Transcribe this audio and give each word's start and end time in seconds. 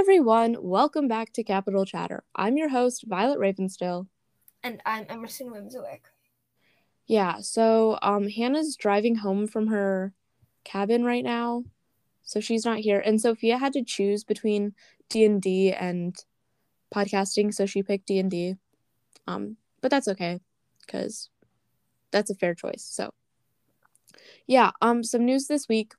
everyone, 0.00 0.56
welcome 0.60 1.08
back 1.08 1.30
to 1.30 1.44
Capital 1.44 1.84
Chatter. 1.84 2.24
I'm 2.34 2.56
your 2.56 2.70
host, 2.70 3.04
Violet 3.06 3.38
Ravenstill. 3.38 4.06
And 4.62 4.80
I'm 4.86 5.04
Emerson 5.10 5.50
Wimswick. 5.50 6.00
Yeah, 7.06 7.40
so 7.42 7.98
um 8.00 8.26
Hannah's 8.26 8.76
driving 8.76 9.16
home 9.16 9.46
from 9.46 9.66
her 9.66 10.14
cabin 10.64 11.04
right 11.04 11.22
now. 11.22 11.64
So 12.22 12.40
she's 12.40 12.64
not 12.64 12.78
here. 12.78 12.98
And 12.98 13.20
Sophia 13.20 13.58
had 13.58 13.74
to 13.74 13.84
choose 13.84 14.24
between 14.24 14.72
D&D 15.10 15.74
and 15.74 16.16
podcasting, 16.94 17.52
so 17.52 17.66
she 17.66 17.82
picked 17.82 18.06
D&D. 18.06 18.56
Um 19.26 19.58
but 19.82 19.90
that's 19.90 20.08
okay 20.08 20.40
cuz 20.88 21.28
that's 22.10 22.30
a 22.30 22.34
fair 22.34 22.54
choice. 22.54 22.88
So 22.90 23.12
yeah, 24.46 24.70
um 24.80 25.04
some 25.04 25.26
news 25.26 25.46
this 25.46 25.68
week. 25.68 25.92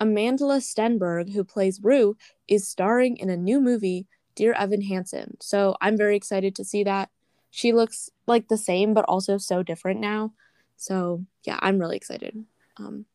Amandla 0.00 0.60
Stenberg, 0.60 1.32
who 1.32 1.44
plays 1.44 1.80
Rue, 1.82 2.16
is 2.46 2.68
starring 2.68 3.16
in 3.16 3.30
a 3.30 3.36
new 3.36 3.60
movie, 3.60 4.06
Dear 4.34 4.52
Evan 4.52 4.82
Hansen. 4.82 5.36
So 5.40 5.76
I'm 5.80 5.96
very 5.96 6.16
excited 6.16 6.54
to 6.56 6.64
see 6.64 6.84
that. 6.84 7.10
She 7.50 7.72
looks 7.72 8.10
like 8.26 8.48
the 8.48 8.58
same, 8.58 8.94
but 8.94 9.04
also 9.06 9.38
so 9.38 9.62
different 9.62 10.00
now. 10.00 10.32
So 10.76 11.24
yeah, 11.44 11.58
I'm 11.60 11.78
really 11.78 11.96
excited. 11.96 12.44
Um, 12.76 13.06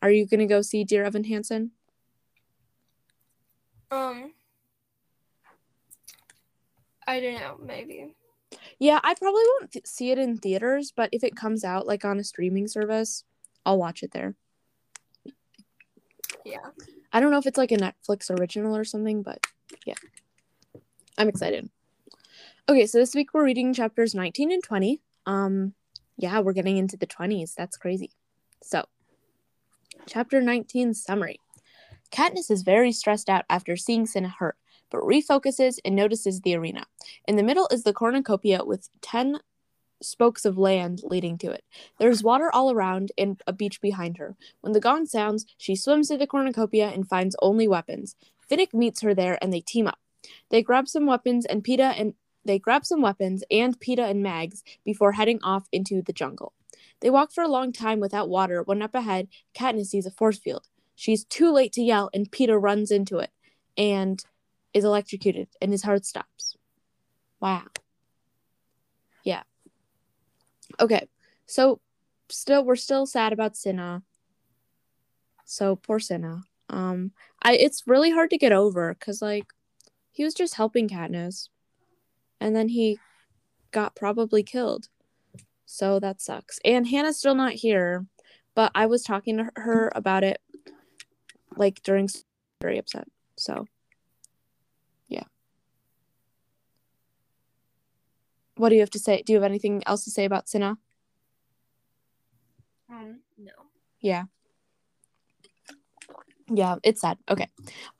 are 0.00 0.10
you 0.10 0.26
gonna 0.26 0.46
go 0.46 0.62
see 0.62 0.84
Dear 0.84 1.04
Evan 1.04 1.24
Hansen? 1.24 1.72
Um, 3.90 4.32
I 7.06 7.20
don't 7.20 7.34
know, 7.34 7.58
maybe. 7.60 8.14
Yeah, 8.78 9.00
I 9.02 9.14
probably 9.14 9.42
won't 9.58 9.72
th- 9.72 9.86
see 9.86 10.10
it 10.10 10.18
in 10.18 10.38
theaters, 10.38 10.92
but 10.94 11.10
if 11.12 11.24
it 11.24 11.36
comes 11.36 11.64
out 11.64 11.86
like 11.86 12.04
on 12.04 12.18
a 12.18 12.24
streaming 12.24 12.68
service, 12.68 13.24
I'll 13.66 13.78
watch 13.78 14.02
it 14.02 14.12
there. 14.12 14.36
Yeah. 16.44 16.58
I 17.12 17.20
don't 17.20 17.30
know 17.30 17.38
if 17.38 17.46
it's 17.46 17.58
like 17.58 17.72
a 17.72 17.76
Netflix 17.76 18.30
original 18.30 18.76
or 18.76 18.84
something, 18.84 19.22
but 19.22 19.44
yeah. 19.86 19.94
I'm 21.18 21.28
excited. 21.28 21.68
Okay, 22.68 22.86
so 22.86 22.98
this 22.98 23.14
week 23.14 23.34
we're 23.34 23.44
reading 23.44 23.74
chapters 23.74 24.14
19 24.14 24.52
and 24.52 24.62
20. 24.62 25.00
Um 25.26 25.74
yeah, 26.20 26.40
we're 26.40 26.52
getting 26.52 26.76
into 26.76 26.96
the 26.96 27.06
20s. 27.06 27.54
That's 27.54 27.78
crazy. 27.78 28.10
So, 28.62 28.84
chapter 30.06 30.42
19 30.42 30.92
summary. 30.92 31.40
Katniss 32.12 32.50
is 32.50 32.62
very 32.62 32.92
stressed 32.92 33.30
out 33.30 33.44
after 33.48 33.76
seeing 33.76 34.04
Cinna 34.04 34.28
hurt, 34.28 34.56
but 34.90 35.00
refocuses 35.00 35.78
and 35.84 35.96
notices 35.96 36.40
the 36.40 36.56
arena. 36.56 36.84
In 37.26 37.36
the 37.36 37.42
middle 37.42 37.68
is 37.70 37.84
the 37.84 37.94
cornucopia 37.94 38.64
with 38.64 38.90
10 39.00 39.38
spokes 40.02 40.44
of 40.44 40.58
land 40.58 41.02
leading 41.04 41.38
to 41.38 41.50
it. 41.50 41.64
There's 41.98 42.22
water 42.22 42.50
all 42.52 42.70
around 42.70 43.12
and 43.18 43.40
a 43.46 43.52
beach 43.52 43.80
behind 43.80 44.18
her. 44.18 44.36
When 44.60 44.72
the 44.72 44.80
gong 44.80 45.06
sounds, 45.06 45.46
she 45.56 45.76
swims 45.76 46.08
to 46.08 46.16
the 46.16 46.26
cornucopia 46.26 46.88
and 46.88 47.08
finds 47.08 47.36
only 47.42 47.68
weapons. 47.68 48.16
Finnick 48.50 48.74
meets 48.74 49.02
her 49.02 49.14
there 49.14 49.38
and 49.40 49.52
they 49.52 49.60
team 49.60 49.86
up. 49.86 49.98
They 50.50 50.62
grab 50.62 50.88
some 50.88 51.06
weapons 51.06 51.46
and 51.46 51.62
Peeta 51.64 51.94
and 51.98 52.14
they 52.44 52.58
grab 52.58 52.84
some 52.84 53.02
weapons 53.02 53.44
and 53.50 53.78
Peeta 53.78 54.08
and 54.10 54.22
Mags 54.22 54.62
before 54.84 55.12
heading 55.12 55.40
off 55.42 55.68
into 55.72 56.02
the 56.02 56.12
jungle. 56.12 56.54
They 57.00 57.10
walk 57.10 57.32
for 57.32 57.42
a 57.42 57.48
long 57.48 57.72
time 57.72 58.00
without 58.00 58.28
water 58.28 58.62
when 58.62 58.82
up 58.82 58.94
ahead, 58.94 59.28
Katniss 59.54 59.86
sees 59.86 60.06
a 60.06 60.10
force 60.10 60.38
field. 60.38 60.68
She's 60.94 61.24
too 61.24 61.52
late 61.52 61.72
to 61.74 61.82
yell 61.82 62.10
and 62.12 62.30
Peeta 62.30 62.60
runs 62.60 62.90
into 62.90 63.18
it 63.18 63.30
and 63.76 64.22
is 64.74 64.84
electrocuted 64.84 65.48
and 65.60 65.72
his 65.72 65.82
heart 65.82 66.04
stops. 66.04 66.56
Wow. 67.40 67.62
Okay. 70.78 71.08
So 71.46 71.80
still 72.28 72.64
we're 72.64 72.76
still 72.76 73.06
sad 73.06 73.32
about 73.32 73.56
Cinna. 73.56 74.02
So 75.44 75.76
poor 75.76 75.98
Cinna. 75.98 76.42
Um 76.68 77.12
I 77.42 77.56
it's 77.56 77.86
really 77.86 78.10
hard 78.10 78.30
to 78.30 78.38
get 78.38 78.52
over 78.52 78.94
cuz 78.94 79.20
like 79.20 79.46
he 80.12 80.24
was 80.24 80.34
just 80.34 80.54
helping 80.54 80.88
Katniss 80.88 81.48
and 82.40 82.54
then 82.54 82.68
he 82.68 82.98
got 83.70 83.96
probably 83.96 84.42
killed. 84.42 84.88
So 85.66 86.00
that 86.00 86.20
sucks. 86.20 86.58
And 86.64 86.88
Hannah's 86.88 87.18
still 87.18 87.34
not 87.34 87.52
here, 87.52 88.06
but 88.54 88.72
I 88.74 88.86
was 88.86 89.02
talking 89.02 89.36
to 89.38 89.50
her 89.56 89.92
about 89.94 90.24
it 90.24 90.40
like 91.56 91.82
during 91.82 92.08
very 92.60 92.78
upset. 92.78 93.06
So 93.36 93.66
yeah. 95.08 95.24
What 98.60 98.68
do 98.68 98.74
you 98.74 98.82
have 98.82 98.90
to 98.90 98.98
say? 98.98 99.22
Do 99.24 99.32
you 99.32 99.40
have 99.40 99.50
anything 99.50 99.82
else 99.86 100.04
to 100.04 100.10
say 100.10 100.26
about 100.26 100.46
Cinna? 100.46 100.76
Um, 102.90 103.20
no. 103.38 103.52
Yeah. 104.00 104.24
Yeah, 106.52 106.76
it's 106.82 107.00
sad. 107.00 107.16
Okay. 107.30 107.48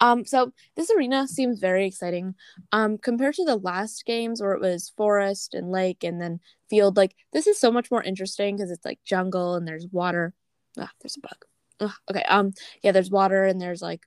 Um, 0.01 0.27
so 0.27 0.53
this 0.77 0.91
arena 0.91 1.27
seems 1.27 1.61
very 1.61 1.87
exciting. 1.87 2.35
Um, 2.73 2.99
compared 2.99 3.37
to 3.37 3.45
the 3.47 3.57
last 3.57 4.05
games 4.05 4.43
where 4.43 4.53
it 4.53 4.61
was 4.61 4.93
forest 4.99 5.55
and 5.55 5.71
lake 5.71 6.05
and 6.05 6.21
then 6.21 6.41
field, 6.69 6.95
like 6.95 7.17
this 7.33 7.47
is 7.47 7.59
so 7.59 7.71
much 7.71 7.91
more 7.91 8.03
interesting 8.03 8.57
because 8.57 8.71
it's 8.71 8.85
like 8.85 8.99
jungle 9.03 9.55
and 9.55 9.67
there's 9.67 9.87
water. 9.91 10.35
Ah, 10.77 10.91
there's 11.01 11.17
a 11.17 11.21
bug. 11.21 11.45
Ugh, 11.81 11.93
okay. 12.11 12.25
Um, 12.25 12.53
yeah, 12.83 12.93
there's 12.93 13.11
water 13.11 13.45
and 13.45 13.59
there's 13.63 13.81
like, 13.81 14.03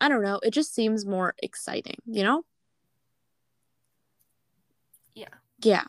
I 0.00 0.08
don't 0.08 0.24
know. 0.24 0.40
It 0.42 0.50
just 0.50 0.74
seems 0.74 1.06
more 1.06 1.34
exciting, 1.40 1.98
you 2.06 2.24
know? 2.24 2.44
Yeah. 5.14 5.41
Yeah. 5.62 5.84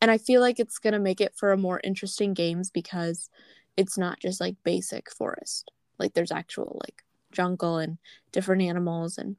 And 0.00 0.10
I 0.10 0.18
feel 0.18 0.40
like 0.40 0.58
it's 0.58 0.78
gonna 0.78 0.98
make 0.98 1.20
it 1.20 1.34
for 1.36 1.52
a 1.52 1.56
more 1.56 1.80
interesting 1.84 2.34
games 2.34 2.70
because 2.70 3.30
it's 3.76 3.96
not 3.96 4.20
just 4.20 4.40
like 4.40 4.56
basic 4.64 5.10
forest 5.10 5.70
like 5.98 6.14
there's 6.14 6.32
actual 6.32 6.80
like 6.84 7.02
jungle 7.30 7.78
and 7.78 7.98
different 8.32 8.62
animals 8.62 9.16
and 9.16 9.36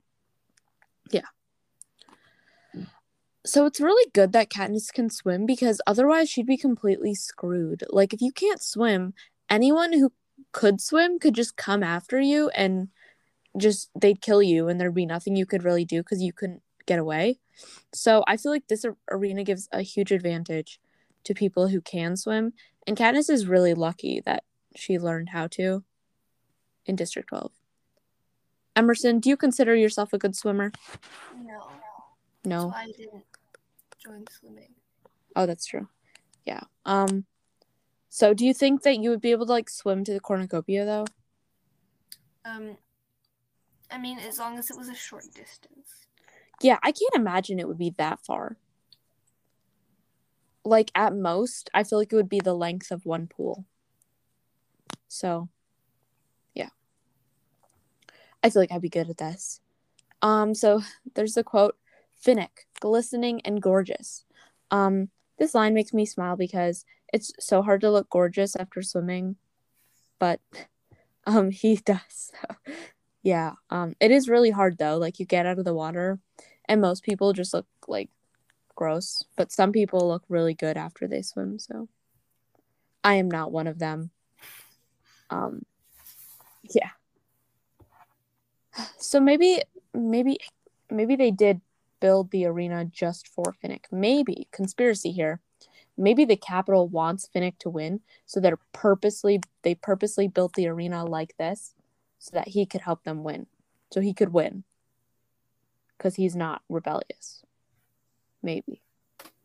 yeah 1.12 1.22
so 3.46 3.66
it's 3.66 3.82
really 3.82 4.10
good 4.14 4.32
that 4.32 4.50
Katniss 4.50 4.92
can 4.94 5.10
swim 5.10 5.46
because 5.46 5.82
otherwise 5.86 6.30
she'd 6.30 6.46
be 6.46 6.56
completely 6.56 7.14
screwed. 7.14 7.84
Like 7.90 8.14
if 8.14 8.22
you 8.22 8.32
can't 8.32 8.64
swim, 8.64 9.14
anyone 9.50 9.92
who 9.92 10.14
could 10.54 10.80
swim 10.80 11.20
could 11.20 11.34
just 11.34 11.58
come 11.58 11.84
after 11.84 12.22
you 12.22 12.48
and 12.52 12.88
just 13.58 13.90
they'd 14.00 14.22
kill 14.22 14.42
you 14.42 14.70
and 14.70 14.80
there'd 14.80 14.96
be 14.96 15.06
nothing 15.06 15.36
you 15.36 15.46
could 15.46 15.66
really 15.66 15.84
do 15.84 16.02
because 16.02 16.22
you 16.22 16.32
couldn't 16.32 16.62
get 16.86 17.00
away. 17.00 17.40
So 17.94 18.24
I 18.28 18.38
feel 18.38 18.52
like 18.52 18.68
this 18.68 18.86
arena 19.10 19.44
gives 19.44 19.68
a 19.72 19.82
huge 19.82 20.12
advantage 20.12 20.80
to 21.24 21.34
people 21.34 21.68
who 21.68 21.82
can 21.82 22.18
swim 22.18 22.54
and 22.86 22.98
Katniss 22.98 23.30
is 23.30 23.48
really 23.48 23.74
lucky 23.74 24.22
that 24.26 24.44
she 24.76 25.00
learned 25.00 25.30
how 25.30 25.48
to 25.48 25.84
in 26.86 26.96
District 26.96 27.30
12. 27.30 27.52
Emerson, 28.76 29.20
do 29.20 29.30
you 29.30 29.38
consider 29.38 29.76
yourself 29.76 30.14
a 30.14 30.18
good 30.18 30.36
swimmer? 30.36 30.72
No. 31.36 31.70
No. 32.44 32.68
Why 32.68 32.84
I 32.84 32.92
didn't 32.92 33.24
join 34.04 34.26
swimming. 34.28 34.74
Oh, 35.36 35.46
that's 35.46 35.66
true. 35.66 35.88
Yeah. 36.46 36.62
Um 36.86 37.26
so 38.10 38.34
do 38.34 38.46
you 38.46 38.54
think 38.54 38.84
that 38.84 39.00
you 39.00 39.10
would 39.10 39.22
be 39.22 39.32
able 39.32 39.46
to 39.46 39.52
like 39.52 39.70
swim 39.70 40.04
to 40.04 40.14
the 40.14 40.20
cornucopia 40.20 40.86
though? 40.86 41.06
Um 42.44 42.78
I 43.90 43.98
mean 43.98 44.20
as 44.20 44.40
long 44.40 44.58
as 44.58 44.70
it 44.70 44.78
was 44.78 44.90
a 44.90 44.96
short 44.96 45.26
distance. 45.34 46.08
Yeah, 46.64 46.80
I 46.82 46.94
can't 46.94 47.14
imagine 47.16 47.60
it 47.60 47.68
would 47.68 47.78
be 47.78 47.92
that 47.98 48.22
far. 48.26 48.56
Like 50.64 50.92
at 50.96 51.14
most, 51.14 51.70
I 51.74 51.84
feel 51.84 52.00
like 52.00 52.14
it 52.14 52.16
would 52.16 52.30
be 52.30 52.40
the 52.40 52.54
length 52.54 52.90
of 52.90 53.06
one 53.06 53.28
pool. 53.28 53.66
So, 55.10 55.50
yeah. 56.54 56.70
I 58.42 58.50
feel 58.50 58.62
like 58.62 58.72
I'd 58.72 58.82
be 58.82 58.88
good 58.90 59.10
at 59.10 59.18
this. 59.18 59.60
Um, 60.22 60.56
so 60.56 60.82
there's 61.16 61.34
the 61.34 61.44
quote, 61.44 61.76
Finnick, 62.26 62.66
glistening 62.80 63.42
and 63.42 63.62
gorgeous. 63.62 64.24
Um, 64.72 65.10
this 65.38 65.54
line 65.54 65.74
makes 65.74 65.94
me 65.94 66.06
smile 66.06 66.38
because 66.38 66.86
it's 67.12 67.34
so 67.40 67.62
hard 67.62 67.82
to 67.82 67.92
look 67.92 68.10
gorgeous 68.10 68.56
after 68.56 68.82
swimming, 68.82 69.36
but 70.18 70.40
um 71.28 71.52
he 71.52 71.76
does. 71.86 72.32
So, 72.32 72.56
yeah. 73.22 73.54
Um 73.70 73.96
it 74.00 74.12
is 74.12 74.30
really 74.30 74.52
hard 74.52 74.78
though. 74.78 74.98
Like 74.98 75.20
you 75.20 75.26
get 75.26 75.46
out 75.46 75.60
of 75.60 75.66
the 75.66 75.74
water 75.74 76.20
and 76.66 76.82
most 76.82 77.04
people 77.04 77.34
just 77.34 77.54
look 77.54 77.68
like 77.88 78.10
gross, 78.76 79.24
but 79.36 79.52
some 79.52 79.72
people 79.72 80.08
look 80.08 80.24
really 80.30 80.54
good 80.54 80.78
after 80.78 81.08
they 81.08 81.22
swim, 81.22 81.60
so 81.60 81.88
I 83.04 83.16
am 83.16 83.30
not 83.30 83.52
one 83.52 83.68
of 83.68 83.80
them. 83.80 84.12
Um 85.30 85.66
yeah. 86.70 86.92
So 88.98 89.20
maybe 89.20 89.62
maybe 89.94 90.38
maybe 90.90 91.16
they 91.16 91.32
did 91.32 91.62
build 92.00 92.32
the 92.32 92.46
arena 92.46 92.86
just 92.86 93.28
for 93.28 93.56
Finnick. 93.64 93.86
Maybe 93.92 94.48
conspiracy 94.52 95.12
here. 95.12 95.40
Maybe 95.96 96.26
the 96.26 96.36
Capitol 96.36 96.88
wants 96.88 97.30
Finnick 97.34 97.60
to 97.60 97.70
win, 97.70 98.02
so 98.26 98.40
they're 98.40 98.60
purposely 98.72 99.42
they 99.62 99.76
purposely 99.76 100.28
built 100.28 100.54
the 100.54 100.68
arena 100.68 101.06
like 101.06 101.36
this 101.38 101.76
so 102.18 102.32
that 102.34 102.50
he 102.50 102.66
could 102.66 102.82
help 102.82 103.04
them 103.04 103.24
win. 103.24 103.48
So 103.92 104.02
he 104.02 104.14
could 104.14 104.34
win. 104.34 104.64
Cuz 106.00 106.16
he's 106.16 106.36
not 106.36 106.62
rebellious. 106.70 107.44
Maybe. 108.42 108.82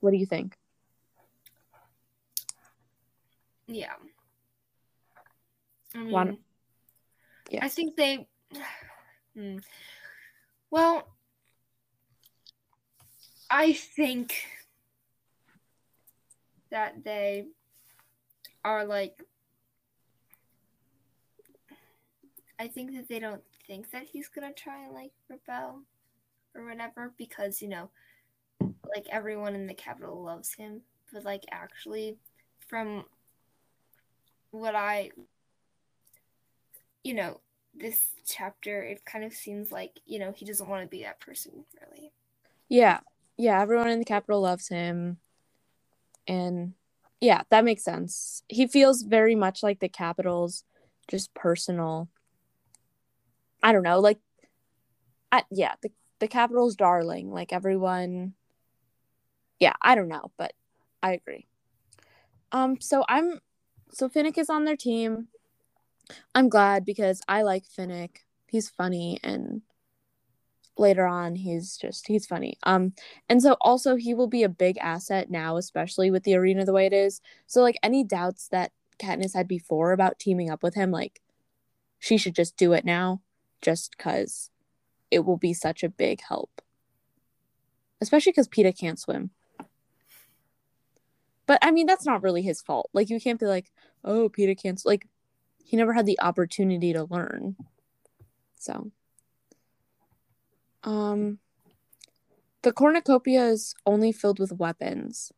What 0.01 0.11
do 0.11 0.17
you 0.17 0.27
think? 0.27 0.57
Yeah. 3.67 3.95
I 5.95 5.99
mean, 5.99 6.13
One- 6.13 6.45
Yeah. 7.51 7.65
I 7.65 7.69
think 7.69 7.97
they. 7.97 8.27
Hmm. 9.35 9.59
Well, 10.71 11.17
I 13.49 13.73
think 13.73 14.35
that 16.71 17.05
they 17.05 17.47
are 18.65 18.85
like 18.85 19.23
I 22.59 22.67
think 22.67 22.93
that 22.97 23.09
they 23.09 23.21
don't 23.21 23.43
think 23.67 23.91
that 23.93 24.09
he's 24.09 24.29
gonna 24.29 24.53
try 24.53 24.85
and 24.85 24.93
like 24.93 25.13
rebel 25.29 25.83
or 26.59 26.67
whatever 26.67 27.13
because 27.17 27.63
you 27.63 27.69
know 27.69 27.91
like 28.95 29.07
everyone 29.11 29.55
in 29.55 29.67
the 29.67 29.75
Capitol 29.75 30.23
loves 30.23 30.55
him 30.55 30.83
but 31.13 31.25
like 31.25 31.45
actually 31.51 32.17
from 32.67 33.05
what 34.51 34.75
I 34.75 35.11
you 37.05 37.15
know 37.15 37.41
this 37.75 38.01
chapter 38.27 38.83
it 38.83 39.05
kind 39.05 39.25
of 39.25 39.33
seems 39.33 39.71
like 39.71 40.01
you 40.05 40.19
know 40.19 40.33
he 40.33 40.45
doesn't 40.45 40.69
want 40.69 40.83
to 40.83 40.89
be 40.89 41.03
that 41.03 41.21
person 41.21 41.65
really 41.81 42.13
Yeah. 42.69 43.01
Yeah, 43.41 43.61
everyone 43.63 43.89
in 43.89 44.01
the 44.01 44.05
Capitol 44.05 44.41
loves 44.41 44.67
him. 44.67 45.19
And 46.27 46.75
yeah, 47.21 47.43
that 47.51 47.65
makes 47.65 47.85
sense. 47.85 48.43
He 48.49 48.67
feels 48.67 49.03
very 49.03 49.37
much 49.37 49.63
like 49.63 49.79
the 49.79 49.89
Capitol's 49.89 50.65
just 51.07 51.33
personal 51.35 52.09
I 53.63 53.73
don't 53.73 53.83
know, 53.83 54.01
like 54.01 54.19
I, 55.33 55.43
yeah, 55.51 55.75
the 55.83 55.91
the 56.21 56.29
Capitol's 56.29 56.77
darling, 56.77 57.31
like 57.31 57.53
everyone 57.53 58.35
Yeah, 59.61 59.73
I 59.83 59.95
don't 59.95 60.09
know, 60.09 60.31
but 60.37 60.53
I 61.03 61.13
agree. 61.13 61.47
Um 62.53 62.81
so 62.81 63.05
I'm 63.09 63.41
so 63.93 64.09
Finnick 64.09 64.39
is 64.39 64.51
on 64.51 64.65
their 64.65 64.77
team. 64.77 65.29
I'm 66.35 66.49
glad 66.49 66.85
because 66.85 67.21
I 67.29 67.43
like 67.43 67.65
Finnick. 67.67 68.19
He's 68.47 68.69
funny 68.69 69.19
and 69.23 69.63
later 70.77 71.07
on 71.07 71.35
he's 71.35 71.77
just 71.77 72.07
he's 72.07 72.27
funny. 72.27 72.57
Um 72.63 72.93
and 73.29 73.43
so 73.43 73.57
also 73.61 73.97
he 73.97 74.15
will 74.15 74.29
be 74.29 74.45
a 74.45 74.49
big 74.49 74.79
asset 74.79 75.31
now 75.31 75.57
especially 75.57 76.11
with 76.11 76.23
the 76.23 76.35
arena 76.37 76.65
the 76.65 76.73
way 76.73 76.87
it 76.87 76.93
is. 76.93 77.21
So 77.47 77.63
like 77.63 77.79
any 77.83 78.05
doubts 78.05 78.49
that 78.49 78.73
Katniss 78.99 79.35
had 79.35 79.49
before 79.49 79.93
about 79.93 80.19
teaming 80.19 80.51
up 80.51 80.63
with 80.63 80.75
him 80.75 80.91
like 80.91 81.21
she 81.99 82.17
should 82.17 82.35
just 82.35 82.57
do 82.57 82.73
it 82.73 82.85
now 82.85 83.23
just 83.61 83.99
cuz 83.99 84.51
it 85.11 85.21
will 85.21 85.37
be 85.37 85.53
such 85.55 85.83
a 85.83 85.89
big 85.89 86.21
help. 86.29 86.63
Especially 88.01 88.33
cuz 88.33 88.49
Peeta 88.49 88.77
can't 88.77 88.99
swim. 88.99 89.31
But 91.47 91.59
I 91.63 91.71
mean 91.71 91.87
that's 91.87 92.07
not 92.07 92.23
really 92.23 92.43
his 92.43 92.61
fault. 92.61 92.91
Like 92.93 93.11
you 93.11 93.21
can't 93.21 93.41
be 93.41 93.47
like, 93.47 93.73
"Oh, 94.05 94.29
Peeta 94.29 94.61
can't 94.61 94.81
like 94.85 95.07
he 95.65 95.77
never 95.77 95.93
had 95.95 96.07
the 96.07 96.21
opportunity 96.21 96.93
to 96.93 97.05
learn." 97.05 97.57
So 98.57 98.93
um, 100.85 101.39
the 102.63 102.73
cornucopia 102.73 103.47
is 103.47 103.75
only 103.87 104.13
filled 104.13 104.39
with 104.39 104.53
weapons. 104.53 105.33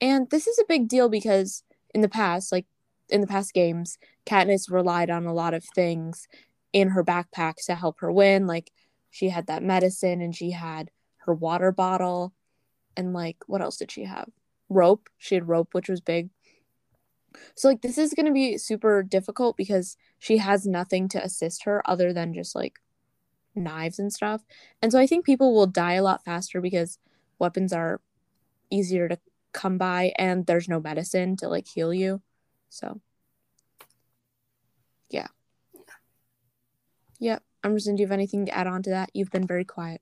And 0.00 0.28
this 0.30 0.46
is 0.46 0.58
a 0.58 0.66
big 0.68 0.88
deal 0.88 1.08
because 1.08 1.64
in 1.94 2.00
the 2.00 2.08
past, 2.08 2.52
like 2.52 2.66
in 3.08 3.20
the 3.20 3.26
past 3.26 3.54
games, 3.54 3.98
Katniss 4.26 4.70
relied 4.70 5.10
on 5.10 5.26
a 5.26 5.34
lot 5.34 5.54
of 5.54 5.64
things 5.74 6.28
in 6.72 6.90
her 6.90 7.04
backpack 7.04 7.54
to 7.66 7.74
help 7.74 8.00
her 8.00 8.12
win. 8.12 8.46
Like 8.46 8.70
she 9.10 9.28
had 9.28 9.46
that 9.46 9.62
medicine 9.62 10.20
and 10.20 10.34
she 10.34 10.50
had 10.50 10.90
her 11.18 11.34
water 11.34 11.72
bottle. 11.72 12.32
And 12.96 13.12
like, 13.12 13.36
what 13.46 13.60
else 13.60 13.76
did 13.76 13.90
she 13.90 14.04
have? 14.04 14.28
Rope. 14.68 15.08
She 15.18 15.34
had 15.34 15.48
rope, 15.48 15.74
which 15.74 15.88
was 15.88 16.00
big. 16.00 16.30
So 17.54 17.68
like 17.68 17.82
this 17.82 17.98
is 17.98 18.14
going 18.14 18.26
to 18.26 18.32
be 18.32 18.58
super 18.58 19.02
difficult 19.02 19.56
because 19.56 19.96
she 20.18 20.38
has 20.38 20.66
nothing 20.66 21.08
to 21.08 21.22
assist 21.22 21.64
her 21.64 21.82
other 21.88 22.12
than 22.12 22.34
just 22.34 22.54
like 22.54 22.78
knives 23.54 23.98
and 23.98 24.12
stuff. 24.12 24.42
And 24.82 24.92
so 24.92 24.98
I 24.98 25.06
think 25.06 25.24
people 25.24 25.54
will 25.54 25.66
die 25.66 25.94
a 25.94 26.02
lot 26.02 26.24
faster 26.24 26.60
because 26.60 26.98
weapons 27.38 27.72
are 27.72 28.00
easier 28.70 29.08
to 29.08 29.18
come 29.52 29.78
by 29.78 30.12
and 30.18 30.46
there's 30.46 30.68
no 30.68 30.80
medicine 30.80 31.36
to 31.36 31.48
like 31.48 31.66
heal 31.66 31.92
you. 31.92 32.20
So 32.68 33.00
yeah. 35.10 35.28
Yep. 37.18 37.42
Emerson, 37.66 37.96
do 37.96 38.00
you 38.00 38.06
have 38.06 38.12
anything 38.12 38.46
to 38.46 38.56
add 38.56 38.66
on 38.68 38.82
to 38.84 38.90
that? 38.90 39.10
You've 39.12 39.32
been 39.32 39.46
very 39.46 39.64
quiet. 39.64 40.00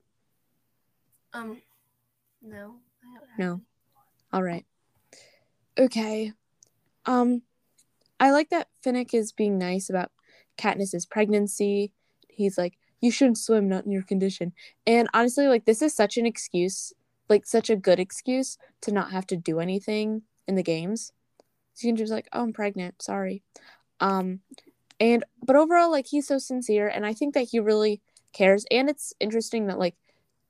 um 1.33 1.61
no 2.41 2.75
I 3.03 3.17
don't 3.17 3.29
have 3.29 3.39
No. 3.39 3.61
All 4.31 4.43
right. 4.43 4.65
Okay. 5.77 6.31
Um 7.05 7.41
I 8.19 8.31
like 8.31 8.49
that 8.51 8.67
Finnick 8.85 9.13
is 9.13 9.31
being 9.31 9.57
nice 9.57 9.89
about 9.89 10.11
Katniss's 10.57 11.05
pregnancy. 11.05 11.91
He's 12.29 12.57
like, 12.57 12.77
you 13.01 13.11
shouldn't 13.11 13.37
swim, 13.37 13.67
not 13.67 13.85
in 13.85 13.91
your 13.91 14.03
condition. 14.03 14.53
And 14.85 15.09
honestly, 15.13 15.47
like 15.47 15.65
this 15.65 15.81
is 15.81 15.93
such 15.93 16.17
an 16.17 16.25
excuse, 16.25 16.93
like 17.29 17.45
such 17.45 17.69
a 17.69 17.75
good 17.75 17.99
excuse 17.99 18.57
to 18.81 18.91
not 18.91 19.11
have 19.11 19.25
to 19.27 19.35
do 19.35 19.59
anything 19.59 20.21
in 20.47 20.55
the 20.55 20.63
games. 20.63 21.11
So 21.73 21.87
you 21.87 21.89
can 21.89 21.97
just 21.97 22.11
like, 22.13 22.29
oh, 22.31 22.43
I'm 22.43 22.53
pregnant. 22.53 23.01
Sorry. 23.01 23.43
Um, 23.99 24.39
and 24.99 25.23
but 25.43 25.55
overall, 25.55 25.91
like 25.91 26.07
he's 26.07 26.27
so 26.27 26.37
sincere, 26.37 26.87
and 26.87 27.05
I 27.05 27.13
think 27.13 27.33
that 27.33 27.49
he 27.51 27.59
really 27.59 28.01
cares. 28.33 28.65
And 28.71 28.89
it's 28.89 29.13
interesting 29.19 29.67
that 29.67 29.79
like 29.79 29.95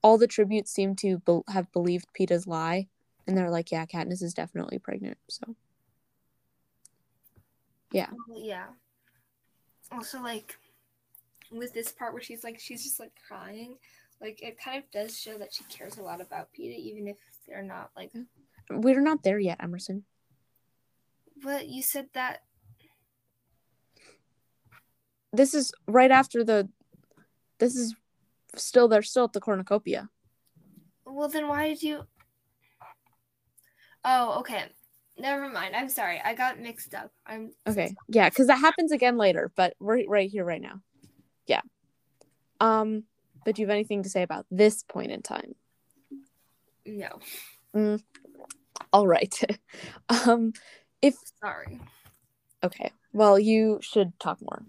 all 0.02 0.18
the 0.18 0.26
tributes 0.26 0.70
seem 0.70 0.94
to 0.96 1.18
be- 1.18 1.52
have 1.52 1.72
believed 1.72 2.06
Peeta's 2.18 2.46
lie, 2.46 2.88
and 3.26 3.36
they're 3.36 3.50
like, 3.50 3.72
yeah, 3.72 3.86
Katniss 3.86 4.22
is 4.22 4.34
definitely 4.34 4.78
pregnant. 4.78 5.18
So 5.28 5.56
yeah, 7.92 8.10
yeah. 8.34 8.66
Also, 9.90 10.20
like 10.20 10.56
with 11.50 11.72
this 11.72 11.92
part 11.92 12.12
where 12.12 12.22
she's 12.22 12.44
like, 12.44 12.58
she's 12.58 12.82
just 12.82 13.00
like 13.00 13.12
crying. 13.26 13.76
Like 14.20 14.42
it 14.42 14.58
kind 14.58 14.78
of 14.78 14.90
does 14.90 15.18
show 15.18 15.38
that 15.38 15.52
she 15.52 15.64
cares 15.64 15.98
a 15.98 16.02
lot 16.02 16.20
about 16.20 16.48
Peeta, 16.52 16.76
even 16.76 17.08
if 17.08 17.16
they're 17.46 17.62
not 17.62 17.90
like. 17.96 18.12
we're 18.70 19.00
not 19.00 19.22
there 19.22 19.38
yet, 19.38 19.62
Emerson. 19.62 20.04
But 21.42 21.68
you 21.68 21.82
said 21.82 22.08
that. 22.14 22.42
This 25.36 25.54
is 25.54 25.72
right 25.86 26.10
after 26.10 26.42
the. 26.44 26.68
This 27.58 27.76
is 27.76 27.94
still 28.54 28.88
they're 28.88 29.02
still 29.02 29.24
at 29.24 29.32
the 29.32 29.40
cornucopia. 29.40 30.08
Well, 31.04 31.28
then 31.28 31.48
why 31.48 31.68
did 31.68 31.82
you? 31.82 32.04
Oh, 34.04 34.38
okay. 34.40 34.64
Never 35.18 35.48
mind. 35.48 35.74
I'm 35.74 35.88
sorry. 35.88 36.20
I 36.24 36.34
got 36.34 36.60
mixed 36.60 36.94
up. 36.94 37.10
I'm 37.26 37.52
Okay. 37.66 37.94
Yeah, 38.08 38.28
because 38.28 38.46
that 38.48 38.58
happens 38.58 38.92
again 38.92 39.16
later, 39.16 39.50
but 39.56 39.74
we're 39.80 40.06
right 40.06 40.30
here 40.30 40.44
right 40.44 40.60
now. 40.60 40.80
Yeah. 41.46 41.62
Um, 42.60 43.04
but 43.44 43.54
do 43.54 43.62
you 43.62 43.68
have 43.68 43.74
anything 43.74 44.02
to 44.02 44.08
say 44.08 44.22
about 44.22 44.46
this 44.50 44.82
point 44.82 45.10
in 45.12 45.22
time? 45.22 45.54
No, 46.84 47.18
All 48.92 49.06
right. 49.06 49.34
um, 50.08 50.52
if 51.02 51.16
sorry. 51.40 51.80
okay. 52.62 52.92
Well, 53.12 53.38
you 53.38 53.80
should 53.82 54.18
talk 54.20 54.40
more. 54.40 54.62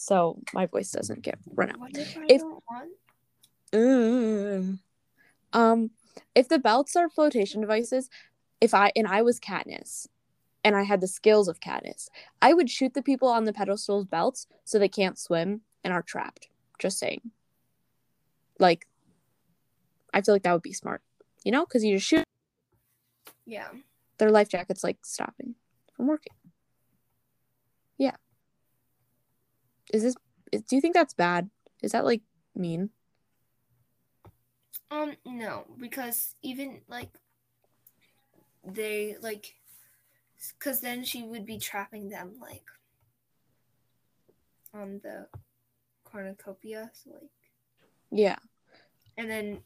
So 0.00 0.38
my 0.54 0.66
voice 0.66 0.92
doesn't 0.92 1.22
get 1.22 1.40
run 1.56 1.70
out. 1.70 1.90
If 1.92 2.16
I 2.16 2.36
don't 2.36 2.62
want? 2.70 2.90
Mm. 3.72 4.78
Um, 5.52 5.90
if 6.36 6.48
the 6.48 6.60
belts 6.60 6.94
are 6.94 7.08
flotation 7.08 7.60
devices, 7.60 8.08
if 8.60 8.74
I 8.74 8.92
and 8.94 9.08
I 9.08 9.22
was 9.22 9.40
Katniss, 9.40 10.06
and 10.62 10.76
I 10.76 10.84
had 10.84 11.00
the 11.00 11.08
skills 11.08 11.48
of 11.48 11.58
Katniss, 11.58 12.10
I 12.40 12.54
would 12.54 12.70
shoot 12.70 12.94
the 12.94 13.02
people 13.02 13.26
on 13.28 13.44
the 13.44 13.52
pedestals 13.52 14.04
belts 14.04 14.46
so 14.64 14.78
they 14.78 14.88
can't 14.88 15.18
swim 15.18 15.62
and 15.82 15.92
are 15.92 16.02
trapped. 16.02 16.48
Just 16.78 17.00
saying. 17.00 17.32
Like, 18.60 18.86
I 20.14 20.20
feel 20.20 20.32
like 20.32 20.44
that 20.44 20.52
would 20.52 20.62
be 20.62 20.72
smart, 20.72 21.02
you 21.42 21.50
know, 21.50 21.66
because 21.66 21.82
you 21.82 21.96
just 21.96 22.06
shoot 22.06 22.24
Yeah. 23.46 23.70
their 24.18 24.30
life 24.30 24.48
jackets, 24.48 24.84
like 24.84 25.04
stopping 25.04 25.56
from 25.96 26.06
working. 26.06 26.34
Yeah. 27.96 28.14
Is 29.92 30.02
this? 30.02 30.14
is- 30.52 30.62
Do 30.62 30.76
you 30.76 30.82
think 30.82 30.94
that's 30.94 31.14
bad? 31.14 31.50
Is 31.82 31.92
that 31.92 32.04
like 32.04 32.22
mean? 32.54 32.90
Um, 34.90 35.16
no, 35.26 35.64
because 35.78 36.34
even 36.42 36.80
like 36.88 37.10
they 38.64 39.16
like, 39.20 39.54
because 40.58 40.80
then 40.80 41.04
she 41.04 41.22
would 41.22 41.44
be 41.44 41.58
trapping 41.58 42.08
them 42.08 42.34
like 42.40 42.64
on 44.74 45.00
the 45.02 45.26
cornucopia, 46.04 46.90
so 46.94 47.10
like, 47.10 47.30
Yeah. 48.10 48.36
and 49.16 49.30
then 49.30 49.62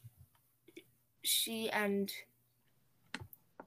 she 1.23 1.69
and 1.69 2.11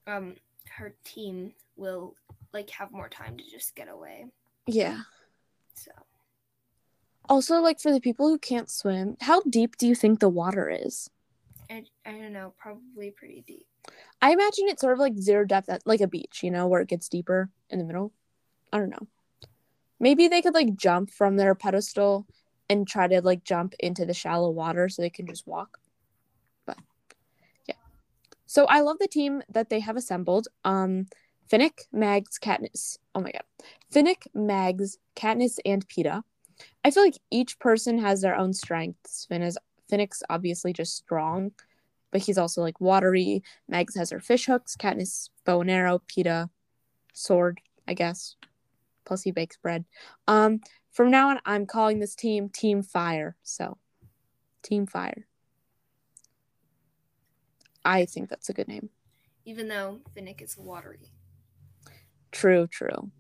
um 0.07 0.35
her 0.77 0.95
team 1.05 1.55
will 1.77 2.15
like 2.53 2.69
have 2.71 2.93
more 2.93 3.09
time 3.09 3.37
to 3.39 3.45
just 3.51 3.75
get 3.75 3.89
away. 3.89 4.27
Yeah. 4.67 5.01
So 5.75 5.91
Also, 7.29 7.61
like 7.61 7.81
for 7.81 7.93
the 7.93 8.01
people 8.01 8.29
who 8.29 8.39
can't 8.39 8.71
swim, 8.71 9.17
how 9.21 9.43
deep 9.43 9.77
do 9.77 9.87
you 9.87 9.95
think 9.95 10.21
the 10.21 10.29
water 10.29 10.71
is? 10.71 11.11
I 11.71 11.85
I 12.05 12.13
don't 12.13 12.33
know, 12.33 12.55
probably 12.57 13.11
pretty 13.11 13.43
deep. 13.47 13.67
I 14.23 14.33
imagine 14.33 14.67
it's 14.69 14.81
sort 14.81 14.95
of 14.95 14.99
like 14.99 15.19
zero 15.19 15.45
depth, 15.45 15.69
at, 15.69 15.87
like 15.87 16.01
a 16.01 16.07
beach, 16.07 16.43
you 16.43 16.51
know, 16.51 16.67
where 16.67 16.81
it 16.81 16.89
gets 16.89 17.09
deeper 17.09 17.51
in 17.71 17.79
the 17.79 17.85
middle. 17.85 18.13
I 18.73 18.79
don't 18.79 18.91
know. 18.91 19.07
Maybe 19.99 20.29
they 20.29 20.43
could 20.43 20.55
like 20.55 20.77
jump 20.77 21.11
from 21.11 21.37
their 21.37 21.55
pedestal 21.55 22.27
and 22.69 22.87
try 22.87 23.09
to 23.09 23.21
like 23.21 23.45
jump 23.45 23.75
into 23.81 24.05
the 24.05 24.15
shallow 24.15 24.51
water 24.51 24.89
so 24.89 25.03
they 25.03 25.11
can 25.11 25.27
just 25.27 25.47
walk. 25.47 25.79
But 26.67 26.79
yeah. 27.67 27.77
So 28.47 28.67
I 28.67 28.81
love 28.81 28.99
the 28.99 29.09
team 29.09 29.43
that 29.49 29.71
they 29.71 29.81
have 29.81 29.97
assembled. 29.97 30.49
Um, 30.65 31.07
Finnick, 31.51 31.87
Mags, 31.93 32.39
Katniss. 32.39 32.99
Oh 33.15 33.21
my 33.21 33.31
god, 33.31 33.45
Finnick, 33.93 34.27
Mags, 34.35 34.99
Katniss, 35.15 35.59
and 35.65 35.87
Peeta. 35.89 36.23
I 36.85 36.91
feel 36.91 37.03
like 37.03 37.19
each 37.31 37.59
person 37.59 37.99
has 37.99 38.21
their 38.21 38.37
own 38.37 38.53
strengths. 38.53 39.27
Finn 39.27 39.43
is 39.43 39.59
Finnick's 39.91 40.23
obviously 40.29 40.73
just 40.73 40.97
strong, 40.97 41.53
but 42.11 42.23
he's 42.23 42.39
also 42.39 42.61
like 42.61 42.81
watery. 42.81 43.43
Mags 43.69 43.95
has 43.97 44.11
her 44.11 44.21
fish 44.21 44.47
hooks. 44.47 44.77
Katniss 44.77 45.31
bow 45.45 45.61
and 45.61 45.71
arrow. 45.71 46.01
Peeta 46.09 46.49
sword, 47.13 47.61
I 47.87 47.95
guess. 47.95 48.37
Plus 49.05 49.23
he 49.23 49.31
bakes 49.31 49.57
bread. 49.57 49.85
Um, 50.27 50.61
from 50.91 51.11
now 51.11 51.31
on, 51.31 51.41
I'm 51.45 51.67
calling 51.67 51.99
this 51.99 52.15
team 52.15 52.49
Team 52.49 52.83
Fire. 52.83 53.37
So, 53.43 53.79
Team 54.63 54.87
Fire. 54.87 55.27
I 57.85 58.05
think 58.05 58.29
that's 58.29 58.49
a 58.49 58.53
good 58.53 58.67
name. 58.67 58.91
Even 59.45 59.69
though 59.69 60.01
Finnick 60.17 60.43
is 60.43 60.59
watery. 60.59 61.13
True, 62.33 62.67
true. 62.67 63.13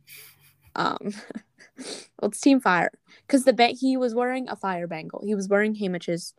Um, 0.76 0.98
well, 1.78 2.28
it's 2.28 2.40
Team 2.40 2.60
Fire 2.60 2.90
because 3.26 3.44
the 3.44 3.52
ba- 3.52 3.68
he 3.78 3.96
was 3.96 4.14
wearing 4.14 4.48
a 4.48 4.54
fire 4.54 4.86
bangle. 4.86 5.22
He 5.24 5.34
was 5.34 5.48
wearing 5.48 5.74
Haymitch's 5.74 6.34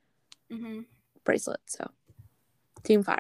Mm-hmm. 0.52 0.82
bracelet. 1.26 1.60
So, 1.66 1.92
Team 2.84 3.04
Fire. 3.04 3.20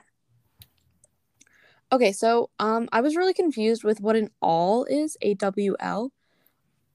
Okay, 1.91 2.11
so 2.11 2.49
um, 2.59 2.87
I 2.91 3.01
was 3.01 3.15
really 3.15 3.33
confused 3.33 3.83
with 3.83 3.99
what 3.99 4.15
an 4.15 4.29
awl 4.41 4.85
is, 4.85 5.17
A 5.21 5.33
W 5.35 5.75
L, 5.79 6.11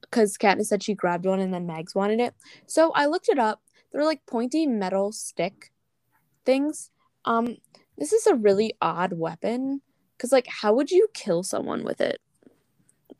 because 0.01 0.37
Katniss 0.37 0.67
said 0.67 0.83
she 0.83 0.93
grabbed 0.93 1.25
one 1.25 1.39
and 1.39 1.53
then 1.53 1.65
Mags 1.67 1.95
wanted 1.95 2.19
it. 2.19 2.33
So 2.65 2.91
I 2.93 3.05
looked 3.05 3.29
it 3.29 3.39
up. 3.39 3.61
They're 3.91 4.05
like 4.05 4.25
pointy 4.25 4.65
metal 4.65 5.11
stick 5.11 5.71
things. 6.45 6.89
Um, 7.25 7.57
this 7.97 8.13
is 8.13 8.27
a 8.27 8.35
really 8.35 8.75
odd 8.81 9.13
weapon 9.13 9.81
because 10.17 10.31
like, 10.31 10.47
how 10.47 10.73
would 10.73 10.91
you 10.91 11.07
kill 11.13 11.43
someone 11.43 11.83
with 11.83 12.01
it? 12.01 12.19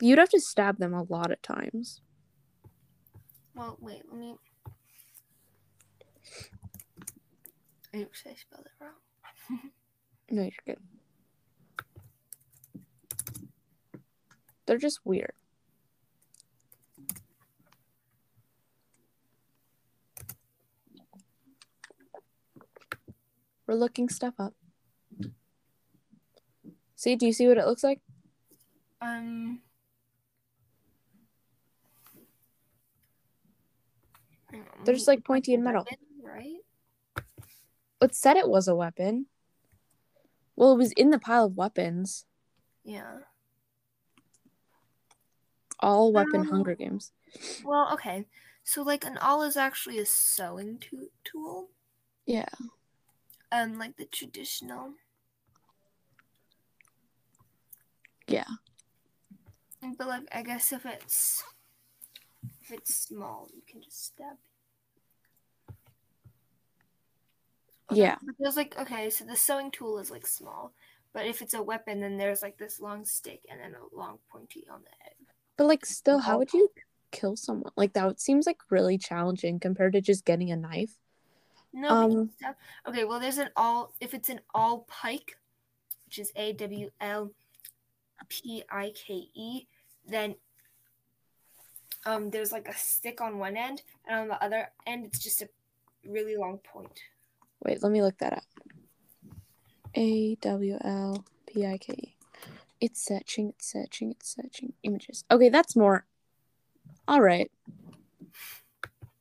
You'd 0.03 0.19
have 0.19 0.27
to 0.31 0.41
stab 0.41 0.79
them 0.79 0.93
a 0.93 1.03
lot 1.03 1.31
of 1.31 1.41
times. 1.41 2.01
Well, 3.55 3.77
wait, 3.79 4.01
let 4.11 4.19
me. 4.19 4.35
Oops, 7.95 8.23
I 8.29 8.33
spelled 8.33 8.65
it 8.65 8.83
wrong. 8.83 9.59
No, 10.29 10.41
you're 10.41 10.51
good. 10.65 10.79
They're 14.65 14.77
just 14.77 14.99
weird. 15.05 15.31
We're 23.65 23.75
looking 23.75 24.09
stuff 24.09 24.33
up. 24.37 24.53
See, 26.97 27.15
do 27.15 27.25
you 27.25 27.31
see 27.31 27.47
what 27.47 27.57
it 27.57 27.65
looks 27.65 27.85
like? 27.85 28.01
Um. 29.01 29.61
hang 34.53 34.61
on, 34.61 34.72
They're 34.85 34.95
just 34.95 35.07
like 35.07 35.23
pointy 35.23 35.53
and 35.53 35.63
metal. 35.63 35.83
weapon, 35.83 35.97
right? 36.23 37.25
It 38.01 38.15
said 38.15 38.37
it 38.37 38.49
was 38.49 38.67
a 38.67 38.75
weapon. 38.75 39.27
Well, 40.55 40.73
it 40.73 40.77
was 40.77 40.91
in 40.93 41.09
the 41.09 41.19
pile 41.19 41.45
of 41.45 41.57
weapons. 41.57 42.25
Yeah. 42.83 43.19
Awl 45.81 46.11
weapon 46.13 46.41
Um, 46.41 46.47
Hunger 46.49 46.75
Games. 46.75 47.11
Well, 47.63 47.89
okay. 47.93 48.25
So, 48.63 48.83
like, 48.83 49.03
an 49.05 49.17
awl 49.17 49.41
is 49.43 49.57
actually 49.57 49.99
a 49.99 50.05
sewing 50.05 50.77
to- 50.79 51.09
tool. 51.23 51.69
Yeah. 52.25 52.45
Um, 53.51 53.77
like 53.77 53.97
the 53.97 54.05
traditional. 54.05 54.93
Yeah. 58.27 58.45
But 59.97 60.07
like, 60.07 60.27
I 60.31 60.43
guess 60.43 60.71
if 60.71 60.85
it's 60.85 61.43
if 62.61 62.71
it's 62.71 62.95
small, 62.95 63.49
you 63.53 63.61
can 63.67 63.81
just 63.81 64.05
stab. 64.05 64.37
Okay, 65.69 65.75
Yeah. 67.97 68.17
but 68.23 68.35
There's 68.39 68.55
like 68.55 68.77
okay, 68.79 69.09
so 69.09 69.25
the 69.25 69.35
sewing 69.35 69.71
tool 69.71 69.99
is 69.99 70.11
like 70.11 70.27
small, 70.27 70.73
but 71.13 71.25
if 71.25 71.41
it's 71.41 71.53
a 71.53 71.61
weapon, 71.61 72.01
then 72.01 72.17
there's 72.17 72.41
like 72.41 72.57
this 72.57 72.79
long 72.79 73.05
stick 73.05 73.41
and 73.49 73.59
then 73.59 73.75
a 73.75 73.95
long 73.95 74.19
pointy 74.31 74.65
on 74.71 74.81
the 74.81 75.05
end. 75.05 75.27
But 75.57 75.67
like 75.67 75.85
still, 75.85 76.19
how 76.19 76.37
would 76.39 76.53
you 76.53 76.69
kill 77.11 77.35
someone? 77.35 77.71
Like 77.77 77.93
that 77.93 78.19
seems 78.19 78.47
like 78.47 78.57
really 78.69 78.97
challenging 78.97 79.59
compared 79.59 79.93
to 79.93 80.01
just 80.01 80.25
getting 80.25 80.51
a 80.51 80.55
knife. 80.55 80.97
No, 81.73 81.89
Um, 81.89 82.29
okay. 82.87 83.03
Well, 83.03 83.19
there's 83.19 83.39
an 83.39 83.49
awl. 83.55 83.93
If 83.99 84.13
it's 84.13 84.29
an 84.29 84.41
awl 84.53 84.85
pike, 84.87 85.37
which 86.05 86.19
is 86.19 86.31
A 86.35 86.53
W 86.53 86.89
L 87.01 87.31
P 88.29 88.63
I 88.69 88.91
K 88.95 89.29
E, 89.33 89.67
then 90.07 90.35
um, 92.05 92.29
there's 92.29 92.51
like 92.51 92.67
a 92.67 92.75
stick 92.75 93.21
on 93.21 93.39
one 93.39 93.57
end, 93.57 93.81
and 94.07 94.19
on 94.19 94.27
the 94.27 94.43
other 94.43 94.69
end, 94.85 95.05
it's 95.05 95.19
just 95.19 95.41
a 95.41 95.49
really 96.07 96.35
long 96.35 96.59
point. 96.59 96.99
Wait, 97.63 97.81
let 97.81 97.91
me 97.91 98.01
look 98.01 98.17
that 98.19 98.33
up. 98.33 98.43
A 99.95 100.35
W 100.35 100.77
L 100.83 101.25
P 101.47 101.65
I 101.65 101.77
K 101.77 101.93
E. 101.93 102.17
It's 102.81 103.03
searching, 103.03 103.49
it's 103.49 103.71
searching, 103.71 104.11
it's 104.11 104.35
searching 104.35 104.73
images. 104.83 105.23
Okay, 105.31 105.49
that's 105.49 105.75
more. 105.75 106.05
All 107.07 107.21
right. 107.21 107.49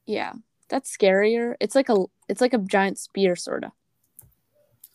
Yeah, 0.06 0.32
that's 0.68 0.94
scarier. 0.94 1.54
It's 1.60 1.74
like 1.74 1.88
a 1.88 2.04
it's 2.28 2.40
like 2.40 2.54
a 2.54 2.58
giant 2.58 2.98
spear 2.98 3.36
sorta, 3.36 3.72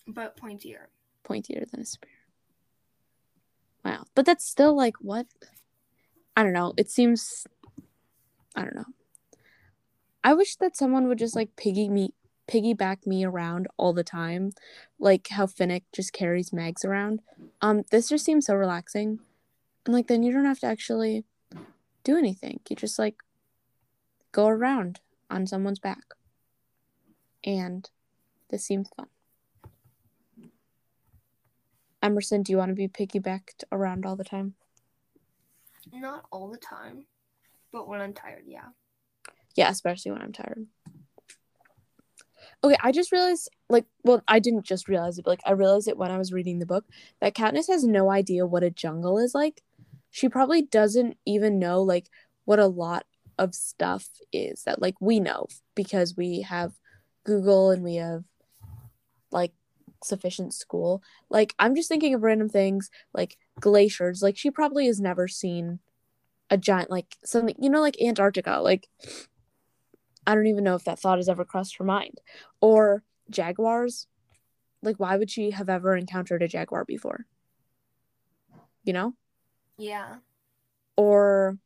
but 0.07 0.35
pointier. 0.37 0.87
pointier 1.23 1.69
than 1.69 1.81
a 1.81 1.85
spear. 1.85 2.11
Wow, 3.85 4.03
but 4.15 4.25
that's 4.25 4.45
still 4.45 4.75
like 4.75 4.95
what? 4.99 5.27
I 6.35 6.43
don't 6.43 6.53
know. 6.53 6.73
It 6.75 6.89
seems 6.89 7.47
I 8.55 8.63
don't 8.63 8.75
know. 8.75 8.85
I 10.23 10.33
wish 10.33 10.57
that 10.57 10.75
someone 10.75 11.07
would 11.07 11.19
just 11.19 11.35
like 11.35 11.55
piggy 11.55 11.87
me 11.87 12.13
piggyback 12.47 13.05
me 13.05 13.25
around 13.25 13.67
all 13.77 13.93
the 13.93 14.03
time, 14.03 14.51
like 14.99 15.27
how 15.29 15.45
Finnick 15.45 15.83
just 15.93 16.13
carries 16.13 16.53
Mags 16.53 16.85
around. 16.85 17.21
Um, 17.61 17.83
this 17.91 18.09
just 18.09 18.25
seems 18.25 18.45
so 18.45 18.55
relaxing, 18.55 19.19
and 19.85 19.93
like 19.93 20.07
then 20.07 20.23
you 20.23 20.31
don't 20.31 20.45
have 20.45 20.59
to 20.59 20.67
actually 20.67 21.25
do 22.03 22.17
anything. 22.17 22.59
You 22.69 22.75
just 22.75 22.97
like 22.97 23.17
go 24.31 24.47
around 24.47 24.99
on 25.29 25.45
someone's 25.47 25.79
back, 25.79 26.13
and 27.43 27.89
this 28.49 28.63
seems 28.65 28.89
fun. 28.95 29.07
Emerson, 32.01 32.43
do 32.43 32.51
you 32.51 32.57
want 32.57 32.69
to 32.69 32.75
be 32.75 32.87
piggybacked 32.87 33.63
around 33.71 34.05
all 34.05 34.15
the 34.15 34.23
time? 34.23 34.53
Not 35.91 36.25
all 36.31 36.49
the 36.49 36.57
time, 36.57 37.05
but 37.71 37.87
when 37.87 38.01
I'm 38.01 38.13
tired, 38.13 38.43
yeah. 38.45 38.69
Yeah, 39.55 39.69
especially 39.69 40.11
when 40.11 40.21
I'm 40.21 40.31
tired. 40.31 40.67
Okay, 42.67 42.77
I 42.81 42.91
just 42.91 43.11
realized, 43.11 43.49
like, 43.69 43.85
well, 44.03 44.21
I 44.27 44.39
didn't 44.39 44.65
just 44.65 44.89
realize 44.89 45.17
it, 45.17 45.23
but 45.23 45.31
like, 45.31 45.41
I 45.45 45.51
realized 45.51 45.87
it 45.87 45.97
when 45.97 46.11
I 46.11 46.17
was 46.17 46.33
reading 46.33 46.59
the 46.59 46.65
book 46.65 46.85
that 47.21 47.33
Katniss 47.33 47.67
has 47.67 47.83
no 47.85 48.11
idea 48.11 48.45
what 48.45 48.63
a 48.63 48.69
jungle 48.69 49.17
is 49.17 49.33
like. 49.33 49.61
She 50.09 50.27
probably 50.27 50.61
doesn't 50.61 51.17
even 51.25 51.59
know, 51.59 51.81
like, 51.81 52.09
what 52.45 52.59
a 52.59 52.67
lot 52.67 53.05
of 53.37 53.55
stuff 53.55 54.09
is 54.33 54.63
that, 54.63 54.81
like, 54.81 54.95
we 54.99 55.19
know 55.19 55.47
because 55.75 56.17
we 56.17 56.41
have 56.41 56.73
Google 57.23 57.71
and 57.71 57.83
we 57.83 57.95
have, 57.95 58.25
like, 59.31 59.53
sufficient 60.03 60.53
school. 60.53 61.01
Like, 61.29 61.53
I'm 61.59 61.75
just 61.75 61.87
thinking 61.87 62.13
of 62.13 62.23
random 62.23 62.49
things, 62.49 62.89
like 63.13 63.37
glaciers. 63.59 64.21
Like, 64.21 64.37
she 64.37 64.51
probably 64.51 64.87
has 64.87 64.99
never 64.99 65.27
seen 65.27 65.79
a 66.49 66.57
giant, 66.57 66.89
like, 66.89 67.17
something, 67.23 67.55
you 67.59 67.69
know, 67.69 67.81
like 67.81 68.01
Antarctica. 68.01 68.59
Like, 68.61 68.87
I 70.27 70.35
don't 70.35 70.47
even 70.47 70.63
know 70.65 70.75
if 70.75 70.83
that 70.83 70.99
thought 70.99 71.17
has 71.17 71.29
ever 71.29 71.45
crossed 71.45 71.77
her 71.77 71.83
mind. 71.85 72.19
Or 72.61 73.01
jaguars. 73.29 74.07
Like, 74.83 74.99
why 74.99 75.17
would 75.17 75.31
she 75.31 75.51
have 75.51 75.69
ever 75.69 75.95
encountered 75.95 76.43
a 76.43 76.47
jaguar 76.47 76.85
before? 76.85 77.25
You 78.83 78.93
know? 78.93 79.13
Yeah. 79.77 80.17
Or 80.97 81.57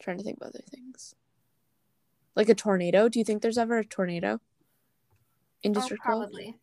trying 0.00 0.16
to 0.16 0.24
think 0.24 0.38
of 0.40 0.48
other 0.48 0.64
things. 0.68 1.14
Like 2.34 2.48
a 2.48 2.54
tornado. 2.54 3.08
Do 3.08 3.18
you 3.18 3.24
think 3.24 3.42
there's 3.42 3.58
ever 3.58 3.78
a 3.78 3.84
tornado 3.84 4.40
in 5.62 5.72
Oh, 5.72 5.74
District 5.74 6.02
12? 6.02 6.20
probably. 6.20 6.58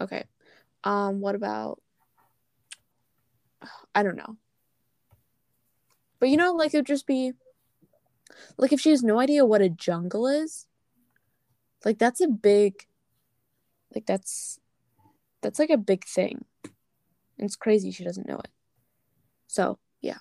Okay. 0.00 0.24
Um, 0.84 1.20
what 1.20 1.34
about 1.34 1.80
I 3.94 4.02
don't 4.02 4.16
know. 4.16 4.36
But 6.18 6.28
you 6.28 6.36
know, 6.36 6.52
like 6.52 6.74
it 6.74 6.78
would 6.78 6.86
just 6.86 7.06
be 7.06 7.32
like 8.56 8.72
if 8.72 8.80
she 8.80 8.90
has 8.90 9.02
no 9.02 9.18
idea 9.18 9.44
what 9.44 9.62
a 9.62 9.68
jungle 9.68 10.26
is, 10.26 10.66
like 11.84 11.98
that's 11.98 12.20
a 12.20 12.28
big 12.28 12.86
like 13.94 14.06
that's 14.06 14.58
that's 15.42 15.58
like 15.58 15.70
a 15.70 15.76
big 15.76 16.04
thing. 16.04 16.44
And 16.64 17.46
it's 17.46 17.56
crazy 17.56 17.90
she 17.90 18.04
doesn't 18.04 18.28
know 18.28 18.38
it. 18.38 18.48
So, 19.48 19.78
yeah. 20.00 20.18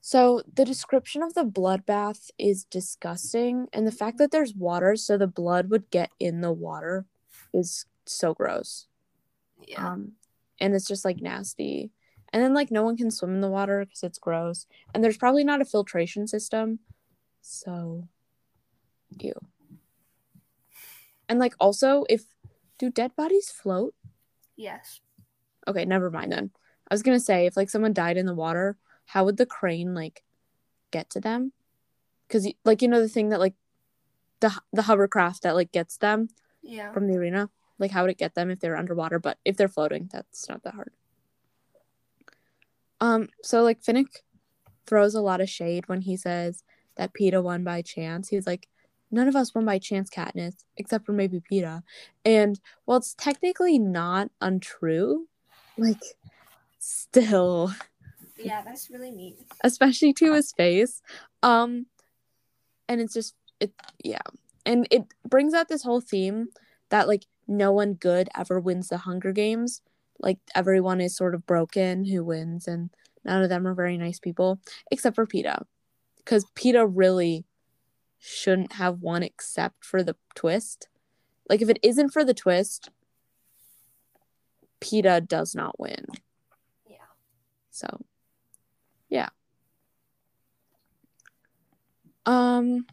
So, 0.00 0.42
the 0.52 0.64
description 0.64 1.22
of 1.22 1.34
the 1.34 1.44
bloodbath 1.44 2.30
is 2.38 2.64
disgusting, 2.64 3.68
and 3.72 3.86
the 3.86 3.92
fact 3.92 4.18
that 4.18 4.30
there's 4.30 4.54
water, 4.54 4.96
so 4.96 5.16
the 5.16 5.26
blood 5.26 5.70
would 5.70 5.90
get 5.90 6.10
in 6.18 6.40
the 6.40 6.52
water, 6.52 7.04
is 7.52 7.84
so 8.06 8.34
gross. 8.34 8.86
Yeah. 9.68 9.86
Um, 9.86 10.12
and 10.58 10.74
it's 10.74 10.88
just 10.88 11.04
like 11.04 11.20
nasty. 11.20 11.90
And 12.32 12.42
then 12.42 12.54
like 12.54 12.70
no 12.70 12.82
one 12.82 12.96
can 12.96 13.10
swim 13.10 13.34
in 13.34 13.40
the 13.40 13.50
water 13.50 13.84
because 13.84 14.02
it's 14.02 14.18
gross. 14.18 14.66
And 14.94 15.02
there's 15.02 15.16
probably 15.16 15.44
not 15.44 15.60
a 15.60 15.64
filtration 15.64 16.26
system. 16.26 16.78
So 17.40 18.08
ew. 19.18 19.34
And 21.28 21.38
like 21.38 21.54
also 21.60 22.04
if 22.08 22.24
do 22.78 22.90
dead 22.90 23.14
bodies 23.16 23.50
float? 23.50 23.94
yes. 24.56 25.00
Okay, 25.68 25.84
never 25.84 26.10
mind 26.10 26.32
then. 26.32 26.50
I 26.90 26.94
was 26.94 27.02
gonna 27.02 27.20
say 27.20 27.46
if 27.46 27.56
like 27.56 27.70
someone 27.70 27.92
died 27.92 28.16
in 28.16 28.26
the 28.26 28.34
water, 28.34 28.76
how 29.06 29.24
would 29.24 29.36
the 29.36 29.46
crane 29.46 29.94
like 29.94 30.22
get 30.90 31.10
to 31.10 31.20
them? 31.20 31.52
Because 32.26 32.48
like 32.64 32.82
you 32.82 32.88
know 32.88 33.00
the 33.00 33.08
thing 33.08 33.28
that 33.28 33.40
like 33.40 33.54
the 34.40 34.52
the 34.72 34.82
hovercraft 34.82 35.42
that 35.42 35.54
like 35.54 35.70
gets 35.72 35.96
them 35.98 36.28
Yeah. 36.62 36.92
from 36.92 37.06
the 37.06 37.16
arena, 37.16 37.50
like 37.78 37.90
how 37.90 38.02
would 38.02 38.10
it 38.10 38.18
get 38.18 38.34
them 38.34 38.50
if 38.50 38.58
they're 38.60 38.76
underwater? 38.76 39.18
But 39.18 39.38
if 39.44 39.56
they're 39.56 39.68
floating, 39.68 40.08
that's 40.12 40.48
not 40.48 40.62
that 40.64 40.74
hard. 40.74 40.92
Um, 43.00 43.28
so 43.42 43.62
like 43.62 43.82
Finnick 43.82 44.08
throws 44.86 45.14
a 45.14 45.20
lot 45.22 45.40
of 45.40 45.48
shade 45.48 45.88
when 45.88 46.00
he 46.02 46.16
says 46.16 46.64
that 46.96 47.12
Peeta 47.14 47.42
won 47.42 47.64
by 47.64 47.82
chance. 47.82 48.28
He's 48.28 48.46
like, 48.46 48.68
none 49.10 49.28
of 49.28 49.36
us 49.36 49.54
won 49.54 49.64
by 49.64 49.78
chance, 49.78 50.10
Katniss, 50.10 50.54
except 50.76 51.04
for 51.06 51.12
maybe 51.12 51.40
Peeta. 51.40 51.82
And 52.24 52.60
while 52.84 52.98
it's 52.98 53.14
technically 53.14 53.78
not 53.78 54.30
untrue, 54.40 55.26
like 55.76 56.02
still, 56.78 57.72
Yeah, 58.36 58.62
that's 58.62 58.90
really 58.90 59.10
neat. 59.10 59.36
especially 59.64 60.12
to 60.14 60.32
his 60.32 60.52
face. 60.52 61.02
Um, 61.42 61.86
and 62.88 63.00
it's 63.00 63.14
just 63.14 63.34
it, 63.60 63.72
yeah, 64.02 64.22
and 64.66 64.86
it 64.90 65.04
brings 65.28 65.54
out 65.54 65.68
this 65.68 65.82
whole 65.82 66.00
theme 66.00 66.48
that 66.90 67.08
like 67.08 67.26
no 67.46 67.72
one 67.72 67.94
good 67.94 68.28
ever 68.36 68.58
wins 68.60 68.88
the 68.88 68.98
Hunger 68.98 69.32
Games. 69.32 69.82
Like 70.18 70.38
everyone 70.54 71.00
is 71.00 71.16
sort 71.16 71.34
of 71.34 71.46
broken 71.46 72.04
who 72.04 72.24
wins, 72.24 72.66
and 72.66 72.90
none 73.24 73.42
of 73.42 73.48
them 73.48 73.66
are 73.66 73.74
very 73.74 73.96
nice 73.98 74.18
people 74.18 74.60
except 74.90 75.16
for 75.16 75.26
Peeta, 75.26 75.62
because 76.18 76.44
Peeta 76.56 76.90
really 76.92 77.44
shouldn't 78.20 78.74
have 78.74 79.00
one 79.00 79.22
except 79.22 79.84
for 79.84 80.02
the 80.02 80.16
twist. 80.34 80.88
Like 81.48 81.62
if 81.62 81.68
it 81.68 81.78
isn't 81.82 82.10
for 82.10 82.24
the 82.24 82.34
twist, 82.34 82.90
Peeta 84.80 85.26
does 85.26 85.54
not 85.54 85.80
win. 85.80 86.06
Yeah. 86.86 86.96
So, 87.70 88.00
yeah. 89.08 89.30
Um, 92.26 92.86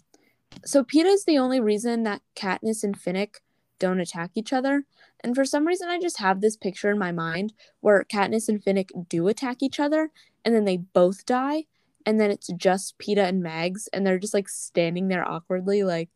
so 0.66 0.84
Peeta 0.84 1.06
is 1.06 1.26
the 1.26 1.38
only 1.38 1.60
reason 1.60 2.04
that 2.04 2.22
Katniss 2.36 2.84
and 2.84 2.98
Finnick 2.98 3.36
don't 3.80 4.00
attack 4.00 4.32
each 4.36 4.54
other. 4.54 4.86
And 5.22 5.36
for 5.36 5.46
some 5.46 5.68
reason, 5.68 5.90
I 5.90 6.00
just 6.00 6.20
have 6.20 6.42
this 6.42 6.58
picture 6.58 6.90
in 6.90 6.98
my 6.98 7.12
mind 7.12 7.54
where 7.82 8.04
Katniss 8.04 8.50
and 8.50 8.64
Finnick 8.64 8.90
do 9.10 9.28
attack 9.28 9.58
each 9.62 9.80
other, 9.80 10.10
and 10.46 10.56
then 10.56 10.66
they 10.66 10.78
both 10.78 11.26
die, 11.26 11.66
and 12.08 12.22
then 12.22 12.32
it's 12.32 12.48
just 12.56 12.98
Peeta 13.00 13.28
and 13.28 13.44
Mags, 13.44 13.90
and 13.92 14.08
they're 14.08 14.18
just 14.18 14.34
like 14.34 14.48
standing 14.48 15.10
there 15.10 15.28
awkwardly, 15.28 15.84
like, 15.84 16.10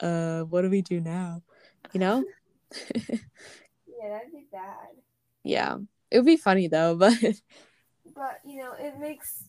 uh, 0.00 0.42
what 0.42 0.60
do 0.60 0.68
we 0.68 0.82
do 0.82 1.00
now? 1.00 1.42
You 1.92 2.00
know? 2.00 2.24
Yeah, 4.02 4.08
that'd 4.08 4.32
be 4.32 4.46
bad. 4.50 4.88
yeah. 5.44 5.76
It 6.10 6.18
would 6.18 6.26
be 6.26 6.36
funny 6.36 6.66
though, 6.66 6.96
but 6.98 7.14
But 8.14 8.40
you 8.44 8.58
know, 8.58 8.72
it 8.78 8.98
makes 8.98 9.44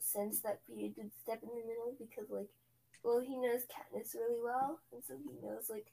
sense 0.00 0.40
that 0.40 0.60
Peeta 0.66 0.94
did 0.94 1.10
step 1.22 1.40
in 1.42 1.50
the 1.50 1.66
middle 1.66 1.94
because, 1.98 2.30
like, 2.30 2.48
well, 3.04 3.20
he 3.20 3.36
knows 3.36 3.60
Katniss 3.62 4.14
really 4.14 4.40
well, 4.42 4.80
and 4.92 5.02
so 5.06 5.14
he 5.14 5.46
knows 5.46 5.68
like 5.70 5.92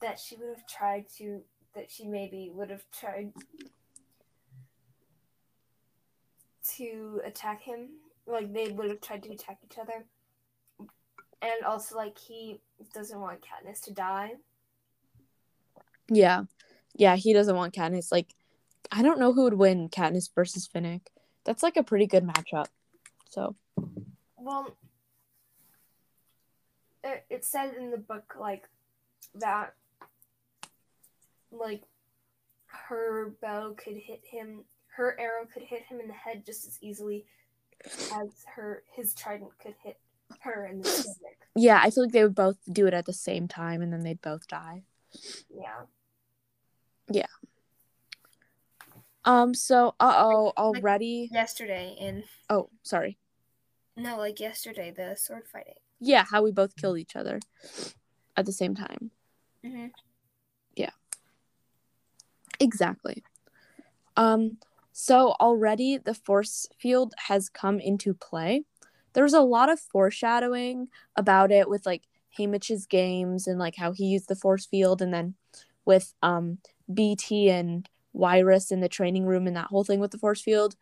that 0.00 0.20
she 0.20 0.36
would 0.36 0.50
have 0.50 0.66
tried 0.68 1.06
to, 1.16 1.40
that 1.74 1.90
she 1.90 2.06
maybe 2.06 2.50
would 2.54 2.70
have 2.70 2.84
tried 2.92 3.32
to 6.76 7.20
attack 7.24 7.62
him. 7.62 7.88
Like 8.26 8.52
they 8.52 8.68
would 8.68 8.88
have 8.88 9.00
tried 9.00 9.22
to 9.24 9.32
attack 9.32 9.58
each 9.64 9.78
other, 9.78 10.06
and 11.42 11.64
also 11.66 11.96
like 11.96 12.18
he 12.18 12.60
doesn't 12.94 13.20
want 13.20 13.40
Katniss 13.42 13.82
to 13.82 13.92
die. 13.92 14.32
yeah. 16.08 16.44
Yeah, 16.96 17.16
he 17.16 17.32
doesn't 17.32 17.56
want 17.56 17.74
Katniss. 17.74 18.12
Like, 18.12 18.34
I 18.92 19.02
don't 19.02 19.18
know 19.18 19.32
who 19.32 19.42
would 19.44 19.54
win 19.54 19.88
Katniss 19.88 20.32
versus 20.32 20.68
Finnick. 20.72 21.08
That's 21.44 21.62
like 21.62 21.76
a 21.76 21.82
pretty 21.82 22.06
good 22.06 22.24
matchup. 22.24 22.66
So, 23.28 23.56
Well, 24.36 24.76
it, 27.02 27.24
it 27.28 27.44
said 27.44 27.74
in 27.74 27.90
the 27.90 27.98
book 27.98 28.36
like 28.38 28.68
that, 29.34 29.74
like 31.50 31.82
her 32.66 33.34
bow 33.42 33.74
could 33.76 33.96
hit 33.96 34.22
him, 34.24 34.64
her 34.96 35.18
arrow 35.20 35.46
could 35.52 35.62
hit 35.62 35.82
him 35.82 36.00
in 36.00 36.08
the 36.08 36.14
head 36.14 36.44
just 36.46 36.66
as 36.66 36.78
easily 36.80 37.24
as 38.14 38.44
her 38.54 38.82
his 38.94 39.14
trident 39.14 39.50
could 39.60 39.74
hit 39.82 39.98
her 40.40 40.66
in 40.66 40.80
the 40.80 40.88
stomach. 40.88 41.36
yeah, 41.56 41.80
I 41.82 41.90
feel 41.90 42.04
like 42.04 42.12
they 42.12 42.22
would 42.22 42.34
both 42.34 42.56
do 42.72 42.86
it 42.86 42.94
at 42.94 43.04
the 43.06 43.12
same 43.12 43.46
time 43.48 43.82
and 43.82 43.92
then 43.92 44.02
they'd 44.02 44.22
both 44.22 44.46
die. 44.48 44.82
Yeah, 45.50 45.82
Yeah. 47.10 47.26
Um, 49.26 49.54
so, 49.54 49.94
uh 50.00 50.14
oh, 50.18 50.44
Like- 50.46 50.58
already. 50.58 51.28
yesterday 51.32 51.96
in 51.98 52.24
Oh, 52.50 52.68
sorry. 52.82 53.16
no, 53.96 54.16
like 54.18 54.38
yesterday 54.40 54.90
the 54.90 55.14
sword 55.16 55.48
fighting. 55.48 55.74
Yeah, 56.00 56.24
how 56.30 56.42
we 56.42 56.50
both 56.52 56.76
killed 56.76 56.98
each 56.98 57.16
other 57.16 57.40
at 58.36 58.44
the 58.44 58.52
same 58.52 58.74
time. 58.74 59.10
Mm-hmm. 59.64 59.86
Yeah. 60.76 60.90
Exactly. 62.60 63.22
Um, 64.16 64.58
so 64.96 65.34
already 65.40 65.98
the 65.98 66.14
force 66.14 66.68
field 66.78 67.14
has 67.26 67.48
come 67.48 67.80
into 67.80 68.14
play. 68.14 68.62
There's 69.12 69.34
a 69.34 69.40
lot 69.40 69.68
of 69.68 69.80
foreshadowing 69.80 70.86
about 71.16 71.50
it 71.50 71.68
with 71.68 71.84
like 71.84 72.04
Haymitch's 72.38 72.86
games 72.86 73.48
and 73.48 73.58
like 73.58 73.74
how 73.74 73.90
he 73.90 74.06
used 74.06 74.28
the 74.28 74.36
force 74.36 74.66
field, 74.66 75.02
and 75.02 75.12
then 75.12 75.34
with 75.84 76.14
um 76.22 76.58
Beetee 76.90 77.50
and 77.50 77.88
Wiress 78.12 78.70
in 78.70 78.80
the 78.80 78.88
training 78.88 79.26
room 79.26 79.48
and 79.48 79.56
that 79.56 79.66
whole 79.66 79.82
thing 79.82 79.98
with 79.98 80.12
the 80.12 80.18
force 80.18 80.40
field. 80.40 80.76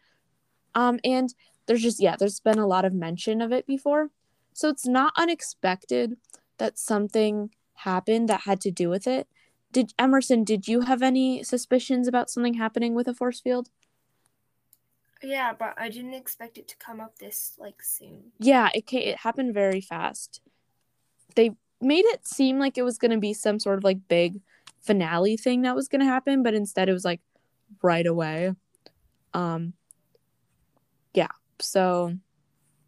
Um, 0.74 1.00
and 1.04 1.34
there's 1.66 1.82
just 1.82 1.98
yeah, 2.00 2.16
there's 2.16 2.40
been 2.40 2.58
a 2.58 2.66
lot 2.66 2.84
of 2.84 2.92
mention 2.92 3.40
of 3.40 3.50
it 3.50 3.66
before, 3.66 4.10
so 4.52 4.68
it's 4.68 4.86
not 4.86 5.14
unexpected 5.16 6.18
that 6.58 6.78
something 6.78 7.50
happened 7.74 8.28
that 8.28 8.42
had 8.42 8.60
to 8.60 8.70
do 8.70 8.90
with 8.90 9.06
it 9.06 9.26
did 9.72 9.94
Emerson, 9.98 10.44
did 10.44 10.68
you 10.68 10.82
have 10.82 11.02
any 11.02 11.42
suspicions 11.42 12.06
about 12.06 12.28
something 12.28 12.54
happening 12.54 12.94
with 12.94 13.08
a 13.08 13.14
force 13.14 13.40
field? 13.40 13.70
Yeah, 15.22 15.52
but 15.56 15.74
I 15.76 15.88
didn't 15.88 16.14
expect 16.14 16.58
it 16.58 16.68
to 16.68 16.76
come 16.76 17.00
up 17.00 17.18
this 17.18 17.54
like 17.58 17.82
soon. 17.82 18.32
Yeah, 18.38 18.70
it 18.74 18.86
ca- 18.88 19.10
it 19.10 19.18
happened 19.18 19.54
very 19.54 19.80
fast. 19.80 20.40
They 21.36 21.52
made 21.80 22.04
it 22.06 22.26
seem 22.26 22.58
like 22.58 22.76
it 22.76 22.82
was 22.82 22.98
going 22.98 23.10
to 23.12 23.18
be 23.18 23.32
some 23.34 23.58
sort 23.58 23.78
of 23.78 23.84
like 23.84 24.08
big 24.08 24.40
finale 24.80 25.36
thing 25.36 25.62
that 25.62 25.76
was 25.76 25.88
going 25.88 26.00
to 26.00 26.06
happen, 26.06 26.42
but 26.42 26.54
instead 26.54 26.88
it 26.88 26.92
was 26.92 27.04
like 27.04 27.20
right 27.82 28.06
away. 28.06 28.52
Um 29.34 29.74
yeah. 31.14 31.28
So 31.60 32.16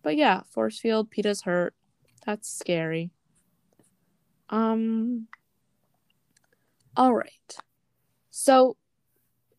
but 0.03 0.17
yeah, 0.17 0.43
force 0.51 0.79
field, 0.79 1.11
Peeta's 1.11 1.43
hurt. 1.43 1.75
That's 2.27 2.51
scary. 2.51 3.11
Um 4.51 5.29
all 6.97 7.15
right. 7.15 7.57
So 8.31 8.77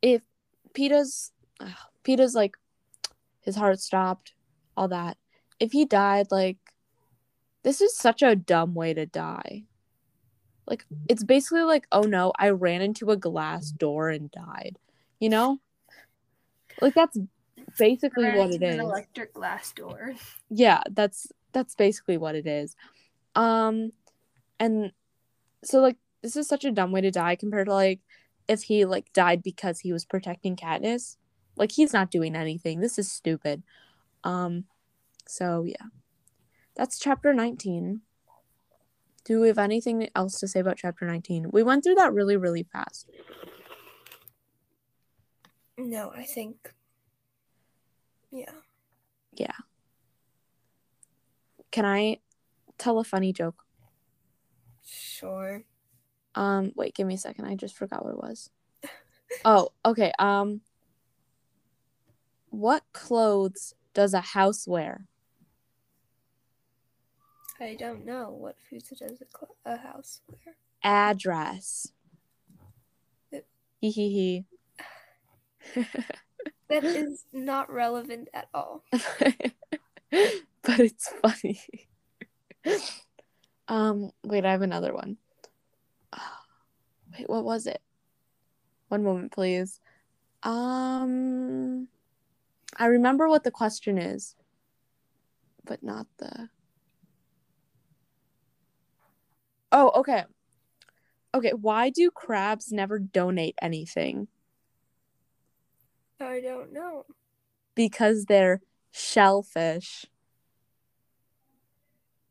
if 0.01 0.21
Peeta's 0.73 1.31
ugh, 1.59 1.69
Peeta's 2.03 2.35
like 2.35 2.55
his 3.45 3.55
heart 3.55 3.79
stopped, 3.79 4.33
all 4.75 4.87
that. 4.89 5.17
If 5.59 5.71
he 5.71 5.85
died, 5.85 6.27
like 6.31 6.57
this 7.63 7.81
is 7.81 7.95
such 7.95 8.21
a 8.21 8.35
dumb 8.35 8.73
way 8.73 8.93
to 8.93 9.05
die. 9.05 9.63
Like 10.67 10.83
it's 11.07 11.23
basically 11.23 11.63
like, 11.63 11.87
oh 11.91 12.01
no, 12.01 12.33
I 12.37 12.49
ran 12.49 12.81
into 12.81 13.11
a 13.11 13.17
glass 13.17 13.71
door 13.71 14.09
and 14.09 14.29
died. 14.31 14.77
You 15.19 15.29
know? 15.29 15.59
Like 16.81 16.93
that's 16.93 17.17
basically 17.77 18.31
what 18.31 18.51
it 18.51 18.61
is. 18.61 18.75
an 18.75 18.79
electric 18.79 19.33
glass 19.33 19.71
door. 19.73 20.13
yeah 20.49 20.81
that's 20.91 21.27
that's 21.51 21.75
basically 21.75 22.17
what 22.17 22.35
it 22.35 22.45
is 22.45 22.75
um 23.35 23.91
and 24.59 24.91
so 25.63 25.79
like 25.79 25.97
this 26.21 26.35
is 26.35 26.47
such 26.47 26.65
a 26.65 26.71
dumb 26.71 26.91
way 26.91 27.01
to 27.01 27.11
die 27.11 27.35
compared 27.35 27.67
to 27.67 27.73
like 27.73 27.99
if 28.47 28.63
he 28.63 28.85
like 28.85 29.11
died 29.13 29.41
because 29.41 29.79
he 29.79 29.91
was 29.91 30.05
protecting 30.05 30.55
Katniss 30.55 31.17
like 31.55 31.71
he's 31.71 31.93
not 31.93 32.11
doing 32.11 32.35
anything 32.35 32.79
this 32.79 32.97
is 32.99 33.11
stupid 33.11 33.63
um 34.23 34.65
so 35.27 35.63
yeah 35.65 35.87
that's 36.75 36.99
chapter 36.99 37.33
19 37.33 38.01
do 39.23 39.39
we 39.41 39.47
have 39.47 39.57
anything 39.57 40.07
else 40.15 40.39
to 40.39 40.47
say 40.47 40.59
about 40.59 40.77
chapter 40.77 41.05
19 41.05 41.49
we 41.51 41.63
went 41.63 41.83
through 41.83 41.95
that 41.95 42.13
really 42.13 42.37
really 42.37 42.63
fast 42.63 43.09
No, 45.77 46.09
I 46.15 46.23
think. 46.23 46.73
Yeah. 48.31 48.51
Yeah. 49.33 49.51
Can 51.71 51.85
i 51.85 52.19
tell 52.77 52.99
a 52.99 53.03
funny 53.03 53.33
joke 53.33 53.63
Sure. 54.85 55.63
um 56.35 56.71
wait 56.75 56.93
give 56.95 57.07
me 57.07 57.15
a 57.15 57.17
second 57.17 57.45
i 57.45 57.55
just 57.55 57.75
forgot 57.75 58.03
what 58.05 58.13
it 58.13 58.17
was 58.21 58.49
oh, 59.45 59.69
okay. 59.83 60.11
Um, 60.19 60.61
what 62.59 62.83
clothes 62.93 63.73
does 63.93 64.13
a 64.13 64.21
house 64.21 64.67
wear? 64.67 65.05
I 67.59 67.75
don't 67.75 68.05
know 68.05 68.29
what 68.31 68.55
foods 68.69 68.89
does 68.89 69.01
a, 69.01 69.25
cl- 69.37 69.55
a 69.65 69.77
house 69.77 70.21
wear. 70.29 70.55
Address. 70.83 71.91
Hee 73.81 74.45
That 76.67 76.83
is 76.83 77.25
not 77.31 77.71
relevant 77.71 78.29
at 78.33 78.47
all. 78.51 78.83
but 78.91 80.79
it's 80.79 81.09
funny. 81.21 81.61
um, 83.67 84.11
wait, 84.23 84.45
I 84.45 84.51
have 84.51 84.63
another 84.63 84.91
one. 84.91 85.17
Wait, 87.17 87.29
what 87.29 87.43
was 87.43 87.67
it? 87.67 87.81
One 88.87 89.03
moment, 89.03 89.31
please. 89.31 89.79
Um, 90.43 91.87
I 92.75 92.87
remember 92.87 93.29
what 93.29 93.43
the 93.43 93.51
question 93.51 93.97
is, 93.97 94.35
but 95.63 95.81
not 95.81 96.07
the. 96.17 96.49
Oh, 99.71 99.91
okay. 99.95 100.25
Okay, 101.33 101.51
why 101.53 101.89
do 101.89 102.09
crabs 102.11 102.71
never 102.71 102.99
donate 102.99 103.55
anything? 103.61 104.27
I 106.19 106.39
don't 106.39 106.71
know. 106.71 107.05
Because 107.75 108.25
they're 108.25 108.61
shellfish. 108.91 110.05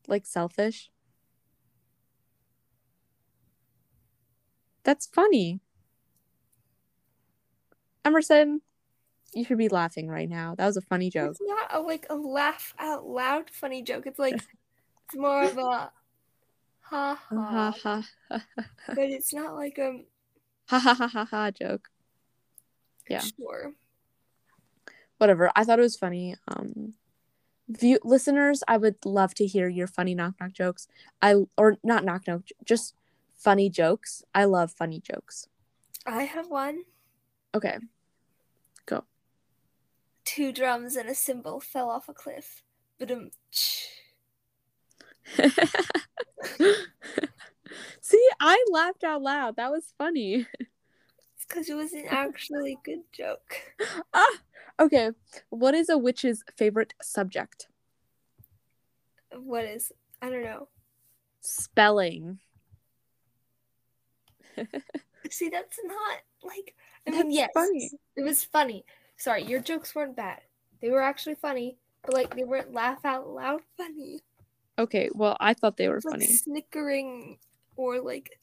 Like 0.07 0.25
selfish. 0.25 0.89
That's 4.83 5.07
funny. 5.07 5.59
Emerson, 8.03 8.61
you 9.35 9.43
should 9.43 9.57
be 9.57 9.67
laughing 9.69 10.07
right 10.07 10.29
now. 10.29 10.55
That 10.55 10.65
was 10.65 10.77
a 10.77 10.81
funny 10.81 11.09
joke. 11.09 11.31
It's 11.31 11.41
not 11.43 11.75
a 11.75 11.79
like 11.81 12.07
a 12.09 12.15
laugh 12.15 12.73
out 12.79 13.05
loud 13.05 13.49
funny 13.49 13.83
joke. 13.83 14.07
It's 14.07 14.17
like 14.17 14.33
it's 15.05 15.15
more 15.15 15.43
of 15.43 15.57
a 15.57 15.91
ha 16.81 17.19
Ha 17.19 17.19
ha, 17.29 17.71
ha 17.83 18.03
ha 18.31 18.41
but 18.87 19.09
it's 19.09 19.33
not 19.33 19.55
like 19.55 19.77
a 19.77 20.05
ha 20.69 20.79
ha 20.79 20.93
ha 20.93 21.07
ha 21.07 21.25
ha 21.25 21.51
joke. 21.51 21.89
Yeah. 23.09 23.19
sure. 23.19 23.73
Whatever. 25.17 25.51
I 25.55 25.63
thought 25.65 25.79
it 25.79 25.83
was 25.83 25.97
funny. 25.97 26.35
Um 26.47 26.93
view 27.67 27.99
listeners, 28.03 28.63
I 28.69 28.77
would 28.77 29.05
love 29.05 29.33
to 29.35 29.45
hear 29.45 29.67
your 29.67 29.87
funny 29.87 30.15
knock 30.15 30.35
knock 30.39 30.53
jokes. 30.53 30.87
I 31.21 31.35
or 31.57 31.77
not 31.83 32.05
knock 32.05 32.25
knock, 32.25 32.43
just 32.63 32.95
funny 33.35 33.69
jokes. 33.69 34.23
I 34.33 34.45
love 34.45 34.71
funny 34.71 35.01
jokes. 35.01 35.49
I 36.05 36.23
have 36.23 36.49
one. 36.49 36.83
Okay. 37.53 37.79
Two 40.25 40.51
drums 40.51 40.95
and 40.95 41.07
a 41.07 41.15
cymbal 41.15 41.59
fell 41.59 41.89
off 41.89 42.09
a 42.09 42.13
cliff. 42.13 42.63
But 42.97 43.11
um, 43.11 43.29
See, 48.01 48.29
I 48.39 48.63
laughed 48.71 49.03
out 49.03 49.21
loud. 49.21 49.55
That 49.55 49.71
was 49.71 49.93
funny. 49.97 50.45
it's 50.59 51.45
because 51.47 51.69
it 51.69 51.75
was 51.75 51.93
an 51.93 52.05
actually 52.09 52.77
good 52.83 53.01
joke. 53.11 53.55
ah, 54.13 54.37
okay. 54.79 55.11
What 55.49 55.73
is 55.73 55.89
a 55.89 55.97
witch's 55.97 56.43
favorite 56.55 56.93
subject? 57.01 57.67
What 59.31 59.65
is? 59.65 59.91
I 60.21 60.29
don't 60.29 60.43
know. 60.43 60.67
Spelling. 61.41 62.39
See, 65.29 65.49
that's 65.49 65.79
not 65.83 66.19
like. 66.43 66.75
I 67.07 67.11
That's 67.11 67.27
yes, 67.29 67.49
funny. 67.53 67.91
it 68.15 68.23
was 68.23 68.43
funny. 68.43 68.85
Sorry, 69.17 69.43
your 69.43 69.59
jokes 69.61 69.95
weren't 69.95 70.15
bad. 70.15 70.41
They 70.81 70.89
were 70.89 71.01
actually 71.01 71.35
funny, 71.35 71.77
but 72.03 72.13
like 72.13 72.35
they 72.35 72.43
weren't 72.43 72.73
laugh 72.73 73.03
out 73.05 73.27
loud 73.29 73.61
funny. 73.77 74.21
Okay, 74.77 75.09
well, 75.13 75.37
I 75.39 75.53
thought 75.53 75.77
they 75.77 75.87
were 75.87 76.01
Like 76.03 76.13
funny. 76.13 76.25
snickering 76.27 77.37
or 77.77 78.01
like 78.01 78.39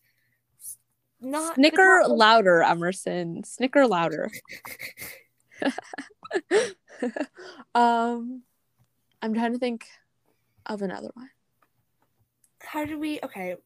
not 1.21 1.55
Snicker 1.55 2.01
not, 2.03 2.11
louder, 2.17 2.63
Emerson. 2.63 3.45
Snicker 3.45 3.87
louder. 3.87 4.31
um, 7.75 8.43
I'm 9.21 9.35
trying 9.35 9.53
to 9.53 9.59
think 9.59 9.87
of 10.67 10.83
another 10.83 11.11
one. 11.15 11.31
How 12.61 12.85
do 12.85 12.99
we? 12.99 13.21
Okay, 13.23 13.57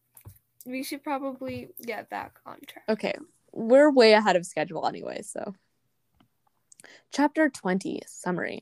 we 0.67 0.83
should 0.83 1.03
probably 1.03 1.69
get 1.83 2.11
back 2.11 2.39
on 2.45 2.59
track. 2.67 2.85
Okay, 2.89 3.15
we're 3.53 3.91
way 3.91 4.13
ahead 4.13 4.37
of 4.37 4.45
schedule 4.45 4.87
anyway, 4.87 5.23
so. 5.23 5.55
Chapter 7.13 7.49
20 7.49 8.03
Summary 8.07 8.61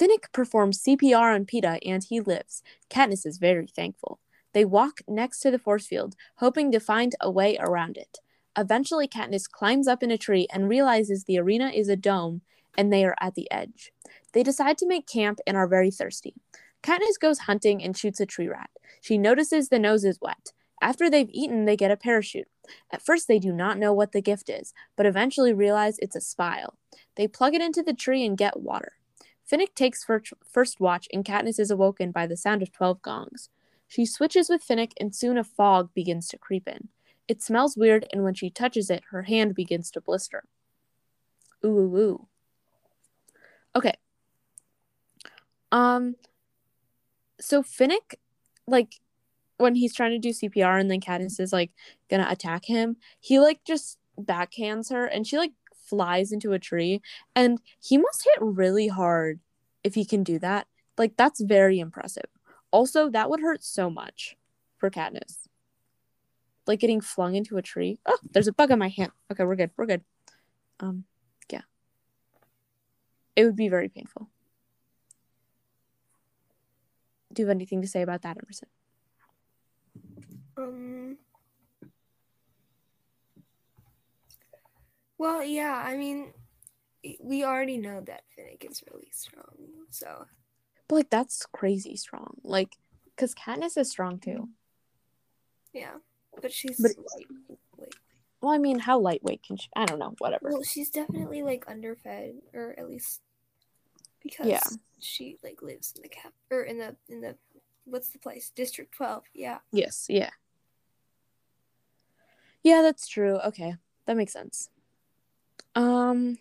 Finnick 0.00 0.32
performs 0.32 0.82
CPR 0.82 1.34
on 1.34 1.44
Peeta 1.44 1.78
and 1.86 2.02
he 2.02 2.20
lives. 2.20 2.62
Katniss 2.90 3.24
is 3.24 3.38
very 3.38 3.66
thankful. 3.66 4.18
They 4.52 4.64
walk 4.64 5.00
next 5.06 5.40
to 5.40 5.50
the 5.50 5.58
force 5.58 5.86
field, 5.86 6.14
hoping 6.36 6.72
to 6.72 6.80
find 6.80 7.14
a 7.20 7.30
way 7.30 7.56
around 7.58 7.96
it. 7.96 8.18
Eventually, 8.56 9.08
Katniss 9.08 9.50
climbs 9.50 9.88
up 9.88 10.02
in 10.02 10.10
a 10.10 10.18
tree 10.18 10.46
and 10.52 10.68
realizes 10.68 11.24
the 11.24 11.38
arena 11.38 11.70
is 11.70 11.88
a 11.88 11.96
dome 11.96 12.42
and 12.76 12.92
they 12.92 13.04
are 13.04 13.16
at 13.20 13.34
the 13.34 13.50
edge. 13.50 13.92
They 14.32 14.42
decide 14.42 14.78
to 14.78 14.86
make 14.86 15.06
camp 15.06 15.40
and 15.46 15.56
are 15.56 15.68
very 15.68 15.90
thirsty. 15.90 16.34
Katniss 16.82 17.18
goes 17.20 17.40
hunting 17.40 17.82
and 17.82 17.96
shoots 17.96 18.20
a 18.20 18.26
tree 18.26 18.48
rat. 18.48 18.70
She 19.00 19.16
notices 19.18 19.68
the 19.68 19.78
nose 19.78 20.04
is 20.04 20.20
wet. 20.20 20.52
After 20.80 21.08
they've 21.08 21.30
eaten, 21.30 21.64
they 21.64 21.76
get 21.76 21.90
a 21.90 21.96
parachute. 21.96 22.48
At 22.90 23.04
first, 23.04 23.28
they 23.28 23.38
do 23.38 23.52
not 23.52 23.78
know 23.78 23.92
what 23.92 24.12
the 24.12 24.22
gift 24.22 24.48
is, 24.48 24.72
but 24.96 25.06
eventually 25.06 25.52
realize 25.52 25.98
it's 25.98 26.16
a 26.16 26.20
spile. 26.20 26.74
They 27.16 27.28
plug 27.28 27.54
it 27.54 27.62
into 27.62 27.82
the 27.82 27.92
tree 27.92 28.24
and 28.24 28.36
get 28.36 28.60
water. 28.60 28.92
Finnick 29.50 29.74
takes 29.74 30.04
fir- 30.04 30.22
first 30.44 30.80
watch, 30.80 31.06
and 31.12 31.24
Katniss 31.24 31.60
is 31.60 31.70
awoken 31.70 32.10
by 32.10 32.26
the 32.26 32.36
sound 32.36 32.62
of 32.62 32.72
12 32.72 33.02
gongs. 33.02 33.50
She 33.86 34.06
switches 34.06 34.48
with 34.48 34.66
Finnick, 34.66 34.92
and 34.98 35.14
soon 35.14 35.36
a 35.36 35.44
fog 35.44 35.90
begins 35.94 36.28
to 36.28 36.38
creep 36.38 36.66
in. 36.66 36.88
It 37.28 37.42
smells 37.42 37.76
weird, 37.76 38.06
and 38.12 38.24
when 38.24 38.34
she 38.34 38.50
touches 38.50 38.90
it, 38.90 39.04
her 39.10 39.22
hand 39.22 39.54
begins 39.54 39.90
to 39.92 40.00
blister. 40.00 40.44
Ooh, 41.64 41.78
ooh, 41.78 41.96
ooh. 41.96 42.26
Okay. 43.76 43.94
Um, 45.72 46.16
so 47.40 47.62
Finnick, 47.62 48.14
like, 48.66 49.00
when 49.58 49.74
he's 49.74 49.94
trying 49.94 50.10
to 50.12 50.18
do 50.18 50.30
CPR 50.30 50.80
and 50.80 50.90
then 50.90 51.00
Katniss 51.00 51.40
is 51.40 51.52
like 51.52 51.70
gonna 52.10 52.26
attack 52.28 52.64
him, 52.64 52.96
he 53.20 53.38
like 53.38 53.60
just 53.64 53.98
backhands 54.20 54.90
her 54.90 55.06
and 55.06 55.26
she 55.26 55.38
like 55.38 55.52
flies 55.86 56.32
into 56.32 56.52
a 56.52 56.58
tree 56.58 57.02
and 57.34 57.60
he 57.80 57.98
must 57.98 58.24
hit 58.24 58.38
really 58.40 58.88
hard 58.88 59.40
if 59.82 59.94
he 59.94 60.04
can 60.04 60.22
do 60.22 60.38
that. 60.38 60.66
Like 60.96 61.16
that's 61.16 61.40
very 61.40 61.78
impressive. 61.78 62.26
Also, 62.70 63.08
that 63.10 63.30
would 63.30 63.40
hurt 63.40 63.62
so 63.62 63.88
much 63.88 64.36
for 64.78 64.90
Katniss. 64.90 65.46
Like 66.66 66.80
getting 66.80 67.00
flung 67.00 67.34
into 67.34 67.56
a 67.56 67.62
tree. 67.62 67.98
Oh, 68.06 68.18
there's 68.32 68.48
a 68.48 68.52
bug 68.52 68.70
on 68.70 68.78
my 68.78 68.88
hand. 68.88 69.12
Okay, 69.30 69.44
we're 69.44 69.56
good. 69.56 69.70
We're 69.76 69.86
good. 69.86 70.02
Um, 70.80 71.04
yeah. 71.52 71.60
It 73.36 73.44
would 73.44 73.56
be 73.56 73.68
very 73.68 73.88
painful. 73.88 74.28
Do 77.32 77.42
you 77.42 77.48
have 77.48 77.54
anything 77.54 77.82
to 77.82 77.88
say 77.88 78.02
about 78.02 78.22
that, 78.22 78.38
Emerson? 78.42 78.68
Um. 80.56 81.18
Well, 85.18 85.42
yeah. 85.44 85.82
I 85.84 85.96
mean, 85.96 86.32
we 87.20 87.44
already 87.44 87.78
know 87.78 88.00
that 88.02 88.22
Finnick 88.36 88.68
is 88.68 88.82
really 88.92 89.08
strong, 89.12 89.54
so 89.90 90.26
But 90.88 90.94
like 90.96 91.10
that's 91.10 91.46
crazy 91.46 91.96
strong. 91.96 92.38
Like, 92.42 92.76
cause 93.16 93.34
Katniss 93.34 93.76
is 93.78 93.90
strong 93.90 94.18
too. 94.18 94.48
yeah. 95.72 95.94
But 96.40 96.52
she's 96.52 96.78
But- 96.80 96.92
lightweight. 96.96 97.94
Well, 98.40 98.52
I 98.52 98.58
mean, 98.58 98.78
how 98.80 98.98
lightweight 98.98 99.42
can 99.42 99.56
she? 99.56 99.68
I 99.74 99.86
don't 99.86 99.98
know. 99.98 100.14
Whatever. 100.18 100.50
Well, 100.50 100.62
she's 100.62 100.90
definitely 100.90 101.42
like 101.42 101.64
underfed, 101.66 102.34
or 102.52 102.74
at 102.78 102.86
least 102.88 103.22
because 104.22 104.46
Yeah. 104.46 104.62
she 105.00 105.38
like 105.42 105.62
lives 105.62 105.94
in 105.96 106.02
the 106.02 106.08
cap 106.10 106.34
or 106.50 106.62
in 106.64 106.76
the 106.76 106.94
in 107.08 107.22
the 107.22 107.38
what's 107.84 108.10
the 108.10 108.18
place 108.18 108.50
District 108.50 108.92
Twelve. 108.92 109.24
Yeah. 109.32 109.60
Yes. 109.72 110.06
Yeah. 110.10 110.30
Yeah, 112.64 112.80
that's 112.82 113.06
true. 113.06 113.38
Okay, 113.46 113.76
that 114.06 114.16
makes 114.16 114.32
sense. 114.32 114.70
Um, 115.76 116.38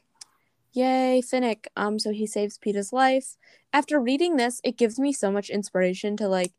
yay, 0.71 1.21
Finnick. 1.21 1.65
Um, 1.75 1.99
so 1.99 2.11
he 2.11 2.25
saves 2.25 2.57
Peeta's 2.57 2.93
life. 2.93 3.37
After 3.73 3.99
reading 3.99 4.37
this, 4.37 4.61
it 4.63 4.77
gives 4.77 4.97
me 4.97 5.11
so 5.11 5.31
much 5.31 5.49
inspiration 5.49 6.15
to 6.17 6.27
like 6.27 6.53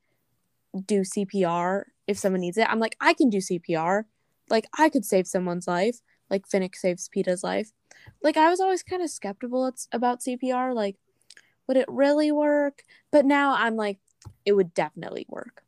do 0.87 1.01
CPR 1.01 1.87
if 2.07 2.19
someone 2.19 2.43
needs 2.43 2.59
it. 2.59 2.69
I'm 2.69 2.79
like, 2.79 2.97
I 3.01 3.15
can 3.15 3.31
do 3.31 3.39
CPR. 3.39 4.05
Like, 4.51 4.67
I 4.79 4.91
could 4.91 5.07
save 5.07 5.27
someone's 5.27 5.67
life. 5.67 6.01
Like 6.29 6.47
Finnick 6.47 6.77
saves 6.77 7.09
Peeta's 7.09 7.43
life. 7.43 7.73
Like, 8.23 8.37
I 8.37 8.51
was 8.51 8.61
always 8.61 8.83
kind 8.83 9.03
of 9.03 9.09
skeptical 9.11 9.73
about 9.93 10.21
CPR. 10.21 10.75
Like, 10.75 10.97
would 11.67 11.79
it 11.79 11.87
really 11.89 12.31
work? 12.31 12.83
But 13.11 13.25
now 13.25 13.55
I'm 13.55 13.77
like, 13.77 13.99
it 14.45 14.53
would 14.53 14.75
definitely 14.75 15.25
work. 15.31 15.63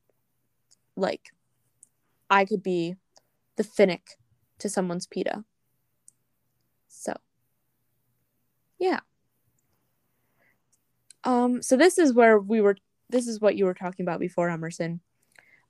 Like, 0.97 1.33
I 2.29 2.45
could 2.45 2.63
be 2.63 2.97
the 3.57 3.65
Finnick 3.65 4.17
to 4.59 4.69
someone's 4.69 5.07
Peeta. 5.07 5.45
Yeah. 8.79 9.01
Um, 11.25 11.63
so 11.63 11.77
this 11.77 11.99
is 11.99 12.13
where 12.13 12.39
we 12.39 12.61
were 12.61 12.77
this 13.09 13.27
is 13.27 13.41
what 13.41 13.57
you 13.57 13.65
were 13.65 13.75
talking 13.75 14.05
about 14.05 14.21
before, 14.21 14.51
Emerson. 14.51 15.01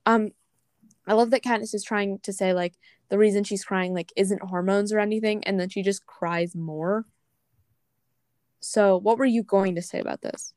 Um, 0.07 0.31
I 1.07 1.15
love 1.15 1.31
that 1.31 1.45
Katniss 1.45 1.75
is 1.75 1.85
trying 1.85 2.19
to 2.21 2.33
say 2.33 2.53
like 2.53 2.75
the 3.09 3.19
reason 3.19 3.45
she's 3.45 3.65
crying 3.65 3.95
like 3.95 4.13
isn't 4.17 4.43
hormones 4.43 4.93
or 4.93 4.99
anything, 4.99 5.45
and 5.45 5.61
then 5.61 5.69
she 5.69 5.83
just 5.83 6.07
cries 6.07 6.55
more. 6.55 7.05
So, 8.61 8.97
what 8.97 9.19
were 9.19 9.25
you 9.25 9.43
going 9.43 9.77
to 9.77 9.83
say 9.83 10.01
about 10.01 10.23
this? 10.23 10.53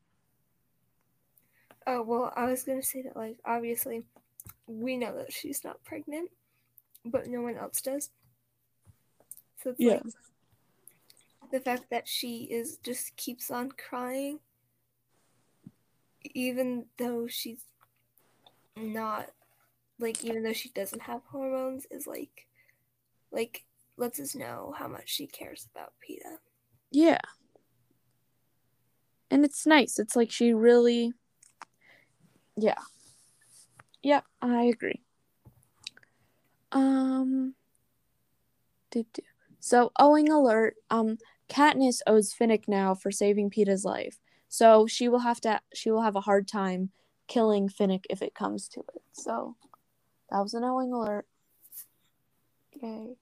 Oh 1.85 2.01
well, 2.01 2.33
I 2.35 2.45
was 2.45 2.63
gonna 2.63 2.83
say 2.83 3.03
that 3.03 3.15
like 3.15 3.37
obviously, 3.45 4.03
we 4.67 4.97
know 4.97 5.15
that 5.17 5.31
she's 5.31 5.63
not 5.63 5.83
pregnant, 5.83 6.29
but 7.05 7.27
no 7.27 7.41
one 7.41 7.57
else 7.57 7.81
does. 7.81 8.09
So 9.61 9.71
it's 9.71 9.79
Yeah. 9.79 9.93
like 9.93 10.03
the 11.51 11.59
fact 11.59 11.89
that 11.89 12.07
she 12.07 12.43
is 12.43 12.77
just 12.77 13.15
keeps 13.15 13.49
on 13.51 13.71
crying, 13.71 14.39
even 16.33 16.85
though 16.97 17.27
she's 17.27 17.63
not 18.75 19.31
like 19.99 20.23
even 20.23 20.43
though 20.43 20.53
she 20.53 20.69
doesn't 20.69 21.01
have 21.01 21.21
hormones 21.25 21.85
is 21.91 22.07
like 22.07 22.47
like 23.31 23.65
lets 23.97 24.19
us 24.19 24.35
know 24.35 24.73
how 24.77 24.87
much 24.87 25.09
she 25.09 25.27
cares 25.27 25.67
about 25.73 25.93
Peeta. 25.99 26.37
Yeah. 26.91 27.19
And 29.29 29.43
it's 29.43 29.67
nice. 29.67 29.99
It's 29.99 30.15
like 30.15 30.31
she 30.31 30.53
really 30.53 31.13
Yeah. 32.55 32.79
Yep, 34.03 34.23
I 34.41 34.63
agree. 34.63 35.01
Um 36.71 37.55
doo 38.91 39.05
doo. 39.13 39.23
So 39.59 39.91
owing 39.99 40.29
alert, 40.29 40.75
um 40.89 41.17
Katniss 41.49 42.01
owes 42.05 42.33
Finnick 42.33 42.67
now 42.67 42.93
for 42.93 43.11
saving 43.11 43.49
Peeta's 43.49 43.83
life. 43.83 44.19
So 44.47 44.87
she 44.87 45.09
will 45.09 45.19
have 45.19 45.41
to 45.41 45.61
she 45.73 45.91
will 45.91 46.01
have 46.01 46.15
a 46.15 46.21
hard 46.21 46.47
time 46.47 46.91
killing 47.27 47.69
Finnick 47.69 48.05
if 48.09 48.21
it 48.21 48.35
comes 48.35 48.67
to 48.69 48.81
it. 48.81 49.01
So 49.13 49.55
that 50.29 50.39
was 50.39 50.53
an 50.53 50.63
owing 50.63 50.93
alert. 50.93 51.25
Yay. 52.81 53.15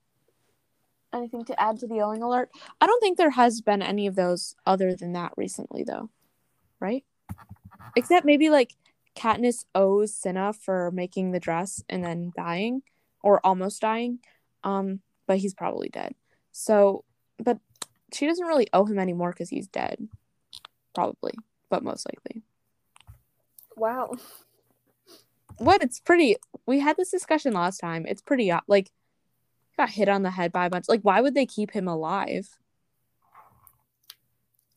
Anything 1.12 1.44
to 1.46 1.60
add 1.60 1.78
to 1.78 1.86
the 1.86 2.00
owing 2.00 2.22
alert? 2.22 2.50
I 2.80 2.86
don't 2.86 3.00
think 3.00 3.16
there 3.16 3.30
has 3.30 3.60
been 3.60 3.80
any 3.80 4.06
of 4.06 4.14
those 4.14 4.54
other 4.66 4.94
than 4.94 5.12
that 5.14 5.32
recently, 5.36 5.82
though. 5.82 6.10
Right? 6.80 7.04
Except 7.96 8.26
maybe 8.26 8.50
like 8.50 8.76
Katniss 9.16 9.64
owes 9.74 10.14
Cinna 10.14 10.52
for 10.52 10.90
making 10.90 11.30
the 11.30 11.40
dress 11.40 11.82
and 11.88 12.04
then 12.04 12.32
dying 12.36 12.82
or 13.22 13.44
almost 13.44 13.80
dying. 13.80 14.20
Um, 14.64 15.00
but 15.26 15.38
he's 15.38 15.54
probably 15.54 15.88
dead. 15.88 16.14
So, 16.52 17.04
but 17.38 17.58
she 18.12 18.26
doesn't 18.26 18.46
really 18.46 18.68
owe 18.72 18.84
him 18.84 18.98
anymore 18.98 19.30
because 19.30 19.50
he's 19.50 19.68
dead. 19.68 20.08
Probably, 20.94 21.34
but 21.70 21.84
most 21.84 22.06
likely. 22.08 22.42
Wow. 23.76 24.16
What? 25.58 25.82
It's 25.82 26.00
pretty. 26.00 26.36
We 26.66 26.80
had 26.80 26.96
this 26.96 27.10
discussion 27.10 27.52
last 27.52 27.78
time. 27.78 28.06
It's 28.06 28.22
pretty 28.22 28.52
o- 28.52 28.60
like 28.66 28.90
got 29.76 29.90
hit 29.90 30.08
on 30.08 30.22
the 30.22 30.30
head 30.30 30.52
by 30.52 30.66
a 30.66 30.70
bunch. 30.70 30.88
Like, 30.88 31.02
why 31.02 31.20
would 31.20 31.34
they 31.34 31.46
keep 31.46 31.70
him 31.70 31.86
alive? 31.86 32.58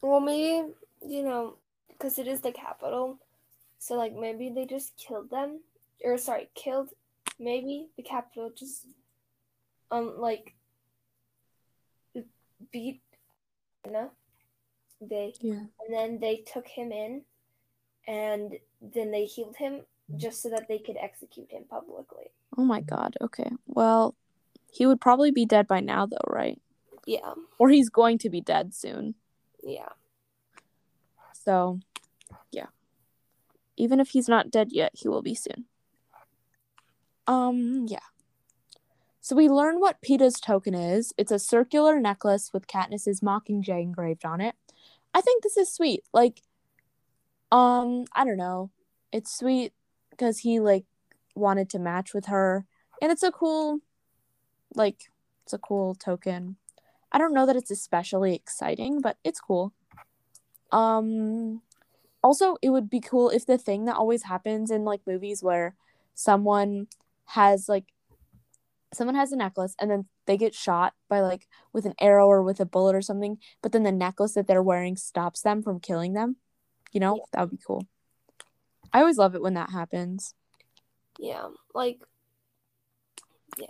Well, 0.01 0.19
maybe 0.19 0.73
you 1.05 1.23
know, 1.23 1.55
because 1.89 2.19
it 2.19 2.27
is 2.27 2.41
the 2.41 2.51
Capitol, 2.51 3.17
so 3.79 3.95
like 3.95 4.13
maybe 4.13 4.49
they 4.49 4.65
just 4.65 4.97
killed 4.97 5.29
them, 5.29 5.61
or 6.03 6.17
sorry, 6.17 6.49
killed. 6.55 6.89
Maybe 7.39 7.89
the 7.97 8.03
Capitol 8.03 8.51
just, 8.55 8.85
um, 9.89 10.15
like 10.19 10.55
beat, 12.71 13.01
no, 13.89 14.11
they 15.01 15.33
Yeah. 15.41 15.65
and 15.83 15.89
then 15.93 16.19
they 16.19 16.37
took 16.37 16.67
him 16.67 16.91
in, 16.91 17.25
and 18.07 18.59
then 18.81 19.11
they 19.11 19.25
healed 19.25 19.55
him 19.57 19.81
just 20.17 20.41
so 20.41 20.49
that 20.49 20.67
they 20.67 20.77
could 20.79 20.97
execute 20.97 21.49
him 21.51 21.63
publicly. 21.69 22.27
Oh 22.57 22.63
my 22.63 22.81
god. 22.81 23.17
Okay. 23.21 23.49
Well, 23.65 24.15
he 24.71 24.85
would 24.85 25.01
probably 25.01 25.31
be 25.31 25.45
dead 25.45 25.67
by 25.67 25.79
now, 25.79 26.05
though, 26.05 26.17
right? 26.27 26.61
Yeah, 27.05 27.33
Or 27.57 27.69
he's 27.69 27.89
going 27.89 28.19
to 28.19 28.29
be 28.29 28.41
dead 28.41 28.73
soon. 28.75 29.15
yeah, 29.63 29.89
So, 31.33 31.79
yeah. 32.51 32.67
Even 33.77 33.99
if 33.99 34.09
he's 34.09 34.29
not 34.29 34.51
dead 34.51 34.71
yet, 34.71 34.91
he 34.93 35.07
will 35.07 35.23
be 35.23 35.33
soon. 35.33 35.65
Um, 37.31 37.85
yeah. 37.87 37.99
So 39.21 39.37
we 39.37 39.47
learn 39.47 39.79
what 39.79 40.01
Peeta's 40.01 40.39
token 40.41 40.73
is. 40.73 41.13
It's 41.17 41.31
a 41.31 41.39
circular 41.39 41.97
necklace 41.97 42.51
with 42.51 42.67
Katniss's 42.67 43.21
Mockingjay 43.21 43.81
engraved 43.81 44.25
on 44.25 44.41
it. 44.41 44.55
I 45.13 45.21
think 45.21 45.41
this 45.41 45.55
is 45.55 45.71
sweet. 45.71 46.03
Like, 46.13 46.41
um, 47.49 48.03
I 48.13 48.25
don't 48.25 48.35
know. 48.35 48.71
It's 49.13 49.33
sweet 49.33 49.71
because 50.09 50.39
he 50.39 50.59
like 50.59 50.83
wanted 51.33 51.69
to 51.69 51.79
match 51.79 52.13
with 52.13 52.25
her, 52.25 52.65
and 53.01 53.11
it's 53.11 53.23
a 53.23 53.31
cool, 53.31 53.79
like, 54.75 55.09
it's 55.43 55.53
a 55.53 55.57
cool 55.57 55.95
token. 55.95 56.57
I 57.13 57.17
don't 57.17 57.33
know 57.33 57.45
that 57.45 57.55
it's 57.55 57.71
especially 57.71 58.35
exciting, 58.35 58.99
but 58.99 59.17
it's 59.23 59.39
cool. 59.39 59.71
Um 60.71 61.61
also 62.23 62.57
it 62.61 62.69
would 62.69 62.89
be 62.89 62.99
cool 62.99 63.29
if 63.29 63.45
the 63.45 63.57
thing 63.57 63.85
that 63.85 63.95
always 63.95 64.23
happens 64.23 64.69
in 64.71 64.85
like 64.85 65.01
movies 65.05 65.41
where 65.43 65.75
someone 66.13 66.87
has 67.33 67.67
like 67.69 67.85
someone 68.93 69.15
has 69.15 69.31
a 69.31 69.37
necklace 69.37 69.73
and 69.79 69.89
then 69.89 70.05
they 70.27 70.35
get 70.37 70.53
shot 70.53 70.93
by 71.09 71.21
like 71.21 71.47
with 71.71 71.85
an 71.85 71.93
arrow 71.99 72.27
or 72.27 72.43
with 72.43 72.59
a 72.59 72.65
bullet 72.65 72.95
or 72.95 73.01
something, 73.01 73.37
but 73.61 73.71
then 73.71 73.83
the 73.83 73.91
necklace 73.91 74.33
that 74.33 74.47
they're 74.47 74.61
wearing 74.63 74.97
stops 74.97 75.41
them 75.41 75.61
from 75.63 75.79
killing 75.79 76.13
them. 76.13 76.35
You 76.91 76.99
know, 76.99 77.15
Yeah. 77.15 77.23
that 77.31 77.41
would 77.41 77.51
be 77.51 77.63
cool. 77.65 77.87
I 78.93 78.99
always 78.99 79.17
love 79.17 79.33
it 79.35 79.41
when 79.41 79.53
that 79.53 79.69
happens. 79.69 80.33
yeah. 81.19 81.47
Like, 81.73 82.01
yeah, 83.57 83.67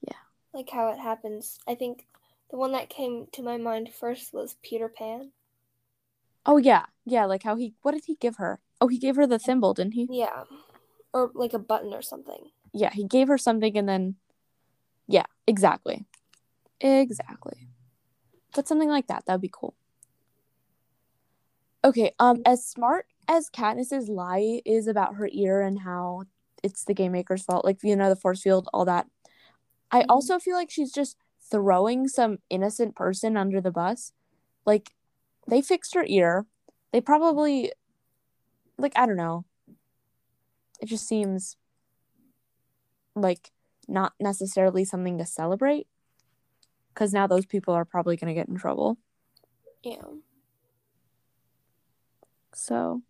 Yeah. 0.00 0.16
like 0.52 0.70
how 0.70 0.88
it 0.92 0.98
happens. 0.98 1.58
I 1.66 1.74
think 1.74 2.06
the 2.50 2.56
one 2.56 2.72
that 2.72 2.88
came 2.88 3.26
to 3.32 3.42
my 3.42 3.56
mind 3.56 3.92
first 3.92 4.32
was 4.32 4.56
Peter 4.62 4.88
Pan. 4.88 5.32
Oh 6.46 6.58
yeah. 6.58 6.86
Yeah, 7.04 7.24
like 7.24 7.42
how 7.42 7.56
he 7.56 7.74
what 7.82 7.92
did 7.92 8.04
he 8.06 8.14
give 8.16 8.36
her? 8.36 8.60
Oh, 8.80 8.88
he 8.88 8.98
gave 8.98 9.16
her 9.16 9.26
the 9.26 9.38
thimble, 9.38 9.74
didn't 9.74 9.94
he? 9.94 10.06
Yeah, 10.10 10.44
or 11.14 11.30
like 11.34 11.54
a 11.54 11.58
button 11.58 11.94
or 11.94 12.02
something. 12.02 12.50
yeah, 12.74 12.90
he 12.92 13.04
gave 13.04 13.28
her 13.28 13.38
something 13.38 13.78
and 13.78 13.88
then 13.88 14.16
yeah, 15.06 15.24
exactly. 15.46 16.04
Exactly. 16.80 17.68
But 18.54 18.68
something 18.68 18.88
like 18.90 19.06
that, 19.06 19.24
that'd 19.26 19.40
be 19.40 19.50
cool. 19.52 19.74
Okay, 21.84 22.12
um 22.18 22.42
as 22.44 22.66
smart 22.66 23.06
as 23.28 23.48
Katniss's 23.50 24.08
lie 24.08 24.60
is 24.66 24.86
about 24.86 25.14
her 25.16 25.28
ear 25.32 25.60
and 25.62 25.80
how 25.80 26.24
it's 26.62 26.84
the 26.84 26.94
game 26.94 27.12
maker's 27.12 27.44
fault, 27.44 27.64
like 27.64 27.78
you 27.82 27.96
know, 27.96 28.08
the 28.08 28.16
force 28.16 28.42
field, 28.42 28.68
all 28.74 28.84
that. 28.86 29.06
I 29.90 30.02
Mhm. 30.02 30.06
also 30.08 30.38
feel 30.38 30.56
like 30.56 30.70
she's 30.70 30.92
just 30.92 31.16
throwing 31.50 32.08
some 32.08 32.38
innocent 32.50 32.96
person 32.96 33.36
under 33.36 33.60
the 33.60 33.70
bus. 33.70 34.12
Like 34.66 34.94
they 35.46 35.60
fixed 35.62 35.94
her 35.94 36.04
ear. 36.08 36.46
They 36.92 37.00
probably 37.00 37.72
like 38.78 38.92
I 38.96 39.06
don't 39.06 39.16
know. 39.16 39.44
It 40.80 40.86
just 40.86 41.06
seems 41.06 41.56
like 43.14 43.52
not 43.86 44.14
necessarily 44.20 44.84
something 44.84 45.18
to 45.18 45.26
celebrate 45.26 45.86
because 46.92 47.12
now 47.12 47.26
those 47.26 47.46
people 47.46 47.74
are 47.74 47.84
probably 47.84 48.16
going 48.16 48.28
to 48.28 48.34
get 48.34 48.48
in 48.48 48.56
trouble. 48.56 48.98
Yeah. 49.82 50.02
so 52.54 53.02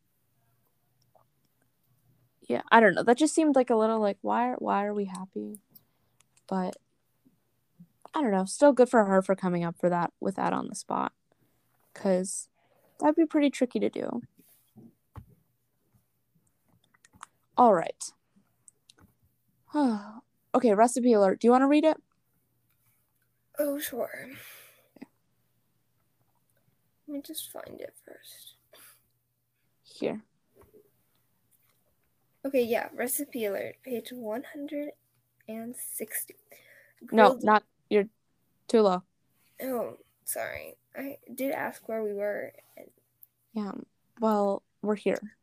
yeah 2.48 2.62
i 2.72 2.80
don't 2.80 2.94
know. 2.94 3.02
That 3.02 3.18
just 3.18 3.34
seemed 3.34 3.54
like 3.54 3.70
a 3.70 3.76
little 3.76 4.00
like 4.00 4.18
why 4.22 4.54
why 4.58 4.84
are 4.84 4.94
we 4.94 5.04
happy? 5.04 5.60
But 6.48 6.76
i 8.14 8.20
don't 8.20 8.32
know. 8.32 8.44
Still 8.44 8.72
good 8.72 8.88
for 8.88 9.04
her 9.04 9.22
for 9.22 9.34
coming 9.36 9.64
up 9.64 9.76
for 9.78 9.88
that 9.88 10.12
with 10.20 10.36
that 10.36 10.52
on 10.52 10.68
the 10.68 10.74
spot 10.74 11.12
because 11.92 12.48
that'd 13.00 13.16
be 13.16 13.26
pretty 13.26 13.50
tricky 13.50 13.78
to 13.80 13.90
do 13.90 14.22
all 17.56 17.72
right 17.74 18.10
okay 20.54 20.74
recipe 20.74 21.12
alert 21.12 21.40
do 21.40 21.46
you 21.46 21.52
want 21.52 21.62
to 21.62 21.68
read 21.68 21.84
it 21.84 21.96
Oh, 23.56 23.78
sure. 23.78 24.10
Let 27.06 27.14
me 27.14 27.22
just 27.22 27.52
find 27.52 27.80
it 27.80 27.94
first. 28.04 28.54
here 29.84 30.24
Okay, 32.44 32.64
yeah. 32.64 32.88
Recipe 32.94 33.44
alert, 33.44 33.76
page 33.84 34.12
160. 34.12 36.34
no 37.12 37.38
not 37.42 37.62
you're 37.88 38.08
too 38.66 38.80
low 38.80 39.04
Oh, 39.62 39.98
sorry. 40.24 40.74
I 40.96 41.18
did 41.32 41.52
ask 41.52 41.88
where 41.88 42.02
we 42.02 42.12
were. 42.12 42.52
Yeah. 43.52 43.70
Well, 44.18 44.64
we're 44.82 44.96
here. 44.96 45.36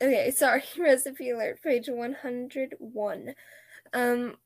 Okay, 0.00 0.30
sorry. 0.30 0.62
Recipe 0.78 1.30
alert, 1.30 1.62
page 1.62 1.88
101. 1.88 3.34
Um, 3.92 4.36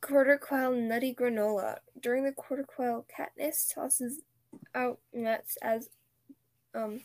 Quarter 0.00 0.38
Quell 0.38 0.72
nutty 0.72 1.14
granola. 1.14 1.78
During 2.00 2.24
the 2.24 2.32
Quarter 2.32 2.64
Quell, 2.64 3.06
Katniss 3.08 3.72
tosses 3.72 4.20
out 4.74 4.98
nuts 5.14 5.56
as 5.62 5.88
um 6.74 7.00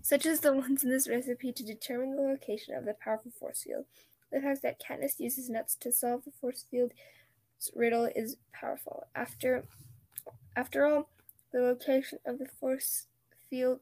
such 0.00 0.24
as 0.24 0.40
the 0.40 0.52
ones 0.54 0.84
in 0.84 0.90
this 0.90 1.08
recipe 1.08 1.52
to 1.52 1.64
determine 1.64 2.14
the 2.16 2.22
location 2.22 2.74
of 2.74 2.84
the 2.84 2.94
powerful 2.94 3.32
force 3.38 3.64
field. 3.64 3.84
The 4.30 4.40
fact 4.40 4.62
that 4.62 4.80
Katniss 4.80 5.18
uses 5.18 5.50
nuts 5.50 5.74
to 5.80 5.92
solve 5.92 6.24
the 6.24 6.30
force 6.30 6.64
field 6.70 6.92
riddle 7.74 8.08
is 8.14 8.36
powerful. 8.52 9.08
After 9.14 9.64
after 10.56 10.86
all, 10.86 11.08
the 11.52 11.60
location 11.60 12.18
of 12.24 12.38
the 12.38 12.46
force 12.60 13.06
field 13.50 13.80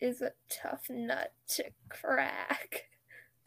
is 0.00 0.20
a 0.20 0.32
tough 0.50 0.88
nut 0.90 1.32
to 1.48 1.64
crack. 1.88 2.90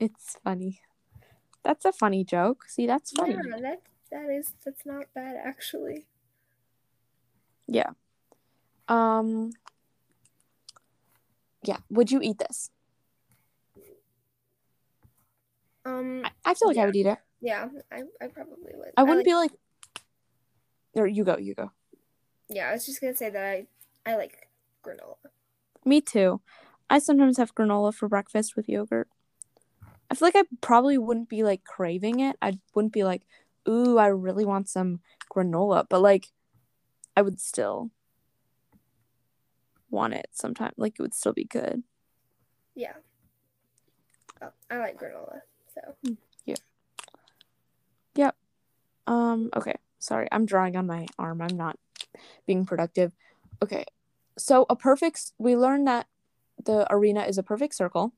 it's 0.00 0.36
funny. 0.42 0.80
That's 1.62 1.84
a 1.84 1.92
funny 1.92 2.24
joke. 2.24 2.64
See, 2.68 2.86
that's 2.86 3.10
funny. 3.12 3.34
Yeah, 3.34 3.58
that 3.60 3.82
that 4.10 4.30
is 4.30 4.54
that's 4.64 4.86
not 4.86 5.06
bad 5.14 5.36
actually. 5.42 6.06
Yeah. 7.66 7.90
Um 8.88 9.52
Yeah, 11.64 11.78
would 11.90 12.10
you 12.10 12.20
eat 12.22 12.38
this? 12.38 12.70
Um 15.84 16.22
I, 16.24 16.30
I 16.50 16.54
feel 16.54 16.68
like 16.68 16.76
yeah. 16.76 16.82
I 16.82 16.86
would 16.86 16.96
eat 16.96 17.06
it. 17.06 17.18
yeah, 17.40 17.68
I, 17.92 18.02
I 18.22 18.28
probably 18.28 18.72
would. 18.74 18.92
I 18.96 19.02
wouldn't 19.02 19.18
like, 19.18 19.24
be 19.26 19.34
like 19.34 19.52
or 20.94 21.06
you 21.06 21.24
go, 21.24 21.36
you 21.36 21.54
go. 21.54 21.70
Yeah, 22.48 22.68
I 22.68 22.72
was 22.72 22.86
just 22.86 23.00
gonna 23.00 23.14
say 23.14 23.28
that 23.30 23.44
I 23.44 23.66
I 24.06 24.16
like 24.16 24.48
granola. 24.84 25.16
Me 25.84 26.00
too. 26.00 26.40
I 26.88 27.00
sometimes 27.00 27.38
have 27.38 27.54
granola 27.54 27.92
for 27.92 28.08
breakfast 28.08 28.54
with 28.56 28.68
yogurt. 28.68 29.08
I 30.10 30.14
feel 30.14 30.28
like 30.28 30.36
I 30.36 30.44
probably 30.60 30.96
wouldn't 30.96 31.28
be 31.28 31.42
like 31.42 31.64
craving 31.64 32.20
it. 32.20 32.36
I 32.40 32.58
wouldn't 32.74 32.92
be 32.92 33.02
like, 33.02 33.22
ooh, 33.68 33.98
I 33.98 34.06
really 34.06 34.44
want 34.44 34.68
some 34.68 35.00
granola, 35.34 35.86
but 35.88 36.00
like 36.00 36.28
I 37.16 37.22
would 37.22 37.40
still 37.40 37.90
want 39.90 40.14
it 40.14 40.28
sometime. 40.32 40.72
Like 40.76 40.94
it 40.98 41.02
would 41.02 41.14
still 41.14 41.32
be 41.32 41.44
good. 41.44 41.82
Yeah. 42.74 42.94
Oh, 44.40 44.50
I 44.70 44.78
like 44.78 45.00
granola. 45.00 45.40
So 45.74 46.14
Yeah. 46.44 46.56
Yep. 48.14 48.36
Um, 49.06 49.50
okay. 49.56 49.74
Sorry, 49.98 50.28
I'm 50.30 50.46
drawing 50.46 50.76
on 50.76 50.86
my 50.86 51.06
arm. 51.18 51.40
I'm 51.42 51.56
not 51.56 51.78
being 52.46 52.64
productive. 52.64 53.12
Okay. 53.62 53.84
So 54.38 54.66
a 54.68 54.76
perfect 54.76 55.32
we 55.38 55.56
learned 55.56 55.86
that 55.86 56.06
the 56.64 56.86
arena 56.92 57.22
is 57.22 57.38
a 57.38 57.42
perfect 57.42 57.74
circle. 57.74 58.12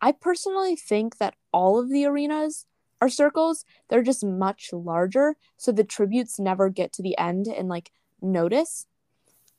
I 0.00 0.12
personally 0.12 0.76
think 0.76 1.18
that 1.18 1.34
all 1.52 1.78
of 1.78 1.90
the 1.90 2.04
arenas 2.04 2.66
are 3.00 3.08
circles. 3.08 3.64
They're 3.88 4.02
just 4.02 4.24
much 4.24 4.70
larger, 4.72 5.36
so 5.56 5.72
the 5.72 5.84
tributes 5.84 6.38
never 6.38 6.68
get 6.68 6.92
to 6.94 7.02
the 7.02 7.16
end 7.18 7.46
and 7.46 7.68
like 7.68 7.90
notice. 8.20 8.86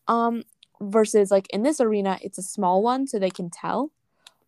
Um 0.07 0.43
versus 0.81 1.29
like 1.29 1.47
in 1.49 1.63
this 1.63 1.81
arena, 1.81 2.19
it's 2.21 2.37
a 2.37 2.43
small 2.43 2.81
one 2.81 3.07
so 3.07 3.19
they 3.19 3.29
can 3.29 3.49
tell. 3.49 3.91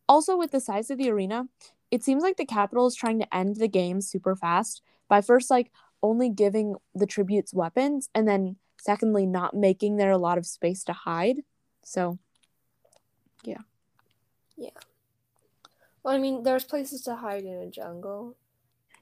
Also 0.08 0.38
with 0.38 0.52
the 0.52 0.60
size 0.62 0.90
of 0.90 0.98
the 0.98 1.10
arena, 1.10 1.46
it 1.90 2.04
seems 2.04 2.24
like 2.24 2.38
the 2.38 2.46
Capitol 2.46 2.88
is 2.88 2.96
trying 2.96 3.20
to 3.20 3.36
end 3.36 3.58
the 3.58 3.68
game 3.68 4.02
super 4.02 4.36
fast 4.36 4.82
by 5.10 5.22
first 5.22 5.50
like 5.50 5.72
only 6.02 6.30
giving 6.30 6.76
the 6.96 7.06
tributes 7.06 7.54
weapons 7.54 8.10
and 8.16 8.28
then 8.28 8.56
secondly 8.82 9.28
not 9.28 9.54
making 9.54 9.98
there 9.98 10.10
a 10.10 10.17
lot 10.17 10.38
of 10.39 10.46
space 10.48 10.84
to 10.84 10.91
hide 10.94 11.38
so 11.84 12.17
yeah. 13.44 13.58
Yeah. 14.58 14.70
well, 16.04 16.13
I 16.13 16.17
mean, 16.20 16.44
there's 16.44 16.63
places 16.63 17.02
to 17.04 17.15
hide 17.15 17.44
in 17.44 17.54
a 17.60 17.70
jungle. 17.70 18.36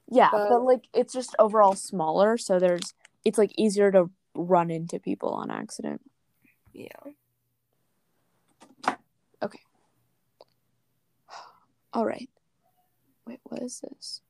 yeah 0.10 0.30
But- 0.32 0.50
but 0.50 0.64
like 0.64 0.84
it's 0.94 1.14
just 1.14 1.36
overall 1.40 1.76
smaller 1.76 2.38
so 2.38 2.60
there's 2.60 2.94
it's 3.26 3.38
like 3.38 3.52
easier 3.58 3.92
to 3.92 4.10
run 4.36 4.70
into 4.72 5.00
people 5.00 5.30
on 5.30 5.50
accident 5.52 6.02
Yeah. 6.74 6.88
Okay. 9.42 9.60
All 11.94 12.06
right 12.06 12.30
wait 13.26 13.40
what 13.44 13.62
is 13.62 13.80
this 13.82 14.22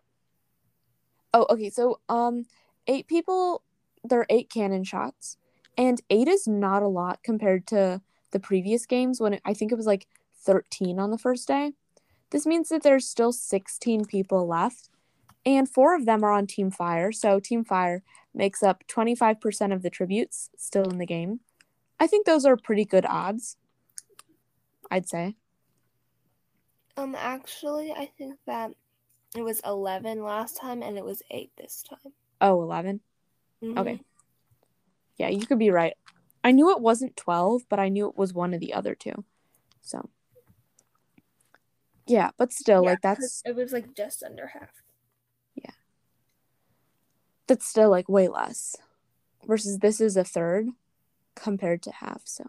oh 1.33 1.45
okay 1.49 1.69
so 1.69 1.99
um 2.09 2.45
eight 2.87 3.07
people 3.07 3.61
there 4.03 4.19
are 4.21 4.25
eight 4.29 4.49
cannon 4.49 4.83
shots 4.83 5.37
and 5.77 6.01
eight 6.09 6.27
is 6.27 6.47
not 6.47 6.83
a 6.83 6.87
lot 6.87 7.21
compared 7.23 7.67
to 7.67 8.01
the 8.31 8.39
previous 8.39 8.85
games 8.85 9.19
when 9.19 9.33
it, 9.33 9.41
i 9.45 9.53
think 9.53 9.71
it 9.71 9.77
was 9.77 9.87
like 9.87 10.07
13 10.41 10.99
on 10.99 11.11
the 11.11 11.17
first 11.17 11.47
day. 11.47 11.73
This 12.31 12.45
means 12.45 12.69
that 12.69 12.83
there's 12.83 13.07
still 13.07 13.31
16 13.31 14.05
people 14.05 14.47
left 14.47 14.89
and 15.45 15.67
four 15.67 15.95
of 15.95 16.05
them 16.05 16.23
are 16.23 16.31
on 16.31 16.47
team 16.47 16.69
fire 16.69 17.11
so 17.11 17.39
team 17.39 17.63
fire 17.63 18.03
makes 18.33 18.61
up 18.61 18.83
25% 18.87 19.73
of 19.73 19.81
the 19.81 19.89
tributes 19.89 20.49
still 20.57 20.83
in 20.83 20.97
the 20.97 21.05
game. 21.05 21.39
I 21.99 22.07
think 22.07 22.25
those 22.25 22.45
are 22.45 22.57
pretty 22.57 22.85
good 22.85 23.05
odds 23.05 23.57
i'd 24.91 25.07
say. 25.07 25.35
Um, 26.97 27.15
actually, 27.17 27.93
I 27.93 28.09
think 28.17 28.35
that 28.45 28.71
it 29.35 29.41
was 29.41 29.61
11 29.63 30.21
last 30.21 30.57
time 30.59 30.81
and 30.81 30.97
it 30.97 31.05
was 31.05 31.21
8 31.31 31.51
this 31.57 31.83
time. 31.87 32.13
oh 32.41 32.61
11 32.61 32.99
Mhm. 33.63 33.77
Okay. 33.77 34.01
Yeah, 35.17 35.29
you 35.29 35.45
could 35.45 35.59
be 35.59 35.69
right. 35.69 35.93
I 36.43 36.51
knew 36.51 36.71
it 36.71 36.79
wasn't 36.79 37.17
12, 37.17 37.63
but 37.67 37.79
I 37.79 37.89
knew 37.89 38.07
it 38.07 38.17
was 38.17 38.33
one 38.33 38.53
of 38.53 38.59
the 38.61 38.73
other 38.73 38.95
two. 38.95 39.25
So, 39.81 40.09
yeah, 42.07 42.31
but 42.37 42.53
still, 42.53 42.83
Yeah, 42.83 42.91
like, 42.91 43.01
that's 43.01 43.41
It 43.45 43.55
was 43.55 43.73
like 43.73 43.93
just 43.95 44.23
under 44.23 44.47
half. 44.47 44.71
Yeah. 45.55 45.71
That's 47.47 47.67
still 47.67 47.89
like 47.89 48.07
way 48.07 48.27
less 48.27 48.75
versus 49.45 49.79
this 49.79 49.99
is 49.99 50.15
a 50.15 50.23
third 50.23 50.69
compared 51.35 51.81
to 51.83 51.91
half. 51.91 52.21
So, 52.25 52.45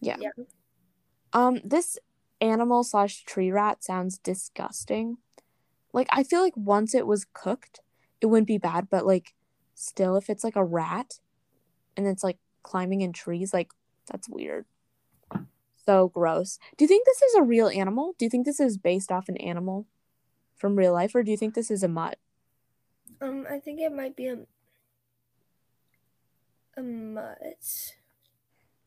yeah. 0.00 0.16
Yeah. 0.18 0.44
Um, 1.32 1.60
this 1.62 1.98
animal 2.40 2.84
slash 2.84 3.24
tree 3.24 3.50
rat 3.50 3.84
sounds 3.84 4.18
disgusting. 4.18 5.18
Like, 5.92 6.08
I 6.10 6.22
feel 6.22 6.40
like 6.40 6.56
once 6.56 6.94
it 6.94 7.06
was 7.06 7.26
cooked, 7.32 7.80
it 8.20 8.26
wouldn't 8.26 8.46
be 8.48 8.58
bad, 8.58 8.88
but 8.90 9.06
like, 9.06 9.34
still, 9.80 10.16
if 10.16 10.28
it's 10.28 10.44
like 10.44 10.56
a 10.56 10.64
rat 10.64 11.20
and 11.96 12.06
it's 12.06 12.22
like 12.22 12.38
climbing 12.62 13.00
in 13.00 13.12
trees, 13.12 13.52
like, 13.52 13.72
that's 14.06 14.28
weird. 14.28 14.66
So 15.86 16.08
gross. 16.08 16.58
Do 16.76 16.84
you 16.84 16.88
think 16.88 17.06
this 17.06 17.22
is 17.22 17.34
a 17.34 17.42
real 17.42 17.68
animal? 17.68 18.14
Do 18.18 18.24
you 18.24 18.30
think 18.30 18.44
this 18.44 18.60
is 18.60 18.76
based 18.76 19.10
off 19.10 19.28
an 19.28 19.38
animal 19.38 19.86
from 20.56 20.76
real 20.76 20.92
life, 20.92 21.14
or 21.14 21.22
do 21.22 21.30
you 21.30 21.36
think 21.36 21.54
this 21.54 21.70
is 21.70 21.82
a 21.82 21.88
mutt? 21.88 22.18
Um, 23.20 23.46
I 23.50 23.58
think 23.58 23.80
it 23.80 23.92
might 23.92 24.14
be 24.14 24.26
a 24.26 24.38
a 26.76 26.82
mutt. 26.82 27.94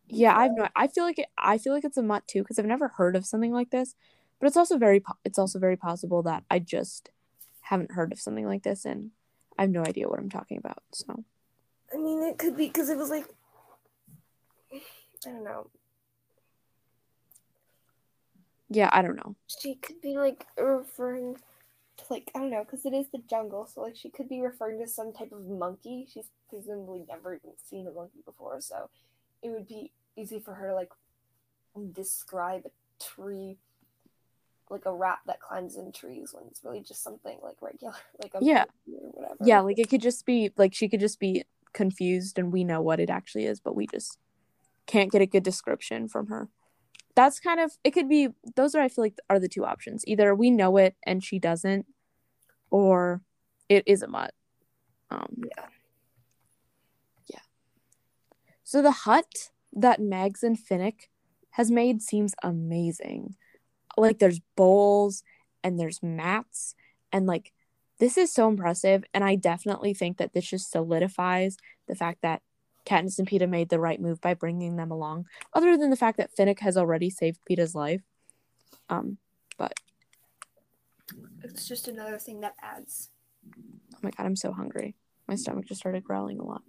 Yeah, 0.08 0.38
I've 0.38 0.52
no. 0.52 0.68
I 0.76 0.88
feel 0.88 1.04
like 1.04 1.20
it, 1.20 1.28
I 1.38 1.58
feel 1.58 1.74
like 1.74 1.84
it's 1.84 1.98
a 1.98 2.04
mutt 2.04 2.28
too 2.28 2.44
because 2.44 2.60
I've 2.60 2.66
never 2.66 2.90
heard 2.90 3.16
of 3.16 3.26
something 3.26 3.52
like 3.52 3.72
this. 3.72 3.96
But 4.40 4.48
it's 4.48 4.58
also 4.58 4.78
very 4.78 5.00
po- 5.00 5.18
it's 5.26 5.40
also 5.40 5.58
very 5.58 5.76
possible 5.76 6.22
that 6.24 6.44
I 6.50 6.60
just 6.60 7.10
haven't 7.62 7.94
heard 7.94 8.12
of 8.12 8.20
something 8.20 8.46
like 8.46 8.64
this 8.64 8.86
and 8.86 9.12
I 9.58 9.64
have 9.64 9.72
no 9.72 9.82
idea 9.82 10.08
what 10.08 10.20
I'm 10.20 10.30
talking 10.30 10.58
about. 10.58 10.84
So 10.92 11.24
I 11.94 11.98
mean, 11.98 12.24
it 12.24 12.38
could 12.38 12.58
be 12.58 12.68
because 12.68 12.90
it 12.90 12.98
was 12.98 13.10
like 13.10 13.28
I 14.74 15.30
don't 15.30 15.44
know. 15.44 15.70
yeah, 18.74 18.90
I 18.92 19.02
don't 19.02 19.16
know. 19.16 19.36
She 19.48 19.76
could 19.76 20.02
be 20.02 20.18
like 20.18 20.46
referring 20.58 21.36
to 21.98 22.04
like 22.10 22.32
I 22.36 22.40
don't 22.40 22.50
know 22.50 22.64
because 22.64 22.86
it 22.86 22.94
is 22.94 23.06
the 23.12 23.22
jungle, 23.30 23.68
so 23.68 23.82
like 23.82 23.96
she 23.96 24.10
could 24.10 24.28
be 24.28 24.42
referring 24.42 24.80
to 24.80 24.88
some 24.88 25.14
type 25.14 25.32
of 25.32 25.46
monkey. 25.46 26.08
She's 26.12 26.30
presumably 26.50 27.06
never 27.08 27.40
seen 27.70 27.88
a 27.88 27.92
monkey 27.92 28.22
before, 28.26 28.62
so 28.62 28.90
it 29.44 29.50
would 29.50 29.68
be 29.68 29.92
easy 30.16 30.40
for 30.40 30.56
her 30.56 30.70
to 30.70 30.76
like 30.76 30.90
describe 31.92 32.64
a 32.66 33.04
tree 33.04 33.58
like 34.70 34.86
a 34.86 34.94
rat 34.94 35.20
that 35.28 35.40
climbs 35.40 35.78
in 35.78 35.92
trees 35.92 36.34
when 36.34 36.46
it's 36.48 36.64
really 36.64 36.82
just 36.82 37.04
something 37.04 37.38
like 37.44 37.62
regular, 37.62 37.94
like 38.22 38.34
a 38.34 38.40
Yeah. 38.42 38.66
whatever. 38.86 39.38
Yeah, 39.44 39.62
like 39.62 39.80
it 39.80 39.90
could 39.90 40.02
just 40.02 40.26
be 40.26 40.52
like 40.58 40.74
she 40.74 40.90
could 40.90 41.00
just 41.00 41.20
be 41.20 41.44
confused 41.74 42.38
and 42.40 42.52
we 42.52 42.64
know 42.64 42.82
what 42.82 43.00
it 43.00 43.10
actually 43.10 43.46
is, 43.46 43.60
but 43.60 43.76
we 43.76 43.88
just 43.88 44.18
can't 44.86 45.12
get 45.12 45.22
a 45.22 45.26
good 45.26 45.44
description 45.44 46.08
from 46.08 46.28
her. 46.28 46.50
That's 47.16 47.40
kind 47.40 47.60
of 47.60 47.72
it 47.84 47.92
could 47.92 48.10
be 48.10 48.30
those 48.56 48.74
are 48.74 48.82
I 48.82 48.90
feel 48.90 49.04
like 49.04 49.18
are 49.30 49.40
the 49.40 49.50
two 49.50 49.66
options. 49.66 50.04
Either 50.08 50.34
we 50.34 50.50
know 50.50 50.78
it 50.78 50.96
and 51.04 51.24
she 51.24 51.40
doesn't 51.40 51.86
or 52.70 53.22
it 53.70 53.84
is 53.86 54.02
a 54.02 54.08
mutt. 54.08 54.34
Um 55.12 55.36
Yeah. 55.38 55.66
Yeah. 57.28 57.40
So 58.64 58.82
the 58.82 58.92
hut 58.92 59.52
that 59.74 60.02
Mags 60.02 60.44
and 60.44 60.58
Finnick 60.58 61.10
has 61.52 61.70
made 61.70 62.02
seems 62.02 62.34
amazing. 62.42 63.36
Like 63.98 64.20
there's 64.20 64.40
bowls 64.56 65.24
and 65.64 65.80
there's 65.80 66.02
mats 66.02 66.76
and 67.12 67.26
like 67.26 67.52
this 68.00 68.18
is 68.18 68.34
so 68.34 68.48
impressive 68.48 69.04
and 69.14 69.24
I 69.24 69.36
definitely 69.36 69.94
think 69.94 70.18
that 70.18 70.34
this 70.34 70.50
just 70.50 70.72
solidifies 70.72 71.58
the 71.88 71.96
fact 71.96 72.22
that 72.22 72.42
Katniss 72.86 73.20
and 73.20 73.28
Peeta 73.28 73.48
made 73.48 73.70
the 73.70 73.80
right 73.80 74.02
move 74.02 74.20
by 74.20 74.34
bringing 74.34 74.76
them 74.76 74.92
along. 74.92 75.26
Other 75.54 75.78
than 75.78 75.90
the 75.90 75.96
fact 75.96 76.18
that 76.18 76.36
Finnick 76.36 76.60
has 76.60 76.76
already 76.76 77.10
saved 77.10 77.40
Peeta's 77.50 77.76
life. 77.76 78.02
Um 78.90 79.18
but 79.58 79.74
It's 81.44 81.68
just 81.68 81.88
another 81.88 82.18
thing 82.18 82.42
that 82.42 82.56
adds. 82.62 83.10
oh 83.94 84.00
my 84.02 84.12
god, 84.12 84.26
I'm 84.26 84.36
so 84.36 84.52
hungry. 84.52 84.96
My 85.28 85.36
stomach 85.36 85.66
just 85.66 85.80
started 85.80 86.04
growling 86.04 86.40
a 86.40 86.44
lot. 86.44 86.64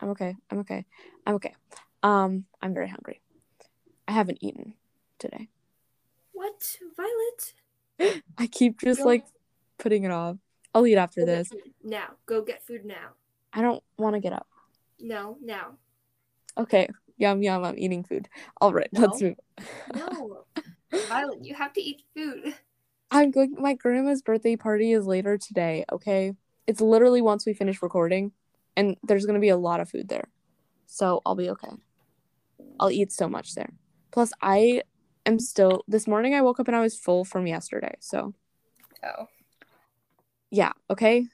I'm 0.00 0.10
okay. 0.10 0.34
I'm 0.50 0.58
okay. 0.60 0.84
I'm 1.26 1.34
okay. 1.36 1.54
Um, 2.02 2.44
I'm 2.60 2.74
very 2.74 2.88
hungry. 2.88 3.20
I 4.06 4.12
haven't 4.12 4.38
eaten 4.42 4.74
today. 5.18 5.48
What, 6.34 6.78
Violet? 6.96 8.22
I 8.38 8.46
keep 8.46 8.80
just 8.80 9.00
Go- 9.00 9.06
like 9.06 9.24
putting 9.78 10.04
it 10.04 10.10
off. 10.10 10.36
I'll 10.74 10.86
eat 10.86 10.96
after 10.96 11.20
Go 11.20 11.26
this. 11.26 11.50
Now. 11.82 12.08
Go 12.26 12.42
get 12.42 12.66
food 12.66 12.84
now. 12.84 13.14
I 13.52 13.62
don't 13.62 13.82
want 13.96 14.14
to 14.14 14.20
get 14.20 14.32
up. 14.32 14.48
No, 15.00 15.38
now. 15.40 15.76
Okay. 16.58 16.88
Yum 17.16 17.42
yum. 17.42 17.64
I'm 17.64 17.78
eating 17.78 18.02
food. 18.02 18.28
All 18.60 18.72
right. 18.72 18.88
Let's 18.92 19.22
move. 19.22 19.36
No. 19.94 20.44
Violet, 21.08 21.44
you 21.44 21.54
have 21.54 21.72
to 21.74 21.80
eat 21.80 22.02
food. 22.14 22.54
I'm 23.10 23.30
going. 23.30 23.54
My 23.58 23.74
grandma's 23.74 24.22
birthday 24.22 24.56
party 24.56 24.92
is 24.92 25.06
later 25.06 25.38
today. 25.38 25.84
Okay. 25.92 26.32
It's 26.66 26.80
literally 26.80 27.22
once 27.22 27.46
we 27.46 27.54
finish 27.54 27.82
recording, 27.82 28.32
and 28.76 28.96
there's 29.04 29.26
gonna 29.26 29.38
be 29.38 29.50
a 29.50 29.56
lot 29.56 29.80
of 29.80 29.88
food 29.88 30.08
there, 30.08 30.28
so 30.86 31.20
I'll 31.24 31.34
be 31.34 31.50
okay. 31.50 31.68
I'll 32.80 32.90
eat 32.90 33.12
so 33.12 33.28
much 33.28 33.54
there. 33.54 33.70
Plus, 34.10 34.32
I 34.40 34.82
am 35.26 35.38
still. 35.38 35.84
This 35.88 36.06
morning 36.06 36.34
I 36.34 36.42
woke 36.42 36.60
up 36.60 36.68
and 36.68 36.76
I 36.76 36.80
was 36.80 36.98
full 36.98 37.24
from 37.24 37.46
yesterday. 37.46 37.94
So 38.00 38.34
Oh. 39.02 39.28
yeah. 40.50 40.72
Okay. 40.90 41.26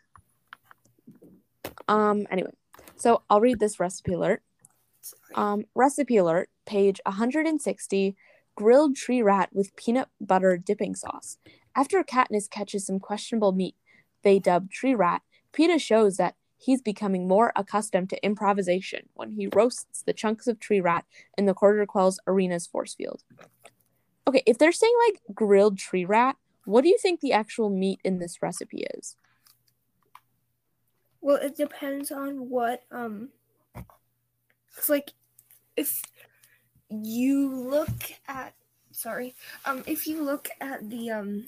Um. 1.88 2.26
Anyway, 2.30 2.53
so 2.97 3.22
I'll 3.30 3.41
read 3.41 3.61
this 3.61 3.80
recipe 3.80 4.12
alert. 4.14 4.43
Um, 5.34 5.64
recipe 5.74 6.16
alert, 6.18 6.51
page 6.66 7.01
160, 7.07 8.16
grilled 8.55 8.97
tree 8.97 9.22
rat 9.22 9.49
with 9.53 9.74
peanut 9.76 10.09
butter 10.20 10.57
dipping 10.59 10.95
sauce. 10.95 11.38
After 11.74 12.03
Katniss 12.03 12.51
catches 12.51 12.86
some 12.86 12.99
questionable 13.01 13.53
meat 13.53 13.76
they 14.22 14.38
dub 14.38 14.70
tree 14.70 14.95
rat, 14.95 15.22
Peeta 15.53 15.80
shows 15.80 16.16
that 16.18 16.34
he's 16.59 16.82
becoming 16.82 17.26
more 17.26 17.53
accustomed 17.57 18.11
to 18.11 18.22
improvisation 18.24 19.09
when 19.14 19.32
he 19.32 19.47
roasts 19.47 20.03
the 20.03 20.12
chunks 20.12 20.47
of 20.47 20.61
tree 20.61 20.80
rat 20.80 21.07
in 21.38 21.47
the 21.47 21.55
Quarter 21.55 21.86
Quells 21.86 22.20
Arena's 22.26 22.66
force 22.66 22.95
field. 22.95 23.22
Okay, 24.27 24.43
if 24.47 24.59
they're 24.59 24.73
saying 24.73 24.95
like 25.09 25.21
grilled 25.35 25.79
tree 25.79 26.05
rat, 26.05 26.37
what 26.64 26.83
do 26.83 26.89
you 26.89 26.99
think 26.99 27.21
the 27.21 27.33
actual 27.33 27.71
meat 27.71 28.01
in 28.05 28.18
this 28.18 28.43
recipe 28.43 28.85
is? 28.95 29.16
Well, 31.21 31.37
it 31.37 31.57
depends 31.57 32.11
on 32.11 32.49
what 32.49 32.83
um 32.91 33.31
it's 34.77 34.89
like 34.89 35.12
if 35.77 36.03
you 36.89 37.49
look 37.55 38.12
at 38.29 38.55
sorry, 38.93 39.35
um 39.64 39.83
if 39.87 40.07
you 40.07 40.23
look 40.23 40.49
at 40.61 40.89
the 40.89 41.11
um 41.11 41.47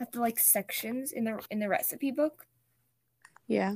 at 0.00 0.12
the 0.12 0.20
like 0.20 0.38
sections 0.38 1.12
in 1.12 1.24
the 1.24 1.44
in 1.50 1.60
the 1.60 1.68
recipe 1.68 2.10
book, 2.10 2.46
Yeah. 3.46 3.74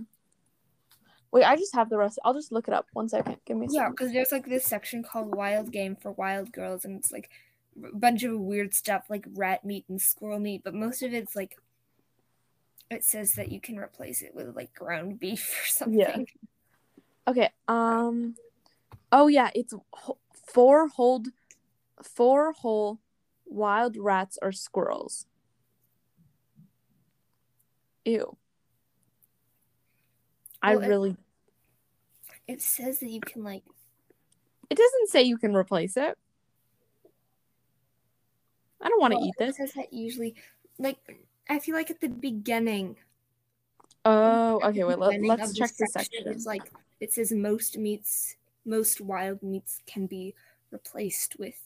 Wait, 1.32 1.44
I 1.44 1.56
just 1.56 1.74
have 1.74 1.90
the 1.90 1.98
rest. 1.98 2.18
I'll 2.24 2.32
just 2.34 2.52
look 2.52 2.68
it 2.68 2.74
up. 2.74 2.86
One 2.92 3.08
second. 3.08 3.36
Give 3.44 3.56
me 3.56 3.66
a 3.66 3.70
yeah, 3.72 3.90
because 3.90 4.12
there's 4.12 4.32
like 4.32 4.46
this 4.46 4.64
section 4.64 5.02
called 5.02 5.34
wild 5.34 5.70
game 5.70 5.96
for 5.96 6.12
wild 6.12 6.52
girls 6.52 6.84
and 6.84 6.96
it's 6.96 7.12
like 7.12 7.30
a 7.84 7.96
bunch 7.96 8.22
of 8.22 8.38
weird 8.38 8.74
stuff 8.74 9.04
like 9.08 9.26
rat 9.34 9.64
meat 9.64 9.84
and 9.88 10.00
squirrel 10.00 10.38
meat, 10.38 10.62
but 10.64 10.74
most 10.74 11.02
of 11.02 11.12
it's 11.12 11.36
like 11.36 11.56
it 12.90 13.04
says 13.04 13.32
that 13.32 13.50
you 13.50 13.60
can 13.60 13.78
replace 13.78 14.22
it 14.22 14.34
with 14.34 14.54
like 14.54 14.72
ground 14.74 15.18
beef 15.18 15.50
or 15.64 15.66
something. 15.66 15.98
Yeah. 15.98 16.16
Okay. 17.28 17.50
Um. 17.68 18.36
Oh 19.12 19.26
yeah, 19.28 19.50
it's 19.54 19.74
four 20.32 20.88
hold, 20.88 21.28
four 22.02 22.52
whole, 22.52 23.00
wild 23.44 23.96
rats 23.96 24.38
or 24.40 24.52
squirrels. 24.52 25.26
Ew. 28.04 28.36
I 30.62 30.74
Well, 30.76 30.84
it- 30.84 30.88
really. 30.88 31.16
It 32.46 32.62
says 32.62 33.00
that 33.00 33.10
you 33.10 33.20
can 33.20 33.42
like 33.42 33.64
It 34.70 34.78
doesn't 34.78 35.08
say 35.10 35.22
you 35.22 35.36
can 35.36 35.54
replace 35.56 35.96
it. 35.96 36.16
I 38.80 38.88
don't 38.88 39.00
want 39.00 39.12
to 39.12 39.18
Well, 39.18 39.26
eat 39.26 39.34
It 39.38 39.46
this. 39.46 39.56
says 39.56 39.72
that 39.74 39.92
usually, 39.92 40.34
like, 40.78 40.98
I 41.48 41.58
feel 41.58 41.74
like 41.74 41.90
at 41.90 42.00
the 42.00 42.08
beginning. 42.08 42.96
Oh, 44.04 44.60
okay. 44.62 44.84
Wait. 44.84 44.98
Let, 44.98 45.20
let's 45.22 45.54
check 45.54 45.70
the 45.70 45.86
section, 45.86 46.12
section. 46.20 46.32
It's 46.32 46.46
like 46.46 46.70
it 47.00 47.12
says 47.12 47.32
most 47.32 47.76
meats, 47.78 48.36
most 48.64 49.00
wild 49.00 49.42
meats 49.42 49.80
can 49.86 50.06
be 50.06 50.34
replaced 50.70 51.38
with 51.38 51.60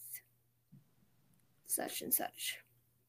such 1.66 2.02
and 2.02 2.12
such. 2.12 2.58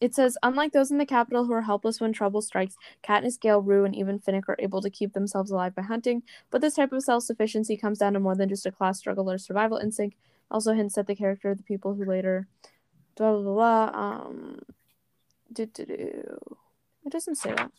It 0.02 0.16
says, 0.16 0.36
unlike 0.42 0.72
those 0.72 0.90
in 0.90 0.98
the 0.98 1.06
Capitol 1.06 1.46
who 1.46 1.54
are 1.54 1.62
helpless 1.62 2.02
when 2.02 2.12
trouble 2.12 2.42
strikes, 2.42 2.76
Katniss, 3.04 3.40
Gale, 3.40 3.62
Rue, 3.62 3.86
and 3.86 3.96
even 3.96 4.20
Finnick 4.20 4.50
are 4.50 4.56
able 4.58 4.82
to 4.82 4.90
keep 4.90 5.14
themselves 5.14 5.52
alive 5.52 5.76
by 5.76 5.84
hunting. 5.84 6.24
But 6.50 6.62
this 6.62 6.74
type 6.74 6.92
of 6.92 7.04
self-sufficiency 7.04 7.78
comes 7.78 8.00
down 8.00 8.14
to 8.14 8.20
more 8.20 8.36
than 8.36 8.50
just 8.50 8.66
a 8.66 8.72
class 8.72 8.98
struggle 8.98 9.30
or 9.30 9.38
survival 9.38 9.78
instinct. 9.78 10.18
Also 10.50 10.74
hints 10.74 10.98
at 10.98 11.06
the 11.06 11.16
character 11.16 11.52
of 11.52 11.58
the 11.58 11.64
people 11.64 11.94
who 11.94 12.04
later, 12.04 12.48
blah 13.16 13.34
blah 13.34 13.54
blah. 13.54 13.92
um, 13.94 14.60
do 15.52 15.66
do 15.66 15.86
do. 15.86 16.38
It 17.06 17.12
doesn't 17.12 17.36
say 17.36 17.54
that. 17.54 17.72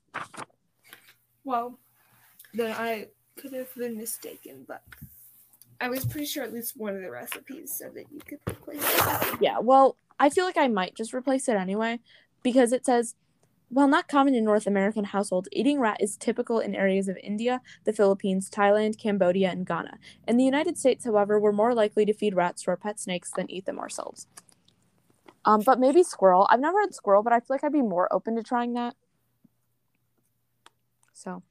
Well, 1.44 1.78
then 2.54 2.72
I 2.72 3.08
could 3.36 3.52
have 3.52 3.74
been 3.74 3.96
mistaken, 3.96 4.64
but 4.66 4.82
I 5.80 5.88
was 5.88 6.04
pretty 6.04 6.26
sure 6.26 6.44
at 6.44 6.52
least 6.52 6.76
one 6.76 6.94
of 6.94 7.02
the 7.02 7.10
recipes 7.10 7.72
said 7.72 7.94
that 7.94 8.06
you 8.12 8.20
could 8.20 8.38
replace 8.48 8.82
it. 8.82 9.38
Yeah. 9.40 9.58
Well, 9.58 9.96
I 10.20 10.28
feel 10.28 10.44
like 10.44 10.56
I 10.56 10.68
might 10.68 10.94
just 10.94 11.14
replace 11.14 11.48
it 11.48 11.56
anyway 11.56 12.00
because 12.42 12.72
it 12.72 12.86
says. 12.86 13.14
While 13.74 13.88
not 13.88 14.06
common 14.06 14.34
in 14.34 14.44
North 14.44 14.66
American 14.66 15.04
households, 15.04 15.48
eating 15.50 15.80
rat 15.80 15.96
is 15.98 16.18
typical 16.18 16.58
in 16.60 16.74
areas 16.74 17.08
of 17.08 17.16
India, 17.22 17.62
the 17.84 17.92
Philippines, 17.94 18.50
Thailand, 18.50 18.98
Cambodia, 18.98 19.48
and 19.50 19.66
Ghana. 19.66 19.98
In 20.28 20.36
the 20.36 20.44
United 20.44 20.76
States, 20.76 21.06
however, 21.06 21.40
we're 21.40 21.52
more 21.52 21.72
likely 21.74 22.04
to 22.04 22.12
feed 22.12 22.34
rats 22.34 22.64
to 22.64 22.70
our 22.72 22.76
pet 22.76 23.00
snakes 23.00 23.30
than 23.34 23.50
eat 23.50 23.64
them 23.64 23.78
ourselves. 23.78 24.26
Um, 25.44 25.62
but 25.64 25.80
maybe 25.80 26.02
squirrel. 26.02 26.46
I've 26.50 26.60
never 26.60 26.80
had 26.80 26.94
squirrel, 26.94 27.22
but 27.22 27.32
I 27.32 27.40
feel 27.40 27.48
like 27.50 27.64
I'd 27.64 27.72
be 27.72 27.82
more 27.82 28.12
open 28.12 28.36
to 28.36 28.42
trying 28.42 28.74
that. 28.74 28.94
So, 31.12 31.42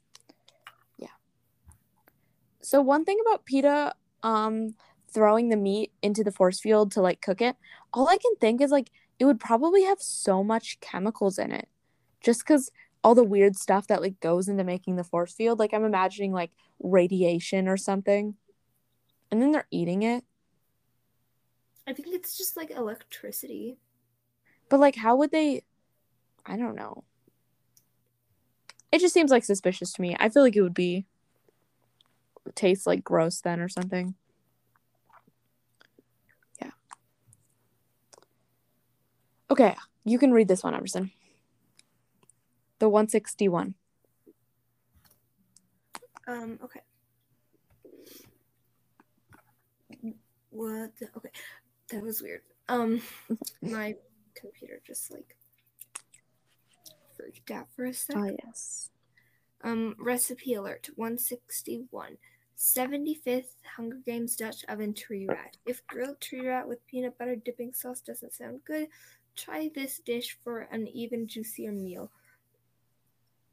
yeah. 0.98 1.10
So 2.62 2.82
one 2.82 3.06
thing 3.06 3.18
about 3.26 3.46
Peeta, 3.46 3.92
um, 4.24 4.76
throwing 5.14 5.50
the 5.50 5.58
meat 5.58 5.92
into 6.02 6.24
the 6.24 6.32
force 6.32 6.60
field 6.60 6.92
to 6.94 7.02
like 7.02 7.22
cook 7.22 7.42
it, 7.42 7.56
all 7.94 8.08
I 8.08 8.18
can 8.18 8.36
think 8.40 8.62
is 8.62 8.72
like 8.72 8.92
it 9.20 9.26
would 9.26 9.40
probably 9.40 9.84
have 9.84 10.02
so 10.02 10.44
much 10.44 10.80
chemicals 10.80 11.38
in 11.38 11.52
it, 11.52 11.68
just 12.22 12.42
because 12.42 12.72
all 13.04 13.16
the 13.16 13.24
weird 13.24 13.56
stuff 13.56 13.88
that 13.88 14.02
like 14.02 14.20
goes 14.20 14.48
into 14.48 14.64
making 14.64 14.96
the 14.96 15.04
force 15.04 15.34
field. 15.34 15.60
Like 15.60 15.74
I'm 15.74 15.84
imagining 15.84 16.32
like 16.32 16.52
radiation 16.80 17.68
or 17.68 17.78
something, 17.78 18.36
and 19.32 19.42
then 19.42 19.52
they're 19.52 19.68
eating 19.70 20.04
it. 20.04 20.24
I 21.88 21.94
think 21.94 22.10
it's 22.10 22.38
just 22.38 22.56
like 22.56 22.72
electricity. 22.72 23.78
But 24.70 24.80
like, 24.80 24.96
how 24.96 25.16
would 25.18 25.32
they? 25.32 25.64
I 26.46 26.58
don't 26.58 26.76
know. 26.76 27.04
It 28.92 29.00
just 29.00 29.14
seems 29.14 29.32
like 29.32 29.44
suspicious 29.44 29.94
to 29.94 30.02
me. 30.02 30.16
I 30.20 30.30
feel 30.30 30.44
like 30.44 30.56
it 30.56 30.62
would 30.62 30.74
be 30.74 31.06
taste 32.56 32.86
like 32.88 33.04
gross 33.04 33.42
then 33.42 33.60
or 33.60 33.70
something. 33.70 34.16
Yeah. 36.62 36.72
Okay, 39.50 39.76
you 40.04 40.20
can 40.20 40.32
read 40.32 40.48
this 40.48 40.64
one, 40.64 40.76
Emerson. 40.76 41.12
The 42.80 42.90
161. 42.90 43.76
Um, 46.28 46.60
okay. 46.64 46.82
What? 50.50 50.98
The, 50.98 51.08
okay, 51.18 51.32
that 51.92 52.04
was 52.04 52.22
weird. 52.22 52.42
Um, 52.70 53.02
my 53.62 53.96
computer 54.36 54.82
just 54.86 55.12
like 55.12 55.36
freaked 57.16 57.52
out 57.52 57.68
for 57.76 57.86
a 57.86 57.94
sec. 57.94 58.16
Oh, 58.18 58.36
yes. 58.46 58.90
Um, 59.64 59.96
recipe 60.00 60.54
alert 60.56 60.90
161. 60.96 62.18
75th 62.58 63.56
Hunger 63.76 64.00
Games 64.06 64.36
Dutch 64.36 64.64
oven 64.70 64.94
tree 64.94 65.26
rat. 65.28 65.58
If 65.66 65.86
grilled 65.88 66.22
tree 66.22 66.48
rat 66.48 66.68
with 66.68 66.86
peanut 66.86 67.18
butter 67.18 67.36
dipping 67.36 67.74
sauce 67.74 68.02
doesn't 68.02 68.34
sound 68.34 68.62
good, 68.66 68.88
try 69.36 69.72
this 69.74 70.00
dish 70.00 70.38
for 70.44 70.62
an 70.72 70.88
even 70.88 71.28
juicier 71.28 71.72
meal. 71.72 72.12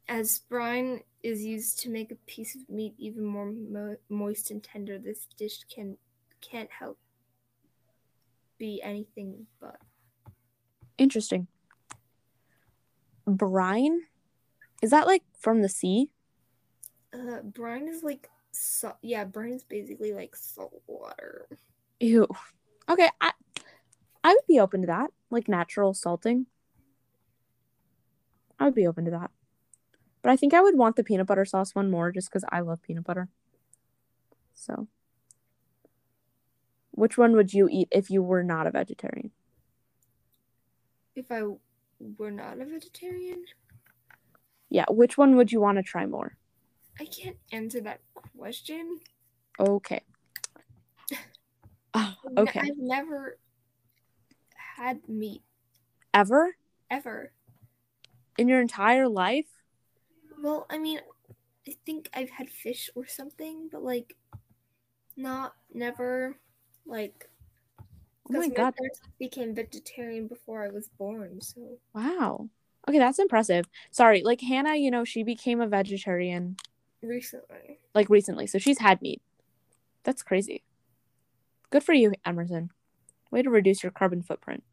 As 0.07 0.39
brine 0.39 1.01
is 1.23 1.43
used 1.43 1.79
to 1.79 1.89
make 1.89 2.11
a 2.11 2.15
piece 2.27 2.55
of 2.55 2.69
meat 2.69 2.93
even 2.97 3.25
more 3.25 3.51
mo- 3.51 3.97
moist 4.09 4.51
and 4.51 4.63
tender, 4.63 4.97
this 4.97 5.27
dish 5.37 5.63
can 5.73 5.97
can't 6.41 6.69
help 6.71 6.97
be 8.59 8.81
anything 8.83 9.47
but. 9.59 9.77
Interesting. 10.97 11.47
Brine? 13.25 14.01
Is 14.81 14.91
that 14.91 15.07
like 15.07 15.23
from 15.39 15.61
the 15.61 15.69
sea? 15.69 16.09
Uh, 17.13 17.41
brine 17.41 17.87
is 17.87 18.03
like 18.03 18.29
salt. 18.51 18.97
Yeah, 19.01 19.23
brine 19.23 19.53
is 19.53 19.63
basically 19.63 20.13
like 20.13 20.35
salt 20.35 20.81
water. 20.85 21.47
Ew. 21.99 22.27
Okay, 22.87 23.09
I 23.19 23.31
I 24.23 24.33
would 24.33 24.47
be 24.47 24.59
open 24.59 24.81
to 24.81 24.87
that. 24.87 25.11
Like 25.31 25.47
natural 25.47 25.93
salting. 25.93 26.45
I 28.59 28.65
would 28.65 28.75
be 28.75 28.87
open 28.87 29.05
to 29.05 29.11
that. 29.11 29.31
But 30.21 30.31
I 30.31 30.35
think 30.35 30.53
I 30.53 30.61
would 30.61 30.77
want 30.77 30.97
the 30.97 31.03
peanut 31.03 31.27
butter 31.27 31.45
sauce 31.45 31.73
one 31.73 31.89
more 31.89 32.11
just 32.11 32.29
because 32.29 32.43
I 32.51 32.59
love 32.59 32.81
peanut 32.81 33.05
butter. 33.05 33.29
So, 34.53 34.87
which 36.91 37.17
one 37.17 37.35
would 37.35 37.53
you 37.53 37.67
eat 37.71 37.87
if 37.91 38.09
you 38.09 38.21
were 38.21 38.43
not 38.43 38.67
a 38.67 38.71
vegetarian? 38.71 39.31
If 41.15 41.31
I 41.31 41.41
were 42.17 42.31
not 42.31 42.59
a 42.61 42.65
vegetarian, 42.65 43.45
Yeah, 44.69 44.85
which 44.89 45.17
one 45.17 45.35
would 45.35 45.51
you 45.51 45.59
want 45.59 45.77
to 45.77 45.83
try 45.83 46.05
more? 46.05 46.37
I 46.99 47.05
can't 47.05 47.37
answer 47.51 47.81
that 47.81 48.01
question. 48.37 48.99
Okay. 49.59 50.01
Ah, 51.95 52.15
okay. 52.37 52.59
I've 52.59 52.77
never 52.77 53.39
had 54.77 55.09
meat 55.09 55.41
Ever 56.13 56.55
ever. 56.91 57.31
in 58.37 58.47
your 58.47 58.61
entire 58.61 59.07
life? 59.07 59.47
Well, 60.41 60.67
I 60.69 60.77
mean, 60.77 60.99
I 61.67 61.75
think 61.85 62.09
I've 62.13 62.29
had 62.29 62.49
fish 62.49 62.91
or 62.93 63.07
something, 63.07 63.69
but 63.71 63.83
like, 63.83 64.15
not 65.17 65.55
never. 65.73 66.37
Like, 66.89 67.29
Oh 67.79 68.33
my 68.33 68.47
'cause 68.49 68.55
god. 68.55 68.75
became 69.19 69.53
vegetarian 69.55 70.27
before 70.27 70.63
I 70.63 70.69
was 70.69 70.89
born, 70.97 71.39
so 71.41 71.79
Wow. 71.93 72.49
Okay, 72.87 72.97
that's 72.97 73.19
impressive. 73.19 73.65
Sorry, 73.91 74.23
like 74.23 74.41
Hannah, 74.41 74.75
you 74.75 74.89
know, 74.91 75.03
she 75.05 75.23
became 75.23 75.61
a 75.61 75.67
vegetarian 75.67 76.57
recently. 77.01 77.79
like 77.93 78.09
recently, 78.09 78.47
so 78.47 78.57
she's 78.57 78.79
had 78.79 79.01
meat. 79.01 79.21
That's 80.03 80.23
crazy. 80.23 80.63
Good 81.69 81.83
for 81.83 81.93
you, 81.93 82.13
Emerson. 82.25 82.71
Way 83.31 83.43
to 83.43 83.49
reduce 83.49 83.83
your 83.83 83.91
carbon 83.91 84.23
footprint. 84.23 84.63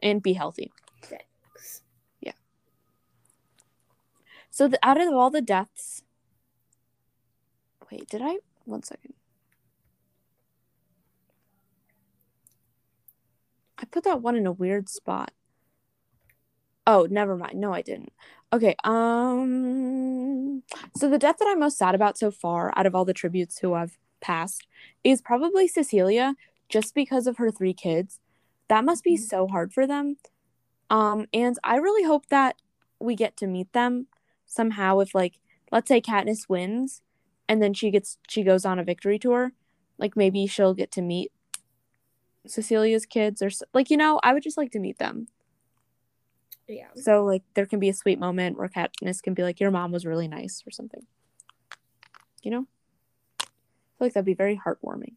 And 0.00 0.22
be 0.22 0.34
healthy. 0.34 0.72
Thanks. 1.02 1.82
Yeah. 2.20 2.32
So 4.50 4.68
the, 4.68 4.78
out 4.82 5.00
of 5.00 5.12
all 5.12 5.30
the 5.30 5.40
deaths 5.42 6.02
Wait, 7.90 8.08
did 8.08 8.22
I 8.22 8.38
one 8.64 8.82
second. 8.82 9.14
I 13.82 13.86
put 13.86 14.04
that 14.04 14.22
one 14.22 14.36
in 14.36 14.46
a 14.46 14.52
weird 14.52 14.88
spot. 14.88 15.32
Oh, 16.86 17.06
never 17.10 17.36
mind. 17.36 17.54
No, 17.60 17.72
I 17.72 17.82
didn't. 17.82 18.12
Okay, 18.52 18.74
um 18.84 20.62
so 20.96 21.08
the 21.08 21.18
death 21.18 21.36
that 21.38 21.48
I'm 21.48 21.60
most 21.60 21.78
sad 21.78 21.94
about 21.94 22.18
so 22.18 22.30
far 22.30 22.72
out 22.76 22.86
of 22.86 22.94
all 22.94 23.04
the 23.04 23.14
tributes 23.14 23.58
who 23.58 23.74
have 23.74 23.96
passed 24.20 24.66
is 25.02 25.22
probably 25.22 25.66
Cecilia 25.68 26.34
just 26.68 26.94
because 26.94 27.26
of 27.26 27.38
her 27.38 27.50
three 27.50 27.72
kids. 27.74 28.20
That 28.68 28.84
must 28.84 29.04
be 29.04 29.14
Mhm. 29.16 29.20
so 29.20 29.46
hard 29.48 29.72
for 29.72 29.86
them. 29.86 30.16
Um 30.90 31.26
and 31.32 31.56
I 31.64 31.76
really 31.76 32.04
hope 32.04 32.26
that 32.28 32.56
we 33.00 33.14
get 33.16 33.36
to 33.38 33.46
meet 33.46 33.72
them 33.72 34.08
somehow 34.46 35.00
if 35.00 35.14
like 35.14 35.38
let's 35.72 35.88
say 35.88 36.00
Katniss 36.00 36.48
wins 36.48 37.02
and 37.48 37.62
then 37.62 37.74
she 37.74 37.90
gets 37.90 38.18
she 38.28 38.42
goes 38.42 38.64
on 38.66 38.78
a 38.78 38.84
victory 38.84 39.18
tour, 39.18 39.52
like 39.98 40.16
maybe 40.16 40.46
she'll 40.46 40.74
get 40.74 40.90
to 40.92 41.02
meet 41.02 41.32
Cecilia's 42.46 43.06
kids 43.06 43.42
or 43.42 43.50
like 43.72 43.90
you 43.90 43.96
know, 43.96 44.20
I 44.22 44.32
would 44.32 44.42
just 44.42 44.56
like 44.56 44.72
to 44.72 44.80
meet 44.80 44.98
them. 44.98 45.28
Yeah. 46.68 46.88
So 46.96 47.24
like 47.24 47.42
there 47.54 47.66
can 47.66 47.80
be 47.80 47.88
a 47.88 47.94
sweet 47.94 48.18
moment 48.18 48.58
where 48.58 48.68
Katniss 48.68 49.22
can 49.22 49.34
be 49.34 49.42
like, 49.42 49.60
"Your 49.60 49.70
mom 49.70 49.92
was 49.92 50.06
really 50.06 50.28
nice" 50.28 50.62
or 50.66 50.70
something. 50.70 51.06
You 52.42 52.50
know, 52.50 52.66
I 53.40 53.44
feel 53.44 54.06
like 54.06 54.12
that'd 54.14 54.24
be 54.24 54.34
very 54.34 54.60
heartwarming. 54.64 55.14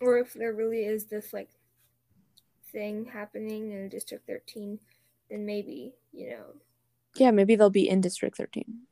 Or 0.00 0.18
if 0.18 0.34
there 0.34 0.52
really 0.52 0.84
is 0.84 1.06
this 1.06 1.32
like 1.32 1.48
thing 2.70 3.06
happening 3.06 3.72
in 3.72 3.88
District 3.88 4.26
13, 4.26 4.78
then 5.30 5.46
maybe, 5.46 5.94
you 6.12 6.30
know. 6.30 6.44
Yeah, 7.14 7.30
maybe 7.30 7.56
they'll 7.56 7.70
be 7.70 7.88
in 7.88 8.02
District 8.02 8.36
Thirteen, 8.36 8.82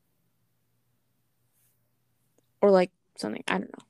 or 2.63 2.71
like 2.71 2.91
something. 3.19 3.45
I 3.47 3.59
don't 3.59 3.71
know. 3.71 3.85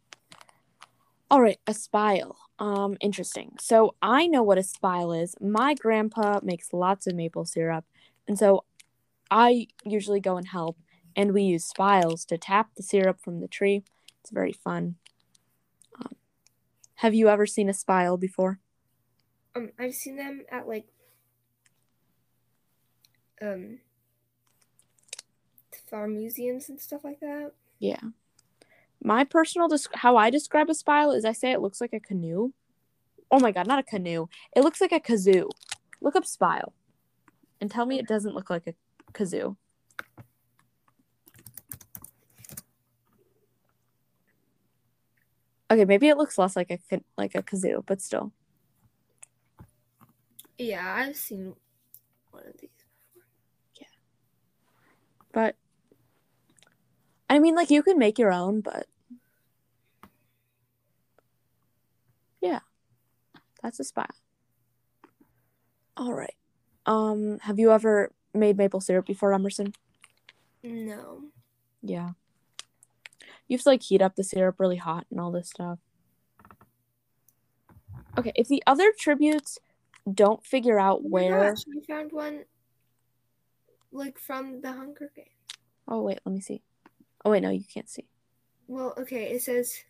All 1.34 1.40
right, 1.40 1.58
a 1.66 1.74
spile. 1.74 2.36
Um, 2.60 2.96
interesting. 3.00 3.56
So 3.58 3.96
I 4.00 4.28
know 4.28 4.44
what 4.44 4.56
a 4.56 4.62
spile 4.62 5.12
is. 5.12 5.34
My 5.40 5.74
grandpa 5.74 6.38
makes 6.44 6.72
lots 6.72 7.08
of 7.08 7.16
maple 7.16 7.44
syrup, 7.44 7.84
and 8.28 8.38
so 8.38 8.62
I 9.32 9.66
usually 9.84 10.20
go 10.20 10.36
and 10.36 10.46
help. 10.46 10.78
And 11.16 11.34
we 11.34 11.42
use 11.42 11.64
spiles 11.64 12.24
to 12.26 12.38
tap 12.38 12.68
the 12.76 12.84
syrup 12.84 13.18
from 13.20 13.40
the 13.40 13.48
tree. 13.48 13.82
It's 14.20 14.30
very 14.30 14.52
fun. 14.52 14.94
Um, 15.98 16.12
have 16.94 17.14
you 17.14 17.28
ever 17.28 17.46
seen 17.46 17.68
a 17.68 17.74
spile 17.74 18.16
before? 18.16 18.60
Um, 19.56 19.72
I've 19.76 19.94
seen 19.94 20.14
them 20.14 20.42
at 20.52 20.68
like 20.68 20.86
um 23.42 23.80
farm 25.90 26.14
museums 26.14 26.68
and 26.68 26.80
stuff 26.80 27.02
like 27.02 27.18
that. 27.18 27.54
Yeah. 27.80 27.98
My 29.06 29.22
personal 29.22 29.68
desc- 29.68 29.94
how 29.94 30.16
I 30.16 30.30
describe 30.30 30.70
a 30.70 30.74
spile 30.74 31.12
is 31.12 31.26
I 31.26 31.32
say 31.32 31.52
it 31.52 31.60
looks 31.60 31.78
like 31.78 31.92
a 31.92 32.00
canoe. 32.00 32.52
Oh 33.30 33.38
my 33.38 33.52
god, 33.52 33.66
not 33.66 33.78
a 33.78 33.82
canoe. 33.82 34.28
It 34.56 34.64
looks 34.64 34.80
like 34.80 34.92
a 34.92 34.98
kazoo. 34.98 35.50
Look 36.00 36.16
up 36.16 36.24
spile 36.24 36.72
and 37.60 37.70
tell 37.70 37.84
me 37.84 37.98
it 37.98 38.08
doesn't 38.08 38.34
look 38.34 38.48
like 38.48 38.66
a 38.66 38.74
kazoo. 39.12 39.56
Okay, 45.70 45.84
maybe 45.84 46.08
it 46.08 46.16
looks 46.16 46.38
less 46.38 46.56
like 46.56 46.70
a 46.70 46.78
like 47.18 47.34
a 47.34 47.42
kazoo, 47.42 47.84
but 47.84 48.00
still. 48.00 48.32
Yeah, 50.56 50.94
I've 50.96 51.16
seen 51.16 51.54
one 52.30 52.44
of 52.46 52.58
these. 52.58 52.70
Yeah, 53.78 53.86
but 55.30 55.56
I 57.28 57.38
mean 57.38 57.54
like 57.54 57.70
you 57.70 57.82
can 57.82 57.98
make 57.98 58.18
your 58.18 58.32
own, 58.32 58.62
but 58.62 58.86
Yeah. 62.44 62.60
That's 63.62 63.80
a 63.80 63.84
spile. 63.84 64.14
All 65.96 66.12
right. 66.12 66.34
Um 66.84 67.38
have 67.40 67.58
you 67.58 67.72
ever 67.72 68.12
made 68.34 68.58
maple 68.58 68.82
syrup 68.82 69.06
before, 69.06 69.32
Emerson? 69.32 69.72
No. 70.62 71.22
Yeah. 71.82 72.10
You 73.48 73.56
have 73.56 73.62
to 73.62 73.68
like 73.70 73.82
heat 73.82 74.02
up 74.02 74.14
the 74.14 74.24
syrup 74.24 74.60
really 74.60 74.76
hot 74.76 75.06
and 75.10 75.18
all 75.18 75.32
this 75.32 75.48
stuff. 75.48 75.78
Okay, 78.18 78.32
if 78.36 78.46
the 78.48 78.62
other 78.66 78.92
tributes 78.98 79.58
don't 80.12 80.44
figure 80.44 80.78
out 80.78 81.00
Oh 81.02 81.08
where 81.08 81.50
gosh, 81.50 81.64
I 81.66 81.86
found 81.86 82.12
one 82.12 82.44
like 83.90 84.18
from 84.18 84.60
the 84.60 84.70
Hunger 84.70 85.10
Games. 85.16 85.28
Oh 85.88 86.02
wait, 86.02 86.20
let 86.26 86.34
me 86.34 86.42
see. 86.42 86.62
Oh 87.24 87.30
wait, 87.30 87.40
no, 87.40 87.48
you 87.48 87.64
can't 87.64 87.88
see. 87.88 88.06
Well, 88.68 88.92
okay, 88.98 89.30
it 89.30 89.40
says 89.42 89.84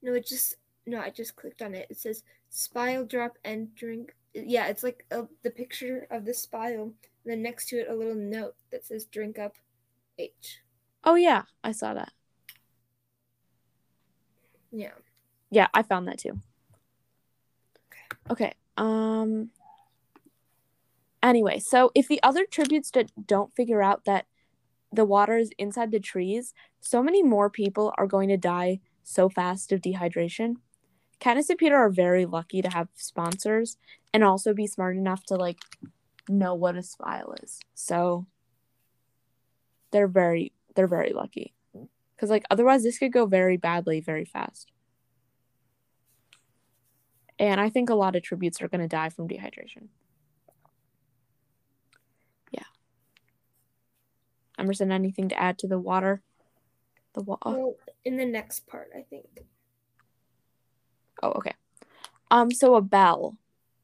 no, 0.00 0.14
it 0.14 0.26
just 0.26 0.56
no, 0.88 1.00
I 1.00 1.10
just 1.10 1.36
clicked 1.36 1.60
on 1.60 1.74
it. 1.74 1.86
It 1.90 1.98
says 1.98 2.22
spile 2.48 3.04
drop 3.04 3.36
and 3.44 3.74
drink. 3.74 4.14
Yeah, 4.34 4.68
it's 4.68 4.82
like 4.82 5.04
a, 5.10 5.24
the 5.42 5.50
picture 5.50 6.06
of 6.10 6.24
the 6.24 6.32
spile, 6.32 6.82
and 6.82 7.26
then 7.26 7.42
next 7.42 7.68
to 7.68 7.76
it 7.76 7.90
a 7.90 7.94
little 7.94 8.14
note 8.14 8.54
that 8.72 8.86
says 8.86 9.04
drink 9.04 9.38
up 9.38 9.56
H. 10.18 10.60
Oh 11.04 11.14
yeah, 11.14 11.42
I 11.62 11.72
saw 11.72 11.94
that. 11.94 12.12
Yeah. 14.72 14.92
Yeah, 15.50 15.68
I 15.74 15.82
found 15.82 16.08
that 16.08 16.18
too. 16.18 16.40
Okay. 17.88 18.30
okay 18.30 18.54
Um 18.76 19.50
Anyway, 21.22 21.58
so 21.58 21.90
if 21.94 22.06
the 22.06 22.22
other 22.22 22.46
tributes 22.46 22.92
don't 23.26 23.54
figure 23.56 23.82
out 23.82 24.04
that 24.04 24.26
the 24.92 25.04
water 25.04 25.36
is 25.36 25.50
inside 25.58 25.90
the 25.90 25.98
trees, 25.98 26.54
so 26.80 27.02
many 27.02 27.22
more 27.22 27.50
people 27.50 27.92
are 27.98 28.06
going 28.06 28.28
to 28.28 28.36
die 28.36 28.80
so 29.02 29.28
fast 29.28 29.72
of 29.72 29.80
dehydration. 29.80 30.56
Katniss 31.20 31.50
and 31.50 31.58
Peeta 31.58 31.72
are 31.72 31.90
very 31.90 32.26
lucky 32.26 32.62
to 32.62 32.68
have 32.68 32.88
sponsors 32.94 33.76
and 34.14 34.22
also 34.22 34.54
be 34.54 34.66
smart 34.66 34.96
enough 34.96 35.24
to 35.24 35.36
like 35.36 35.58
know 36.28 36.54
what 36.54 36.76
a 36.76 36.82
spile 36.82 37.34
is. 37.42 37.58
So 37.74 38.26
they're 39.90 40.08
very 40.08 40.52
they're 40.74 40.86
very 40.86 41.12
lucky. 41.12 41.54
Cuz 42.18 42.30
like 42.30 42.44
otherwise 42.50 42.82
this 42.82 42.98
could 42.98 43.12
go 43.12 43.26
very 43.26 43.56
badly 43.56 44.00
very 44.00 44.24
fast. 44.24 44.70
And 47.38 47.60
I 47.60 47.68
think 47.68 47.88
a 47.88 47.94
lot 47.94 48.16
of 48.16 48.22
tributes 48.22 48.60
are 48.60 48.68
going 48.68 48.80
to 48.80 48.88
die 48.88 49.10
from 49.10 49.28
dehydration. 49.28 49.88
Yeah. 52.50 52.64
Emerson, 54.58 54.90
anything 54.90 55.28
to 55.28 55.40
add 55.40 55.56
to 55.58 55.68
the 55.68 55.78
water? 55.78 56.22
The 57.12 57.22
wa- 57.22 57.38
oh, 57.42 57.52
Well, 57.52 57.74
in 58.04 58.16
the 58.16 58.24
next 58.24 58.66
part, 58.66 58.90
I 58.96 59.02
think. 59.02 59.44
Oh, 61.22 61.32
okay. 61.32 61.54
Um, 62.30 62.50
so 62.50 62.74
a 62.74 62.80
bell. 62.82 63.36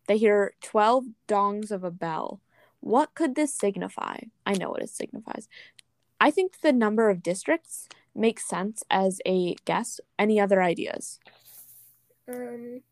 They 0.07 0.19
hear 0.19 0.55
12 0.63 1.05
dongs 1.29 1.71
of 1.71 1.85
a 1.85 1.91
bell. 1.91 2.41
What 2.81 3.15
could 3.15 3.35
this 3.35 3.55
signify? 3.55 4.19
I 4.45 4.53
know 4.53 4.71
what 4.71 4.83
it 4.83 4.91
signifies. 4.91 5.49
I 6.21 6.31
think 6.31 6.61
the 6.61 6.73
number 6.73 7.09
of 7.09 7.23
districts 7.23 7.89
makes 8.15 8.47
sense 8.47 8.83
as 8.91 9.21
a 9.27 9.57
guess. 9.65 10.01
Any 10.19 10.39
other 10.39 10.63
ideas? 10.63 11.19
Um. 12.29 12.83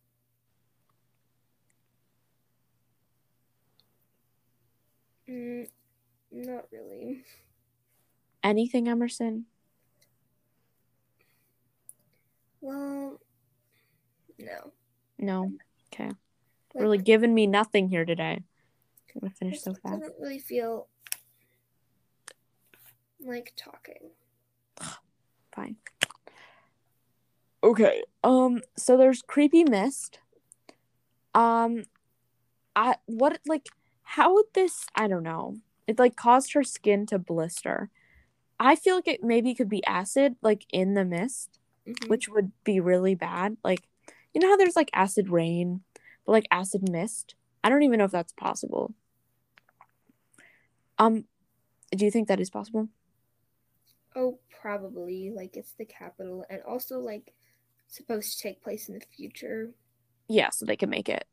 Mm, 5.28 5.68
not 6.30 6.66
really. 6.72 7.24
Anything, 8.42 8.88
Emerson? 8.88 9.46
Well, 12.60 13.20
no. 14.44 14.72
No. 15.18 15.52
Okay. 15.92 16.06
Like, 16.74 16.82
Really 16.82 16.98
giving 16.98 17.34
me 17.34 17.46
nothing 17.46 17.88
here 17.88 18.04
today. 18.04 18.42
I'm 19.14 19.20
gonna 19.20 19.32
I 19.34 19.38
finish 19.38 19.60
so 19.62 19.74
fast. 19.74 20.00
didn't 20.00 20.14
really 20.20 20.38
feel 20.38 20.88
like 23.20 23.52
talking. 23.56 24.10
Fine. 25.54 25.76
Okay. 27.62 28.02
Um. 28.24 28.60
So 28.76 28.96
there's 28.96 29.22
creepy 29.22 29.64
mist. 29.64 30.18
Um. 31.34 31.84
I 32.74 32.96
what 33.06 33.38
like 33.46 33.68
how 34.02 34.34
would 34.34 34.46
this 34.54 34.86
I 34.94 35.08
don't 35.08 35.22
know. 35.22 35.56
It 35.86 35.98
like 35.98 36.16
caused 36.16 36.54
her 36.54 36.64
skin 36.64 37.06
to 37.06 37.18
blister. 37.18 37.90
I 38.58 38.76
feel 38.76 38.94
like 38.94 39.08
it 39.08 39.22
maybe 39.22 39.54
could 39.54 39.68
be 39.68 39.84
acid 39.84 40.36
like 40.42 40.64
in 40.72 40.94
the 40.94 41.04
mist, 41.04 41.58
Mhm. 41.86 42.08
which 42.08 42.28
would 42.28 42.52
be 42.64 42.80
really 42.80 43.14
bad. 43.14 43.56
Like 43.62 43.82
you 44.34 44.40
know 44.40 44.48
how 44.48 44.56
there's 44.56 44.76
like 44.76 44.90
acid 44.94 45.28
rain, 45.30 45.82
but 46.26 46.32
like 46.32 46.46
acid 46.50 46.88
mist. 46.88 47.34
I 47.64 47.68
don't 47.68 47.82
even 47.82 47.98
know 47.98 48.04
if 48.06 48.10
that's 48.12 48.32
possible. 48.32 48.94
Um, 50.98 51.24
do 51.96 52.04
you 52.04 52.10
think 52.10 52.28
that 52.28 52.40
is 52.40 52.50
possible? 52.50 52.88
Oh, 54.16 54.38
probably. 54.50 55.30
Like 55.34 55.56
it's 55.56 55.72
the 55.74 55.84
Capitol, 55.84 56.44
and 56.50 56.62
also 56.62 56.98
like 56.98 57.34
supposed 57.88 58.36
to 58.36 58.42
take 58.42 58.62
place 58.62 58.88
in 58.88 58.94
the 58.94 59.04
future. 59.16 59.74
yeah 60.28 60.50
so 60.50 60.64
they 60.64 60.76
can 60.76 60.90
make 60.90 61.08
it 61.08 61.24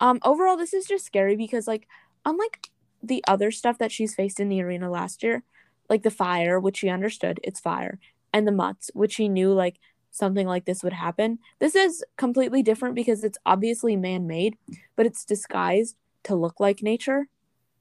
um 0.00 0.18
overall 0.24 0.56
this 0.56 0.74
is 0.74 0.86
just 0.86 1.06
scary 1.06 1.36
because 1.36 1.66
like 1.66 1.86
unlike 2.24 2.70
the 3.02 3.24
other 3.28 3.50
stuff 3.50 3.78
that 3.78 3.92
she's 3.92 4.14
faced 4.14 4.40
in 4.40 4.48
the 4.48 4.62
arena 4.62 4.90
last 4.90 5.22
year 5.22 5.44
like 5.90 6.02
the 6.02 6.10
fire 6.10 6.60
which 6.60 6.78
she 6.78 6.88
understood 6.88 7.40
it's 7.44 7.60
fire 7.60 7.98
and 8.32 8.46
the 8.46 8.52
mutts 8.52 8.90
which 8.94 9.14
she 9.14 9.28
knew 9.28 9.52
like 9.52 9.78
something 10.10 10.46
like 10.46 10.64
this 10.64 10.82
would 10.82 10.92
happen 10.92 11.38
this 11.58 11.74
is 11.74 12.04
completely 12.16 12.62
different 12.62 12.94
because 12.94 13.24
it's 13.24 13.38
obviously 13.46 13.96
man-made 13.96 14.56
but 14.96 15.06
it's 15.06 15.24
disguised 15.24 15.96
to 16.22 16.34
look 16.34 16.58
like 16.60 16.82
nature 16.82 17.28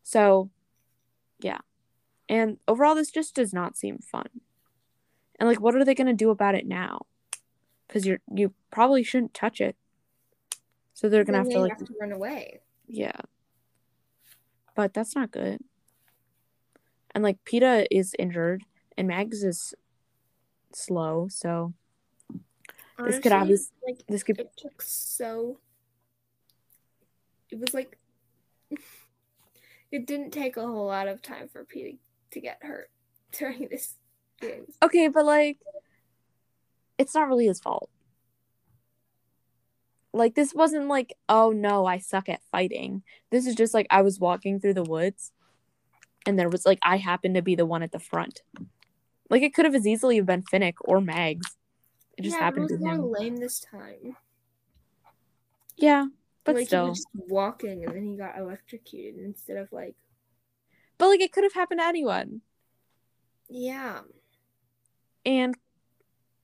so 0.03 0.49
yeah 1.39 1.59
and 2.29 2.57
overall 2.67 2.95
this 2.95 3.11
just 3.11 3.33
does 3.35 3.53
not 3.53 3.77
seem 3.77 3.97
fun 3.99 4.27
and 5.39 5.47
like 5.47 5.59
what 5.59 5.75
are 5.75 5.85
they 5.85 5.95
going 5.95 6.07
to 6.07 6.13
do 6.13 6.29
about 6.29 6.55
it 6.55 6.67
now 6.67 7.05
because 7.87 8.05
you're 8.05 8.19
you 8.33 8.53
probably 8.71 9.03
shouldn't 9.03 9.33
touch 9.33 9.61
it 9.61 9.75
so 10.97 11.09
they're 11.09 11.23
gonna 11.23 11.37
have 11.37 11.49
to 11.49 11.59
like 11.59 11.77
have 11.77 11.87
to 11.87 11.93
run 12.01 12.11
away. 12.11 12.59
yeah. 12.87 13.21
But 14.73 14.95
that's 14.95 15.15
not 15.15 15.29
good. 15.29 15.59
And 17.11 17.23
like 17.23 17.37
Peeta 17.45 17.85
is 17.91 18.15
injured 18.17 18.63
and 18.97 19.07
Mags 19.07 19.43
is 19.43 19.75
slow, 20.73 21.27
so 21.29 21.75
this 23.05 23.19
could 23.19 23.31
obvious 23.31 23.71
like 23.85 24.03
this 24.07 24.23
could 24.23 24.39
it 24.39 24.51
took 24.57 24.81
so. 24.81 25.59
It 27.51 27.59
was 27.59 27.73
like. 27.73 27.97
It 29.89 30.05
didn't 30.05 30.31
take 30.31 30.57
a 30.57 30.67
whole 30.67 30.87
lot 30.87 31.07
of 31.07 31.21
time 31.21 31.47
for 31.47 31.63
Pete 31.63 32.01
to 32.31 32.41
get 32.41 32.61
hurt 32.61 32.89
during 33.31 33.69
this 33.69 33.95
game. 34.41 34.65
Okay, 34.83 35.07
but 35.07 35.25
like 35.25 35.59
it's 36.97 37.13
not 37.15 37.27
really 37.27 37.47
his 37.47 37.59
fault. 37.59 37.89
Like 40.13 40.35
this 40.35 40.53
wasn't 40.53 40.87
like, 40.87 41.13
oh 41.29 41.51
no, 41.51 41.85
I 41.85 41.99
suck 41.99 42.27
at 42.27 42.41
fighting. 42.51 43.03
This 43.29 43.45
is 43.45 43.55
just 43.55 43.73
like 43.73 43.87
I 43.89 44.01
was 44.01 44.19
walking 44.19 44.59
through 44.59 44.73
the 44.73 44.83
woods 44.83 45.31
and 46.25 46.37
there 46.37 46.49
was 46.49 46.65
like 46.65 46.79
I 46.81 46.97
happened 46.97 47.35
to 47.35 47.41
be 47.41 47.55
the 47.55 47.65
one 47.65 47.83
at 47.83 47.91
the 47.91 47.99
front. 47.99 48.41
Like 49.29 49.41
it 49.41 49.53
could 49.53 49.65
have 49.65 49.75
as 49.75 49.85
easily 49.85 50.17
have 50.17 50.25
been 50.25 50.43
Finnick 50.43 50.75
or 50.79 51.01
Mags. 51.01 51.56
It 52.17 52.23
just 52.23 52.35
yeah, 52.35 52.43
happened 52.43 52.65
it 52.65 52.67
to 52.69 52.73
was 52.75 52.83
more 52.83 52.93
him. 52.95 53.11
lame 53.11 53.37
this 53.37 53.59
time. 53.59 54.17
Yeah, 55.75 56.07
but 56.43 56.55
like 56.55 56.67
still. 56.67 56.85
he 56.85 56.89
was 56.89 56.97
just 56.99 57.07
walking 57.29 57.85
and 57.85 57.93
then 57.95 58.03
he 58.03 58.15
got 58.17 58.37
electrocuted 58.37 59.23
instead 59.23 59.57
of 59.57 59.71
like 59.71 59.95
But 60.97 61.09
like 61.09 61.21
it 61.21 61.31
could 61.31 61.43
have 61.43 61.53
happened 61.53 61.79
to 61.79 61.85
anyone. 61.85 62.41
yeah. 63.49 63.99
And 65.25 65.55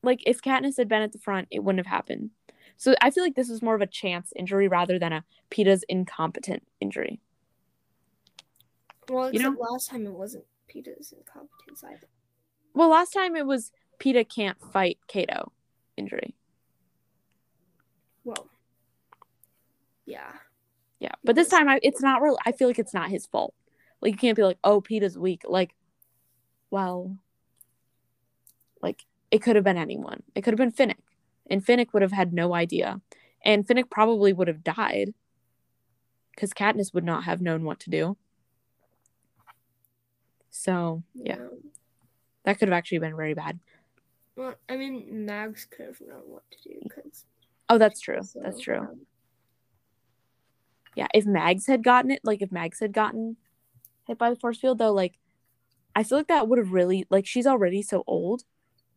like 0.04 0.22
if 0.28 0.42
Katniss 0.42 0.78
had 0.78 0.90
been 0.90 1.02
at 1.02 1.14
the 1.14 1.18
front, 1.18 1.48
it 1.50 1.60
wouldn't 1.64 1.84
have 1.86 1.92
happened. 1.92 2.30
So 2.78 2.94
I 3.02 3.10
feel 3.12 3.24
like 3.24 3.36
this 3.36 3.50
was 3.50 3.62
more 3.62 3.76
of 3.76 3.82
a 3.82 3.88
chance 3.88 4.34
injury 4.36 4.68
rather 4.68 5.00
than 5.00 5.14
a 5.14 5.24
Peeta's 5.50 5.84
incompetent 5.90 6.64
injury. 6.82 7.20
Well, 9.10 9.34
You 9.34 9.40
know- 9.40 9.56
last 9.60 9.90
time 9.90 10.06
it 10.06 10.14
wasn't 10.14 10.46
Peeta's 10.70 11.12
incompetence 11.14 11.84
either. 11.84 12.08
Well, 12.74 12.90
last 12.90 13.14
time 13.14 13.36
it 13.36 13.46
was 13.46 13.72
Peeta 14.00 14.28
can't 14.28 14.60
fight 14.72 14.98
Cato 15.08 15.52
injury. 15.98 16.36
Well, 18.24 18.48
yeah. 20.06 20.32
Yeah, 21.00 21.12
but 21.24 21.36
this 21.36 21.50
time 21.50 21.68
I, 21.68 21.80
it's 21.84 22.02
not 22.02 22.22
real. 22.22 22.38
I 22.46 22.54
feel 22.54 22.68
like 22.70 22.80
it's 22.80 22.94
not 22.94 23.10
his 23.10 23.26
fault. 23.26 23.54
Like 24.02 24.14
you 24.14 24.18
can't 24.18 24.38
be 24.38 24.44
like, 24.44 24.58
oh, 24.64 24.80
Peeta's 24.82 25.18
weak. 25.18 25.42
Like, 25.46 25.76
well, 26.72 27.18
like 28.82 29.04
it 29.30 29.40
could 29.40 29.56
have 29.56 29.66
been 29.66 29.78
anyone. 29.78 30.24
It 30.34 30.44
could 30.44 30.58
have 30.58 30.58
been 30.58 30.72
Finnick, 30.72 31.02
and 31.50 31.66
Finnick 31.66 31.92
would 31.92 32.02
have 32.02 32.14
had 32.14 32.32
no 32.32 32.54
idea, 32.54 33.02
and 33.44 33.68
Finnick 33.68 33.90
probably 33.90 34.32
would 34.32 34.48
have 34.48 34.64
died 34.64 35.14
because 36.32 36.54
Katniss 36.54 36.94
would 36.94 37.04
not 37.04 37.26
have 37.26 37.42
known 37.42 37.64
what 37.64 37.80
to 37.82 37.90
do. 37.90 38.16
So 40.50 41.04
yeah, 41.14 41.36
No. 41.36 41.50
that 42.46 42.60
could 42.60 42.70
have 42.70 42.78
actually 42.78 43.00
been 43.00 43.16
very 43.16 43.34
bad. 43.34 43.60
Well, 44.36 44.56
I 44.68 44.78
mean, 44.78 45.26
Mags 45.26 45.66
could 45.66 45.88
have 45.88 46.02
known 46.02 46.24
what 46.26 46.44
to 46.52 46.70
do 46.70 46.80
because 46.84 47.26
Oh, 47.70 47.78
that's 47.78 48.02
true. 48.02 48.20
That's 48.36 48.60
true. 48.60 48.88
Yeah, 50.96 51.08
if 51.14 51.26
Mags 51.26 51.68
had 51.68 51.84
gotten 51.84 52.12
it, 52.12 52.20
like 52.24 52.42
if 52.42 52.52
Mags 52.52 52.80
had 52.80 52.94
gotten 52.94 53.38
hit 54.06 54.18
by 54.18 54.30
the 54.30 54.36
force 54.36 54.60
field, 54.60 54.78
though, 54.78 54.92
like 54.94 55.18
I 55.96 56.04
feel 56.04 56.18
like 56.20 56.28
that 56.28 56.48
would 56.48 56.60
have 56.60 56.72
really 56.72 57.06
like 57.10 57.26
she's 57.26 57.48
already 57.48 57.82
so 57.82 58.04
old. 58.08 58.44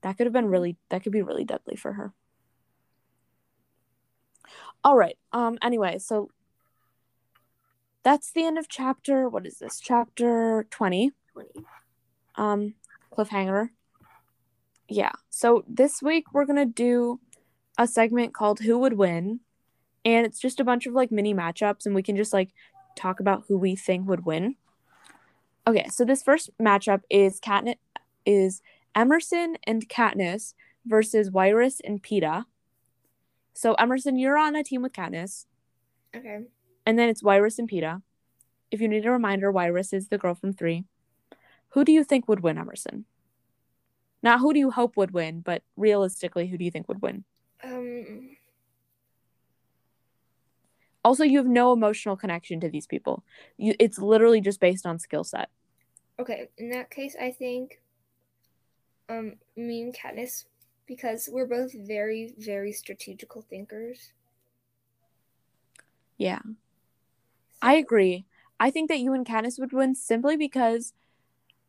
That 0.03 0.17
could 0.17 0.27
have 0.27 0.33
been 0.33 0.47
really 0.49 0.77
that 0.91 1.03
could 1.03 1.13
be 1.13 1.23
really 1.23 1.45
deadly 1.45 1.77
for 1.77 1.95
her. 1.95 2.13
All 4.85 4.97
right. 4.97 5.19
Um 5.33 5.59
anyway, 5.63 5.99
so 5.99 6.31
that's 8.03 8.31
the 8.31 8.45
end 8.45 8.59
of 8.59 8.69
chapter 8.69 9.29
what 9.29 9.47
is 9.47 9.59
this? 9.59 9.81
Chapter 9.81 10.67
20. 10.71 11.13
20. 11.33 11.49
Um 12.37 12.75
cliffhanger. 13.17 13.71
Yeah. 14.89 15.13
So 15.31 15.65
this 15.69 16.03
week 16.03 16.33
we're 16.33 16.45
going 16.45 16.57
to 16.59 16.65
do 16.73 17.21
a 17.79 17.87
segment 17.87 18.35
called 18.35 18.61
Who 18.61 18.79
Would 18.79 18.95
Win? 18.95 19.41
And 20.05 20.25
it's 20.25 20.39
just 20.39 20.61
a 20.61 20.65
bunch 20.65 20.87
of 20.87 20.95
like 20.95 21.11
mini 21.11 21.35
matchups 21.35 21.87
and 21.87 21.95
we 21.95 22.03
can 22.03 22.17
just 22.17 22.33
like 22.33 22.51
talk 22.97 23.19
about 23.21 23.45
who 23.49 23.59
we 23.59 23.75
think 23.77 24.09
would 24.09 24.25
win. 24.25 24.55
Okay, 25.67 25.89
so 25.89 26.05
this 26.05 26.23
first 26.23 26.51
matchup 26.59 27.01
is 27.11 27.41
Katniss 27.41 27.77
is 28.25 28.63
Emerson 28.95 29.57
and 29.65 29.89
Katniss 29.89 30.55
versus 30.87 31.31
Wiress 31.31 31.81
and 31.85 32.01
Peeta. 32.03 32.45
So 33.53 33.75
Emerson, 33.75 34.17
you're 34.19 34.39
on 34.39 34.55
a 34.55 34.63
team 34.63 34.83
with 34.83 34.93
Katniss, 34.93 35.47
Okay. 36.15 36.45
and 36.85 36.99
then 36.99 37.09
it's 37.09 37.23
Wiress 37.23 37.59
and 37.59 37.69
Peeta. 37.69 38.03
If 38.71 38.81
you 38.81 38.87
need 38.89 39.07
a 39.07 39.11
reminder, 39.11 39.51
Wiress 39.51 39.93
is 39.93 40.09
the 40.09 40.19
girl 40.19 40.35
from 40.35 40.53
three. 40.53 40.85
Who 41.71 41.85
do 41.85 41.91
you 41.93 42.05
think 42.05 42.29
would 42.29 42.41
win, 42.41 42.59
Emerson? 42.59 43.05
Not 44.27 44.41
who 44.41 44.53
do 44.53 44.59
you 44.59 44.73
hope 44.73 44.97
would 44.97 45.13
win, 45.13 45.39
but 45.39 45.63
realistically, 45.77 46.49
who 46.49 46.59
do 46.59 46.65
you 46.65 46.73
think 46.73 46.89
would 46.89 47.01
win? 47.01 47.23
Um. 47.63 48.31
Also, 51.05 51.23
you 51.23 51.39
have 51.39 51.47
no 51.47 51.73
emotional 51.73 52.17
connection 52.17 52.59
to 52.59 52.69
these 52.69 52.89
people. 52.89 53.23
You, 53.57 53.77
it's 53.79 54.01
literally 54.01 54.41
just 54.41 54.59
based 54.59 54.85
on 54.85 54.99
skill 54.99 55.23
set. 55.23 55.49
Okay. 56.19 56.49
In 56.59 56.71
that 56.71 56.91
case, 56.91 57.15
I 57.21 57.31
think, 57.31 57.81
um, 59.09 59.35
me 59.55 59.83
and 59.83 59.95
Katniss, 59.95 60.47
because 60.89 61.29
we're 61.31 61.47
both 61.47 61.73
very, 61.73 62.35
very 62.37 62.73
strategical 62.73 63.43
thinkers. 63.43 64.11
Yeah, 66.19 66.41
I 67.63 67.75
agree. 67.75 68.25
I 68.59 68.73
think 68.73 68.89
that 68.89 68.99
you 68.99 69.13
and 69.13 69.25
Katniss 69.25 69.61
would 69.61 69.73
win 69.73 69.95
simply 69.95 70.37
because 70.37 70.95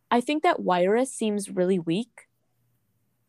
I 0.09 0.21
think 0.21 0.41
that 0.41 0.59
Wiress 0.59 1.13
seems 1.13 1.51
really 1.51 1.77
weak. 1.77 2.26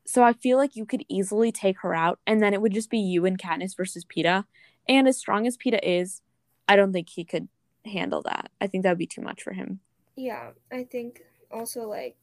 So 0.08 0.24
I 0.24 0.32
feel 0.32 0.56
like 0.56 0.74
you 0.74 0.86
could 0.86 1.04
easily 1.06 1.52
take 1.52 1.80
her 1.80 1.94
out, 1.94 2.18
and 2.26 2.42
then 2.42 2.54
it 2.54 2.62
would 2.62 2.72
just 2.72 2.88
be 2.88 2.98
you 2.98 3.26
and 3.26 3.38
Katniss 3.38 3.76
versus 3.76 4.06
Peeta. 4.06 4.44
And 4.88 5.06
as 5.06 5.18
strong 5.18 5.46
as 5.46 5.58
Peeta 5.58 5.78
is, 5.82 6.22
I 6.66 6.76
don't 6.76 6.94
think 6.94 7.10
he 7.10 7.26
could 7.26 7.48
handle 7.84 8.22
that. 8.22 8.50
I 8.58 8.68
think 8.68 8.84
that 8.84 8.90
would 8.90 8.98
be 8.98 9.06
too 9.06 9.20
much 9.20 9.42
for 9.42 9.52
him. 9.52 9.80
Yeah, 10.16 10.52
I 10.72 10.84
think 10.84 11.24
also 11.50 11.86
like 11.86 12.16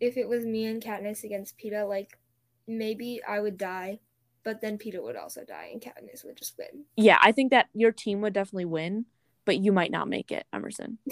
if 0.00 0.18
it 0.18 0.28
was 0.28 0.44
me 0.44 0.66
and 0.66 0.82
Katniss 0.82 1.24
against 1.24 1.58
Peeta, 1.58 1.88
like 1.88 2.18
maybe 2.66 3.22
I 3.26 3.40
would 3.40 3.56
die, 3.56 4.00
but 4.44 4.60
then 4.60 4.76
Peeta 4.76 5.02
would 5.02 5.16
also 5.16 5.44
die 5.44 5.70
and 5.72 5.80
Katniss 5.80 6.26
would 6.26 6.36
just 6.36 6.58
win. 6.58 6.84
Yeah, 6.96 7.16
I 7.22 7.32
think 7.32 7.52
that 7.52 7.68
your 7.72 7.90
team 7.90 8.20
would 8.20 8.34
definitely 8.34 8.66
win, 8.66 9.06
but 9.46 9.56
you 9.56 9.72
might 9.72 9.90
not 9.90 10.08
make 10.08 10.30
it, 10.30 10.46
Emerson. 10.52 10.98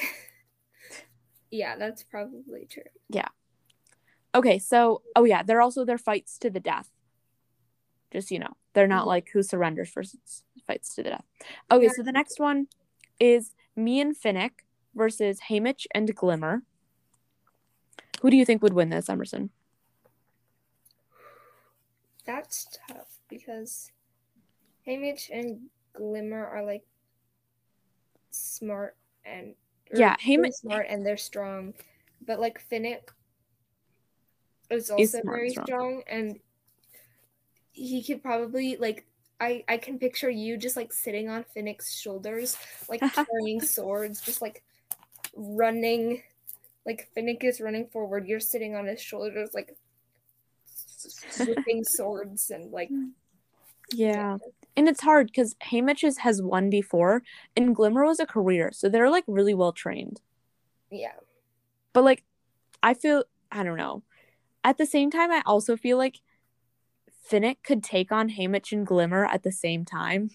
Yeah, 1.49 1.76
that's 1.76 2.03
probably 2.03 2.66
true. 2.68 2.82
Okay, 4.37 4.59
so 4.59 5.03
oh 5.16 5.24
yeah, 5.24 5.43
they're 5.43 5.62
also 5.62 5.84
their 5.84 5.99
fights 5.99 6.37
to 6.39 6.51
the 6.51 6.61
death. 6.61 6.91
Just 8.12 8.30
you 8.30 8.39
know, 8.39 8.53
they're 8.74 8.87
not 8.87 9.05
Mhm. 9.05 9.09
like 9.09 9.28
who 9.32 9.43
surrenders 9.43 9.91
versus 9.91 10.43
fights 10.66 10.95
to 10.95 11.03
the 11.03 11.11
death. 11.11 11.24
Okay, 11.70 11.89
so 11.89 12.03
the 12.03 12.12
next 12.12 12.39
one 12.39 12.68
is 13.18 13.55
me 13.74 14.01
and 14.01 14.14
Finnick 14.14 14.61
versus 14.95 15.41
Haymitch 15.49 15.87
and 15.95 16.14
Glimmer. 16.14 16.62
Who 18.20 18.30
do 18.30 18.37
you 18.37 18.45
think 18.45 18.62
would 18.62 18.74
win 18.74 18.91
this, 18.91 19.09
Emerson? 19.09 19.51
That's 22.24 22.66
tough 22.89 23.18
because 23.28 23.91
Haymitch 24.87 25.30
and 25.32 25.70
Glimmer 25.95 26.45
are 26.47 26.62
like 26.64 26.84
smart 28.30 28.97
and 29.24 29.55
Yeah, 29.95 30.16
Haymitch- 30.16 30.55
smart 30.55 30.87
and 30.89 31.07
they're 31.07 31.16
strong, 31.16 31.72
but 32.20 32.41
like 32.41 32.61
Finnick 32.68 33.11
is 34.71 34.91
also 34.91 35.21
very 35.25 35.51
strong. 35.51 35.67
strong. 35.67 36.03
and 36.09 36.41
he 37.73 38.03
could 38.03 38.23
probably 38.23 38.77
like 38.77 39.07
I 39.41 39.64
I 39.69 39.77
can 39.77 39.99
picture 39.99 40.31
you 40.31 40.57
just 40.57 40.77
like 40.77 40.93
sitting 40.93 41.29
on 41.29 41.45
Finnick's 41.55 41.95
shoulders, 41.95 42.57
like 42.89 43.01
carrying 43.14 43.61
swords, 43.61 44.21
just 44.21 44.41
like 44.41 44.62
running. 45.35 46.23
Like 46.85 47.09
Finnick 47.17 47.43
is 47.43 47.61
running 47.61 47.89
forward, 47.89 48.27
you're 48.29 48.41
sitting 48.41 48.77
on 48.77 48.87
his 48.87 49.01
shoulders, 49.01 49.51
like 49.53 49.77
whipping 51.39 51.85
swords 51.85 52.51
and 52.51 52.73
like 52.73 52.91
Yeah. 53.93 54.39
And 54.77 54.89
it's 54.89 55.01
hard 55.01 55.27
because 55.27 55.55
Haymitch 55.64 56.19
has 56.19 56.43
won 56.43 56.71
before 56.71 57.23
and 57.57 57.75
Glimmer 57.75 58.05
was 58.05 58.21
a 58.21 58.27
career. 58.27 58.71
So 58.73 58.89
they're 58.89 59.11
like 59.11 59.25
really 59.27 59.55
well 59.55 59.73
trained. 59.73 60.21
yeah. 60.91 61.12
But 61.93 62.05
like 62.05 62.25
I 62.83 62.95
feel 62.95 63.25
I 63.51 63.62
don't 63.64 63.79
know. 63.79 64.03
At 64.67 64.79
the 64.79 64.85
same 64.85 65.12
time, 65.12 65.31
I 65.31 65.45
also 65.47 65.77
feel 65.77 65.97
like 65.97 66.21
Finnick 67.31 67.59
could 67.62 67.85
take 67.85 68.11
on 68.11 68.31
Haymitch 68.31 68.73
and 68.73 68.85
Glimmer 68.85 69.25
at 69.25 69.45
the 69.45 69.53
same 69.53 69.85
time 69.85 70.31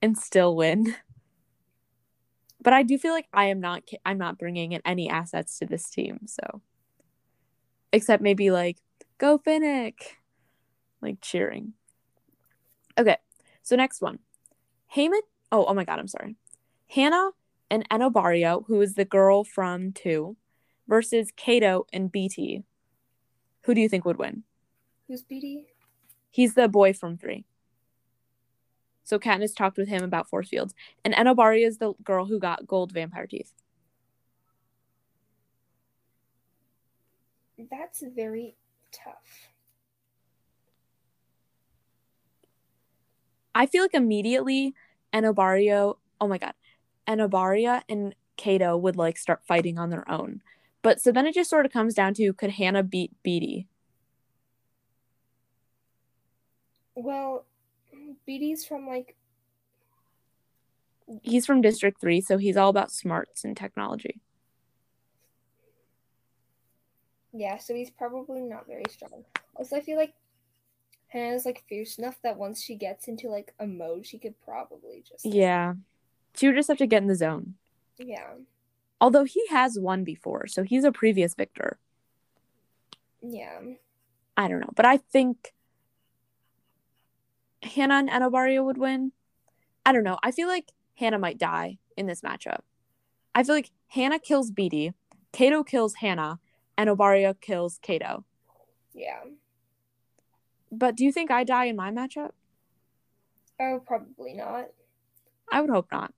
and 0.00 0.16
still 0.16 0.56
win. 0.56 0.96
But 2.62 2.72
I 2.72 2.82
do 2.82 2.96
feel 2.96 3.12
like 3.12 3.28
I 3.30 3.46
am 3.46 3.60
not 3.60 3.82
I'm 4.06 4.16
not 4.16 4.38
bringing 4.38 4.72
in 4.72 4.80
any 4.86 5.10
assets 5.10 5.58
to 5.58 5.66
this 5.66 5.90
team, 5.90 6.20
so 6.26 6.62
except 7.92 8.22
maybe 8.22 8.50
like 8.50 8.78
go 9.18 9.38
Finnick, 9.38 9.96
like 11.02 11.20
cheering. 11.20 11.74
Okay, 12.96 13.18
so 13.60 13.76
next 13.76 14.00
one, 14.00 14.20
Haymitch. 14.96 15.28
Oh, 15.52 15.66
oh 15.66 15.74
my 15.74 15.84
God, 15.84 15.98
I'm 15.98 16.08
sorry. 16.08 16.36
Hannah 16.88 17.32
and 17.70 17.86
Enobaria, 17.90 18.64
who 18.66 18.80
is 18.80 18.94
the 18.94 19.04
girl 19.04 19.44
from 19.44 19.92
two, 19.92 20.38
versus 20.88 21.30
Cato 21.36 21.84
and 21.92 22.10
Beetee. 22.10 22.64
Who 23.62 23.74
do 23.74 23.80
you 23.80 23.88
think 23.88 24.04
would 24.04 24.18
win? 24.18 24.44
Who's 25.08 25.22
Beetee? 25.22 25.64
He's 26.30 26.54
the 26.54 26.68
boy 26.68 26.92
from 26.92 27.16
three. 27.18 27.44
So 29.04 29.18
Katniss 29.18 29.56
talked 29.56 29.76
with 29.76 29.88
him 29.88 30.04
about 30.04 30.28
force 30.28 30.48
fields, 30.48 30.74
and 31.04 31.14
Enobaria 31.14 31.66
is 31.66 31.78
the 31.78 31.94
girl 32.04 32.26
who 32.26 32.38
got 32.38 32.66
gold 32.66 32.92
vampire 32.92 33.26
teeth. 33.26 33.52
That's 37.70 38.02
very 38.14 38.54
tough. 38.92 39.50
I 43.54 43.66
feel 43.66 43.82
like 43.82 43.94
immediately 43.94 44.74
Enobaria, 45.12 45.96
oh 46.20 46.28
my 46.28 46.38
god, 46.38 46.54
Enobaria 47.08 47.82
and 47.88 48.14
Cato 48.36 48.76
would 48.76 48.96
like 48.96 49.18
start 49.18 49.42
fighting 49.46 49.78
on 49.78 49.90
their 49.90 50.08
own. 50.10 50.40
But 50.82 51.00
so 51.00 51.12
then 51.12 51.26
it 51.26 51.34
just 51.34 51.50
sort 51.50 51.66
of 51.66 51.72
comes 51.72 51.94
down 51.94 52.14
to 52.14 52.32
could 52.32 52.50
Hannah 52.52 52.82
beat 52.82 53.12
Beetee? 53.24 53.66
Well, 56.94 57.44
Beetee's 58.26 58.64
from 58.64 58.86
like 58.86 59.16
He's 61.22 61.44
from 61.44 61.60
District 61.60 62.00
3, 62.00 62.20
so 62.20 62.38
he's 62.38 62.56
all 62.56 62.68
about 62.68 62.92
smarts 62.92 63.44
and 63.44 63.56
technology. 63.56 64.20
yeah, 67.32 67.58
so 67.58 67.74
he's 67.74 67.90
probably 67.90 68.40
not 68.40 68.66
very 68.66 68.84
strong. 68.90 69.24
Also, 69.56 69.76
I 69.76 69.80
feel 69.80 69.96
like 69.96 70.14
Hannah's 71.08 71.44
like 71.44 71.64
fierce 71.68 71.98
enough 71.98 72.16
that 72.22 72.36
once 72.36 72.60
she 72.62 72.74
gets 72.74 73.06
into 73.08 73.28
like 73.28 73.52
a 73.60 73.66
mode, 73.66 74.06
she 74.06 74.18
could 74.18 74.34
probably 74.40 75.02
just 75.08 75.24
Yeah. 75.26 75.74
She 76.36 76.46
would 76.46 76.56
just 76.56 76.68
have 76.68 76.78
to 76.78 76.86
get 76.86 77.02
in 77.02 77.08
the 77.08 77.14
zone. 77.16 77.54
yeah 77.98 78.30
Although 79.00 79.24
he 79.24 79.42
has 79.48 79.78
won 79.78 80.04
before, 80.04 80.46
so 80.46 80.62
he's 80.62 80.84
a 80.84 80.92
previous 80.92 81.34
victor. 81.34 81.78
yeah. 83.22 83.60
I 84.36 84.48
don't 84.48 84.60
know, 84.60 84.72
but 84.74 84.86
I 84.86 84.96
think 84.96 85.52
Hannah 87.62 87.96
and 87.96 88.08
Enobaria 88.08 88.64
would 88.64 88.78
win. 88.78 89.12
I 89.84 89.92
don't 89.92 90.04
know. 90.04 90.18
I 90.22 90.30
feel 90.30 90.48
like 90.48 90.72
Hannah 90.94 91.18
might 91.18 91.36
die 91.36 91.78
in 91.96 92.06
this 92.06 92.22
matchup. 92.22 92.60
I 93.34 93.42
feel 93.42 93.54
like 93.54 93.70
Hannah 93.88 94.18
kills 94.18 94.50
Beetee, 94.50 94.94
Cato 95.32 95.62
kills 95.62 95.96
Hannah, 95.96 96.38
and 96.78 96.88
Obaria 96.88 97.38
kills 97.40 97.78
Cato. 97.82 98.24
Yeah. 98.94 99.20
But 100.72 100.96
do 100.96 101.04
you 101.04 101.12
think 101.12 101.30
I 101.30 101.44
die 101.44 101.66
in 101.66 101.76
my 101.76 101.90
matchup? 101.90 102.30
Oh, 103.60 103.82
probably 103.84 104.32
not. 104.34 104.66
I 105.52 105.60
would 105.60 105.70
hope 105.70 105.88
not. 105.92 106.14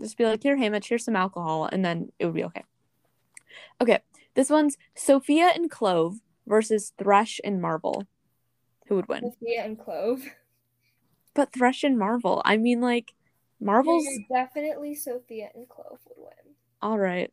Just 0.00 0.16
be 0.16 0.24
like, 0.24 0.42
here, 0.42 0.56
Hannah, 0.56 0.80
here's 0.84 1.04
some 1.04 1.16
alcohol, 1.16 1.68
and 1.70 1.84
then 1.84 2.10
it 2.18 2.26
would 2.26 2.34
be 2.34 2.44
okay. 2.44 2.64
Okay, 3.80 4.00
this 4.34 4.50
one's 4.50 4.76
Sophia 4.94 5.50
and 5.54 5.70
Clove 5.70 6.16
versus 6.46 6.92
Thresh 6.98 7.40
and 7.44 7.60
Marvel. 7.60 8.04
Who 8.86 8.96
would 8.96 9.08
win? 9.08 9.32
Sophia 9.32 9.64
and 9.64 9.78
Clove. 9.78 10.24
But 11.34 11.52
Thresh 11.52 11.84
and 11.84 11.98
Marvel. 11.98 12.42
I 12.44 12.56
mean, 12.56 12.80
like, 12.80 13.14
Marvel's 13.60 14.06
Yeah, 14.30 14.44
definitely 14.44 14.94
Sophia 14.94 15.50
and 15.54 15.68
Clove 15.68 15.98
would 16.08 16.24
win. 16.24 16.54
all 16.80 16.98
right. 16.98 17.32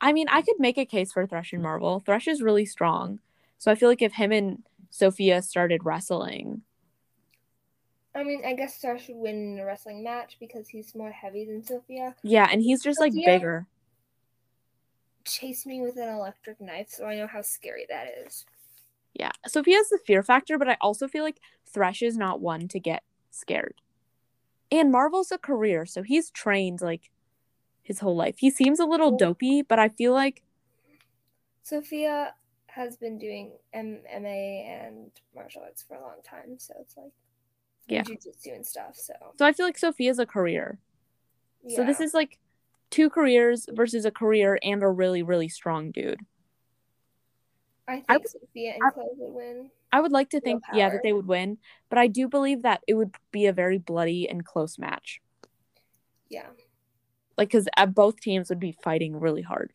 I 0.00 0.12
mean, 0.12 0.26
I 0.28 0.42
could 0.42 0.58
make 0.58 0.78
a 0.78 0.84
case 0.84 1.12
for 1.12 1.26
Thresh 1.26 1.52
and 1.52 1.62
Marvel. 1.62 2.00
Thresh 2.00 2.26
is 2.26 2.42
really 2.42 2.66
strong. 2.66 3.20
So 3.58 3.70
I 3.70 3.76
feel 3.76 3.88
like 3.88 4.02
if 4.02 4.14
him 4.14 4.32
and 4.32 4.64
Sophia 4.90 5.42
started 5.42 5.84
wrestling, 5.84 6.62
I 8.14 8.24
mean, 8.24 8.42
I 8.44 8.54
guess 8.54 8.76
Thresh 8.76 9.08
would 9.08 9.16
win 9.16 9.54
in 9.54 9.58
a 9.58 9.64
wrestling 9.64 10.04
match 10.04 10.36
because 10.38 10.68
he's 10.68 10.94
more 10.94 11.10
heavy 11.10 11.44
than 11.44 11.64
Sophia. 11.64 12.14
yeah, 12.22 12.48
and 12.50 12.62
he's 12.62 12.82
just 12.82 13.00
like 13.00 13.14
bigger. 13.14 13.66
Chase 15.24 15.64
me 15.64 15.80
with 15.80 15.96
an 15.96 16.08
electric 16.08 16.60
knife, 16.60 16.88
so 16.90 17.06
I 17.06 17.16
know 17.16 17.26
how 17.26 17.42
scary 17.42 17.86
that 17.88 18.08
is. 18.26 18.44
Yeah. 19.14 19.30
Sophia 19.46 19.76
has 19.76 19.88
the 19.88 20.00
fear 20.04 20.22
factor, 20.22 20.58
but 20.58 20.68
I 20.68 20.76
also 20.80 21.06
feel 21.08 21.22
like 21.22 21.38
Thresh 21.66 22.02
is 22.02 22.16
not 22.16 22.40
one 22.40 22.68
to 22.68 22.80
get 22.80 23.02
scared. 23.30 23.74
And 24.70 24.90
Marvel's 24.90 25.32
a 25.32 25.38
career, 25.38 25.86
so 25.86 26.02
he's 26.02 26.30
trained 26.30 26.80
like 26.80 27.10
his 27.82 28.00
whole 28.00 28.16
life. 28.16 28.36
He 28.38 28.50
seems 28.50 28.80
a 28.80 28.86
little 28.86 29.16
dopey, 29.16 29.62
but 29.62 29.78
I 29.78 29.88
feel 29.88 30.12
like 30.12 30.42
Sophia 31.62 32.34
has 32.66 32.96
been 32.96 33.18
doing 33.18 33.52
MMA 33.74 34.66
and 34.66 35.10
martial 35.34 35.62
arts 35.62 35.82
for 35.82 35.96
a 35.96 36.00
long 36.00 36.22
time, 36.24 36.58
so 36.58 36.74
it's 36.80 36.96
like 36.96 37.12
Yeah. 37.88 38.02
jujitsu 38.02 38.54
and 38.54 38.66
stuff. 38.66 38.96
So 38.96 39.12
so 39.38 39.46
I 39.46 39.52
feel 39.52 39.66
like 39.66 39.78
Sophia's 39.78 40.18
a 40.18 40.26
career. 40.26 40.78
So 41.68 41.84
this 41.84 42.00
is 42.00 42.12
like 42.12 42.38
two 42.90 43.08
careers 43.08 43.66
versus 43.70 44.04
a 44.04 44.10
career 44.10 44.58
and 44.62 44.82
a 44.82 44.88
really 44.88 45.22
really 45.22 45.48
strong 45.48 45.90
dude. 45.90 46.20
I 47.88 47.96
think 47.96 48.04
I 48.08 48.18
Sophia 48.24 48.74
and 48.74 48.82
I- 48.84 48.90
Chloe 48.90 49.08
would 49.16 49.34
win. 49.34 49.70
I 49.92 50.00
would 50.00 50.12
like 50.12 50.30
to 50.30 50.40
think 50.40 50.62
yeah 50.72 50.88
that 50.88 51.02
they 51.02 51.12
would 51.12 51.26
win, 51.26 51.58
but 51.90 51.98
I 51.98 52.06
do 52.06 52.26
believe 52.28 52.62
that 52.62 52.82
it 52.86 52.94
would 52.94 53.14
be 53.30 53.46
a 53.46 53.52
very 53.52 53.78
bloody 53.78 54.28
and 54.28 54.44
close 54.44 54.78
match. 54.78 55.20
Yeah. 56.30 56.46
like 57.36 57.48
because 57.48 57.68
uh, 57.76 57.84
both 57.84 58.20
teams 58.20 58.48
would 58.48 58.58
be 58.60 58.72
fighting 58.72 59.20
really 59.20 59.42
hard 59.42 59.74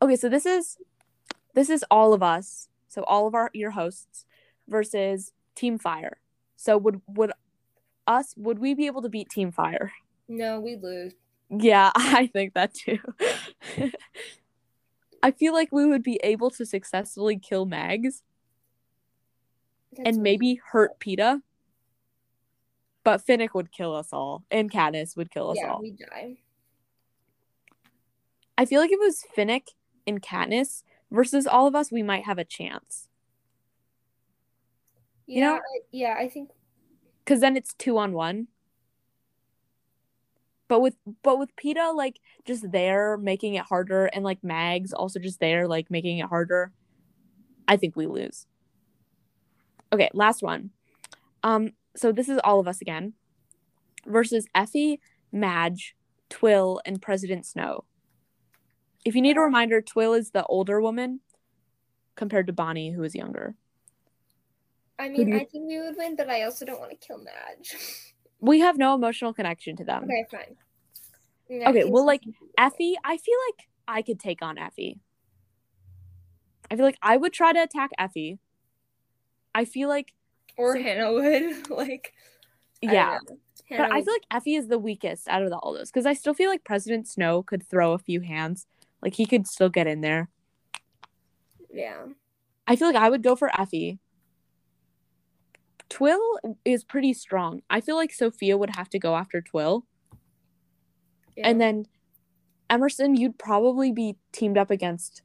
okay 0.00 0.16
so 0.16 0.30
this 0.30 0.46
is 0.46 0.78
this 1.52 1.68
is 1.68 1.84
all 1.90 2.14
of 2.14 2.22
us 2.22 2.68
so 2.88 3.02
all 3.04 3.26
of 3.26 3.34
our 3.34 3.50
your 3.52 3.72
hosts 3.72 4.24
versus 4.66 5.32
team 5.54 5.78
fire 5.78 6.16
so 6.56 6.76
would 6.78 7.00
would 7.08 7.32
us 8.06 8.34
would 8.36 8.58
we 8.58 8.74
be 8.74 8.86
able 8.86 9.02
to 9.02 9.08
beat 9.08 9.28
team 9.30 9.50
fire 9.52 9.92
No, 10.28 10.60
we 10.60 10.76
lose. 10.76 11.14
yeah 11.50 11.90
i 11.96 12.26
think 12.26 12.54
that 12.54 12.74
too 12.74 12.98
i 15.22 15.30
feel 15.30 15.52
like 15.52 15.70
we 15.72 15.86
would 15.86 16.02
be 16.02 16.20
able 16.22 16.50
to 16.50 16.64
successfully 16.66 17.38
kill 17.38 17.64
mags 17.66 18.22
That's 19.96 20.08
and 20.16 20.22
maybe 20.22 20.60
hurt 20.72 20.98
Peeta 21.00 21.40
but 23.04 23.24
finnick 23.26 23.54
would 23.54 23.70
kill 23.72 23.94
us 23.94 24.08
all 24.12 24.44
and 24.50 24.70
Katniss 24.70 25.16
would 25.16 25.30
kill 25.30 25.50
us 25.50 25.58
all. 25.58 25.64
yeah, 25.64 25.72
all 25.72 25.82
we 25.82 25.90
die. 25.92 26.36
I 28.56 28.64
feel 28.66 28.80
like 28.80 28.90
if 28.92 29.00
it 29.00 29.04
was 29.04 29.24
Finnick 29.36 29.68
and 30.06 30.22
Katniss 30.22 30.84
versus 31.10 31.44
all 31.46 31.66
of 31.66 31.74
us, 31.74 31.90
we 31.90 32.04
might 32.04 32.24
have 32.24 32.38
a 32.38 32.44
chance. 32.44 33.08
Yeah, 35.26 35.34
You 35.34 35.40
know- 35.40 35.54
I, 35.56 35.80
yeah. 35.90 36.16
I 36.18 36.28
think 36.28 36.50
Cause 37.26 37.40
then 37.40 37.56
it's 37.56 37.72
two 37.74 37.96
on 37.96 38.12
one. 38.12 38.48
But 40.68 40.80
with 40.80 40.96
but 41.22 41.38
with 41.38 41.54
Peeta 41.56 41.94
like 41.94 42.20
just 42.44 42.70
there 42.70 43.16
making 43.16 43.54
it 43.54 43.64
harder 43.64 44.06
and 44.06 44.24
like 44.24 44.42
Mags 44.44 44.92
also 44.92 45.18
just 45.18 45.40
there 45.40 45.66
like 45.66 45.90
making 45.90 46.18
it 46.18 46.26
harder, 46.26 46.72
I 47.68 47.76
think 47.76 47.96
we 47.96 48.06
lose. 48.06 48.46
Okay, 49.92 50.10
last 50.12 50.42
one. 50.42 50.70
Um, 51.42 51.72
so 51.96 52.12
this 52.12 52.28
is 52.28 52.40
all 52.44 52.60
of 52.60 52.68
us 52.68 52.80
again 52.80 53.12
versus 54.06 54.46
Effie, 54.54 55.00
Madge, 55.32 55.94
Twill, 56.28 56.80
and 56.84 57.00
President 57.00 57.46
Snow. 57.46 57.84
If 59.04 59.14
you 59.14 59.22
need 59.22 59.36
a 59.36 59.40
reminder, 59.40 59.80
Twill 59.80 60.14
is 60.14 60.30
the 60.30 60.44
older 60.46 60.80
woman 60.80 61.20
compared 62.16 62.46
to 62.48 62.52
Bonnie, 62.52 62.90
who 62.90 63.02
is 63.02 63.14
younger. 63.14 63.54
I 64.98 65.08
mean, 65.08 65.28
you- 65.28 65.36
I 65.36 65.44
think 65.44 65.66
we 65.68 65.78
would 65.80 65.96
win, 65.96 66.16
but 66.16 66.30
I 66.30 66.42
also 66.42 66.64
don't 66.64 66.78
want 66.80 66.90
to 66.92 67.06
kill 67.06 67.18
Madge. 67.18 67.76
We 68.40 68.60
have 68.60 68.76
no 68.76 68.94
emotional 68.94 69.32
connection 69.32 69.74
to 69.76 69.84
them. 69.84 70.04
okay, 70.04 70.24
fine. 70.30 70.56
In 71.48 71.60
that 71.60 71.68
Okay, 71.70 71.84
well, 71.84 72.04
like, 72.04 72.20
we 72.26 72.32
can 72.32 72.40
do 72.40 72.46
it. 72.46 72.62
Effie, 72.62 72.94
I 73.02 73.16
feel 73.16 73.36
like 73.48 73.68
I 73.88 74.02
could 74.02 74.20
take 74.20 74.42
on 74.42 74.58
Effie. 74.58 74.98
I 76.70 76.76
feel 76.76 76.84
like 76.84 76.98
I 77.00 77.16
would 77.16 77.32
try 77.32 77.54
to 77.54 77.62
attack 77.62 77.90
Effie. 77.98 78.38
I 79.54 79.64
feel 79.64 79.88
like, 79.88 80.12
or 80.58 80.76
so- 80.76 80.82
Hannah 80.82 81.12
would 81.12 81.70
like. 81.70 82.12
Yeah, 82.82 83.18
know. 83.28 83.38
but 83.70 83.92
I 83.92 84.02
feel 84.02 84.12
like 84.12 84.26
Effie 84.30 84.56
is 84.56 84.68
the 84.68 84.78
weakest 84.78 85.26
out 85.26 85.42
of 85.42 85.50
all 85.54 85.72
those 85.72 85.90
because 85.90 86.04
I 86.04 86.12
still 86.12 86.34
feel 86.34 86.50
like 86.50 86.64
President 86.64 87.08
Snow 87.08 87.42
could 87.42 87.66
throw 87.66 87.92
a 87.94 87.98
few 87.98 88.20
hands. 88.20 88.66
Like 89.00 89.14
he 89.14 89.24
could 89.24 89.46
still 89.46 89.70
get 89.70 89.86
in 89.86 90.02
there. 90.02 90.28
yeah. 91.72 92.04
I 92.66 92.76
feel 92.76 92.88
like 92.88 92.96
I 92.96 93.08
would 93.08 93.22
go 93.22 93.36
for 93.36 93.50
Effie. 93.58 94.00
Twill 95.94 96.40
is 96.64 96.82
pretty 96.82 97.12
strong. 97.12 97.62
I 97.70 97.80
feel 97.80 97.94
like 97.94 98.12
Sophia 98.12 98.58
would 98.58 98.74
have 98.74 98.90
to 98.90 98.98
go 98.98 99.14
after 99.14 99.40
Twill. 99.40 99.86
yeah. 101.36 101.46
And 101.48 101.60
then 101.60 101.86
Emerson, 102.68 103.14
you'd 103.14 103.38
probably 103.38 103.92
be 103.92 104.16
teamed 104.32 104.58
up 104.58 104.72
against 104.72 105.22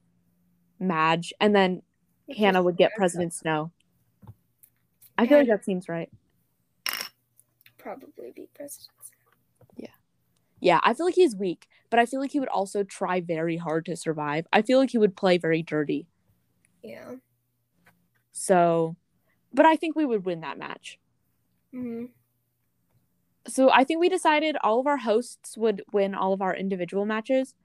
Madge. 0.79 1.33
And 1.41 1.55
then 1.55 1.81
Hannah 2.37 2.61
would 2.61 2.77
get 2.77 2.91
President 2.95 3.33
Snow. 3.33 3.71
I 5.17 5.25
feel 5.25 5.39
like 5.39 5.47
that 5.47 5.65
seems 5.65 5.89
right. 5.89 6.11
Probably 7.79 8.31
be 8.35 8.47
president. 8.53 8.91
Snow. 9.01 9.73
Yeah. 9.75 9.87
Yeah, 10.59 10.79
I 10.83 10.93
feel 10.93 11.07
like 11.07 11.15
he's 11.15 11.35
weak, 11.35 11.67
but 11.89 11.99
I 11.99 12.05
feel 12.05 12.19
like 12.19 12.31
he 12.31 12.39
would 12.39 12.47
also 12.47 12.83
try 12.83 13.21
very 13.21 13.57
hard 13.57 13.85
to 13.87 13.95
survive. 13.95 14.45
I 14.53 14.61
feel 14.61 14.77
like 14.77 14.91
he 14.91 14.99
would 14.99 15.17
play 15.17 15.39
very 15.39 15.63
dirty. 15.63 16.05
Yeah. 16.83 17.15
So, 18.33 18.95
but 19.53 19.65
I 19.65 19.75
think 19.75 19.95
we 19.95 20.05
would 20.05 20.25
win 20.25 20.41
that 20.41 20.57
match. 20.57 20.99
hmm 21.73 22.05
So 23.47 23.69
I 23.71 23.83
think 23.83 23.99
we 23.99 24.09
decided 24.09 24.57
all 24.63 24.79
of 24.79 24.87
our 24.87 24.97
hosts 24.97 25.57
would 25.57 25.83
win 25.91 26.13
all 26.15 26.33
of 26.33 26.41
our 26.41 26.55
individual 26.55 27.05
matches, 27.05 27.55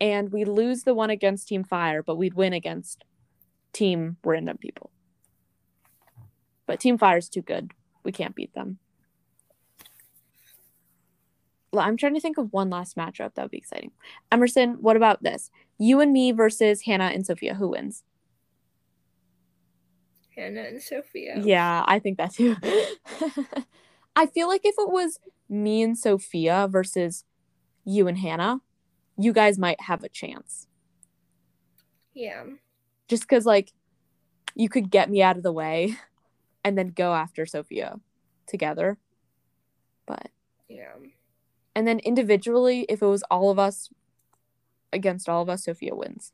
and 0.00 0.30
we 0.32 0.44
lose 0.44 0.84
the 0.84 0.94
one 0.94 1.10
against 1.10 1.48
Team 1.48 1.64
Fire, 1.64 2.02
but 2.02 2.16
we'd 2.16 2.34
win 2.34 2.52
against 2.52 3.04
Team 3.72 4.16
Random 4.24 4.58
People. 4.58 4.90
But 6.66 6.80
Team 6.80 6.98
Fire's 6.98 7.28
too 7.28 7.42
good. 7.42 7.72
We 8.04 8.12
can't 8.12 8.34
beat 8.34 8.54
them. 8.54 8.78
Well, 11.72 11.84
I'm 11.84 11.96
trying 11.96 12.14
to 12.14 12.20
think 12.20 12.38
of 12.38 12.52
one 12.52 12.70
last 12.70 12.96
matchup 12.96 13.34
that 13.34 13.42
would 13.42 13.50
be 13.50 13.58
exciting. 13.58 13.92
Emerson, 14.32 14.78
what 14.80 14.96
about 14.96 15.22
this? 15.22 15.50
You 15.78 16.00
and 16.00 16.12
me 16.12 16.32
versus 16.32 16.82
Hannah 16.82 17.10
and 17.12 17.26
Sophia. 17.26 17.54
Who 17.54 17.68
wins? 17.68 18.04
Hannah 20.38 20.62
and 20.62 20.82
Sophia. 20.82 21.40
Yeah, 21.42 21.84
I 21.86 21.98
think 21.98 22.18
that 22.18 22.32
too. 22.34 22.56
I 24.16 24.26
feel 24.26 24.48
like 24.48 24.62
if 24.64 24.74
it 24.78 24.90
was 24.90 25.18
me 25.48 25.82
and 25.82 25.98
Sophia 25.98 26.68
versus 26.70 27.24
you 27.84 28.06
and 28.06 28.18
Hannah, 28.18 28.60
you 29.16 29.32
guys 29.32 29.58
might 29.58 29.80
have 29.82 30.04
a 30.04 30.08
chance. 30.08 30.68
Yeah. 32.14 32.44
Just 33.08 33.22
because, 33.22 33.46
like, 33.46 33.72
you 34.54 34.68
could 34.68 34.90
get 34.90 35.10
me 35.10 35.22
out 35.22 35.36
of 35.36 35.42
the 35.42 35.52
way 35.52 35.96
and 36.64 36.76
then 36.76 36.88
go 36.88 37.14
after 37.14 37.46
Sophia 37.46 38.00
together. 38.46 38.98
But, 40.06 40.30
Yeah. 40.68 40.94
and 41.74 41.86
then 41.86 41.98
individually, 42.00 42.86
if 42.88 43.02
it 43.02 43.06
was 43.06 43.22
all 43.30 43.50
of 43.50 43.58
us 43.58 43.88
against 44.92 45.28
all 45.28 45.42
of 45.42 45.48
us, 45.48 45.64
Sophia 45.64 45.94
wins. 45.94 46.32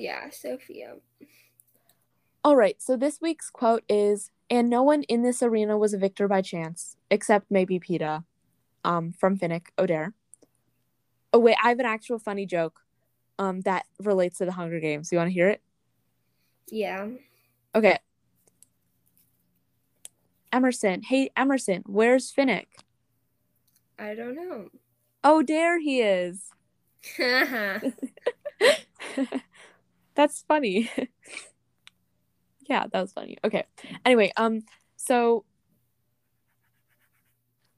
Yeah, 0.00 0.30
Sophia. 0.30 0.94
All 2.42 2.56
right, 2.56 2.80
so 2.80 2.96
this 2.96 3.20
week's 3.20 3.50
quote 3.50 3.84
is 3.88 4.30
And 4.48 4.70
no 4.70 4.82
one 4.82 5.02
in 5.04 5.22
this 5.22 5.42
arena 5.42 5.76
was 5.76 5.92
a 5.92 5.98
victor 5.98 6.26
by 6.26 6.42
chance, 6.42 6.96
except 7.10 7.50
maybe 7.50 7.78
Peeta, 7.78 8.24
um, 8.82 9.12
from 9.12 9.38
Finnick 9.38 9.66
Odair. 9.76 10.14
Oh, 11.32 11.38
wait, 11.38 11.56
I 11.62 11.68
have 11.68 11.78
an 11.78 11.86
actual 11.86 12.18
funny 12.18 12.46
joke 12.46 12.80
um, 13.38 13.60
that 13.60 13.84
relates 14.02 14.38
to 14.38 14.46
the 14.46 14.52
Hunger 14.52 14.80
Games. 14.80 15.12
You 15.12 15.18
want 15.18 15.28
to 15.28 15.34
hear 15.34 15.48
it? 15.48 15.60
Yeah. 16.70 17.08
Okay. 17.74 17.98
Emerson. 20.52 21.02
Hey, 21.02 21.30
Emerson, 21.36 21.84
where's 21.86 22.32
Finnick? 22.32 22.66
I 23.98 24.14
don't 24.14 24.34
know. 24.34 24.70
Oh, 25.22 25.42
there 25.42 25.78
he 25.78 26.00
is. 26.00 26.50
That's 30.14 30.42
funny. 30.46 30.90
yeah, 32.66 32.86
that 32.92 33.00
was 33.00 33.12
funny. 33.12 33.38
Okay. 33.44 33.64
Anyway, 34.04 34.32
um, 34.36 34.62
so 34.96 35.44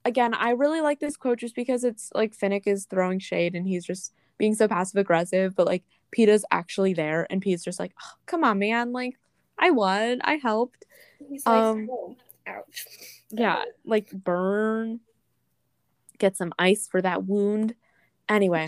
again, 0.05 0.33
I 0.33 0.51
really 0.51 0.81
like 0.81 0.99
this 0.99 1.17
quote 1.17 1.39
just 1.39 1.55
because 1.55 1.83
it's 1.83 2.11
like 2.13 2.37
Finnick 2.37 2.67
is 2.67 2.85
throwing 2.85 3.19
shade 3.19 3.55
and 3.55 3.67
he's 3.67 3.85
just 3.85 4.13
being 4.37 4.55
so 4.55 4.67
passive 4.67 4.97
aggressive, 4.97 5.55
but 5.55 5.67
like 5.67 5.83
Peeta's 6.11 6.45
actually 6.51 6.93
there 6.93 7.27
and 7.29 7.41
Pete's 7.41 7.63
just 7.63 7.79
like, 7.79 7.93
oh, 8.01 8.13
come 8.25 8.43
on, 8.43 8.59
man, 8.59 8.91
like 8.91 9.17
I 9.57 9.71
won, 9.71 10.21
I 10.23 10.35
helped. 10.35 10.85
He's 11.29 11.45
like, 11.45 11.63
Um, 11.63 11.87
oh, 11.91 12.15
ouch. 12.47 12.85
Yeah, 13.31 13.63
like 13.85 14.11
burn, 14.11 14.99
get 16.17 16.35
some 16.35 16.53
ice 16.59 16.87
for 16.87 17.01
that 17.01 17.23
wound. 17.25 17.75
Anyway. 18.29 18.67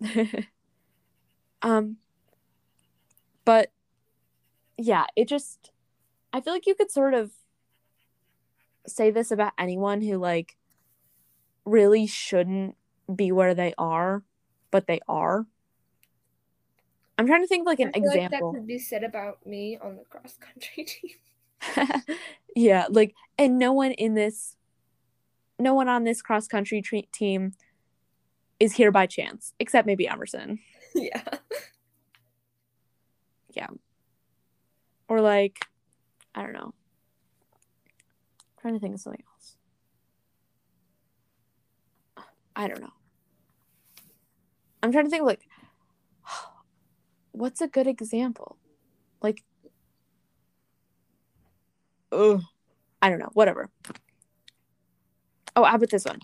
um 1.62 1.96
but 3.44 3.70
yeah, 4.78 5.06
it 5.16 5.28
just 5.28 5.70
I 6.32 6.40
feel 6.40 6.52
like 6.52 6.66
you 6.66 6.74
could 6.74 6.90
sort 6.90 7.14
of 7.14 7.30
say 8.86 9.10
this 9.10 9.30
about 9.30 9.52
anyone 9.58 10.00
who 10.00 10.18
like 10.18 10.56
really 11.64 12.06
shouldn't 12.06 12.76
be 13.14 13.32
where 13.32 13.54
they 13.54 13.74
are, 13.78 14.22
but 14.70 14.86
they 14.86 15.00
are. 15.08 15.46
I'm 17.18 17.26
trying 17.26 17.42
to 17.42 17.46
think 17.46 17.62
of 17.62 17.66
like 17.66 17.80
an 17.80 17.90
I 17.94 18.00
feel 18.00 18.08
like 18.08 18.30
that 18.30 18.40
could 18.40 18.66
be 18.66 18.78
said 18.78 19.04
about 19.04 19.46
me 19.46 19.78
on 19.80 19.96
the 19.96 20.04
cross 20.04 20.36
country 20.38 20.84
team. 21.76 22.16
yeah, 22.56 22.86
like, 22.90 23.14
and 23.38 23.58
no 23.58 23.72
one 23.72 23.92
in 23.92 24.14
this, 24.14 24.56
no 25.58 25.74
one 25.74 25.88
on 25.88 26.04
this 26.04 26.22
cross 26.22 26.48
country 26.48 26.82
tre- 26.82 27.08
team 27.12 27.52
is 28.58 28.72
here 28.72 28.90
by 28.90 29.06
chance, 29.06 29.52
except 29.60 29.86
maybe 29.86 30.08
Emerson. 30.08 30.58
yeah. 30.94 31.22
Or 35.08 35.20
like, 35.20 35.66
I 36.34 36.42
don't 36.42 36.52
know. 36.52 36.74
trying 38.60 38.74
to 38.74 38.80
think 38.80 38.94
of 38.94 39.00
something 39.00 39.22
else. 39.34 39.56
I 42.54 42.68
don't 42.68 42.80
know. 42.80 42.92
I'm 44.82 44.92
trying 44.92 45.04
to 45.04 45.10
think 45.10 45.24
like, 45.24 45.46
what's 47.32 47.60
a 47.60 47.68
good 47.68 47.86
example? 47.86 48.56
Like, 49.22 49.42
ugh, 52.10 52.42
I 53.00 53.08
don't 53.08 53.18
know. 53.18 53.30
Whatever. 53.32 53.70
Oh, 55.54 55.64
how 55.64 55.76
about 55.76 55.90
this 55.90 56.04
one? 56.04 56.20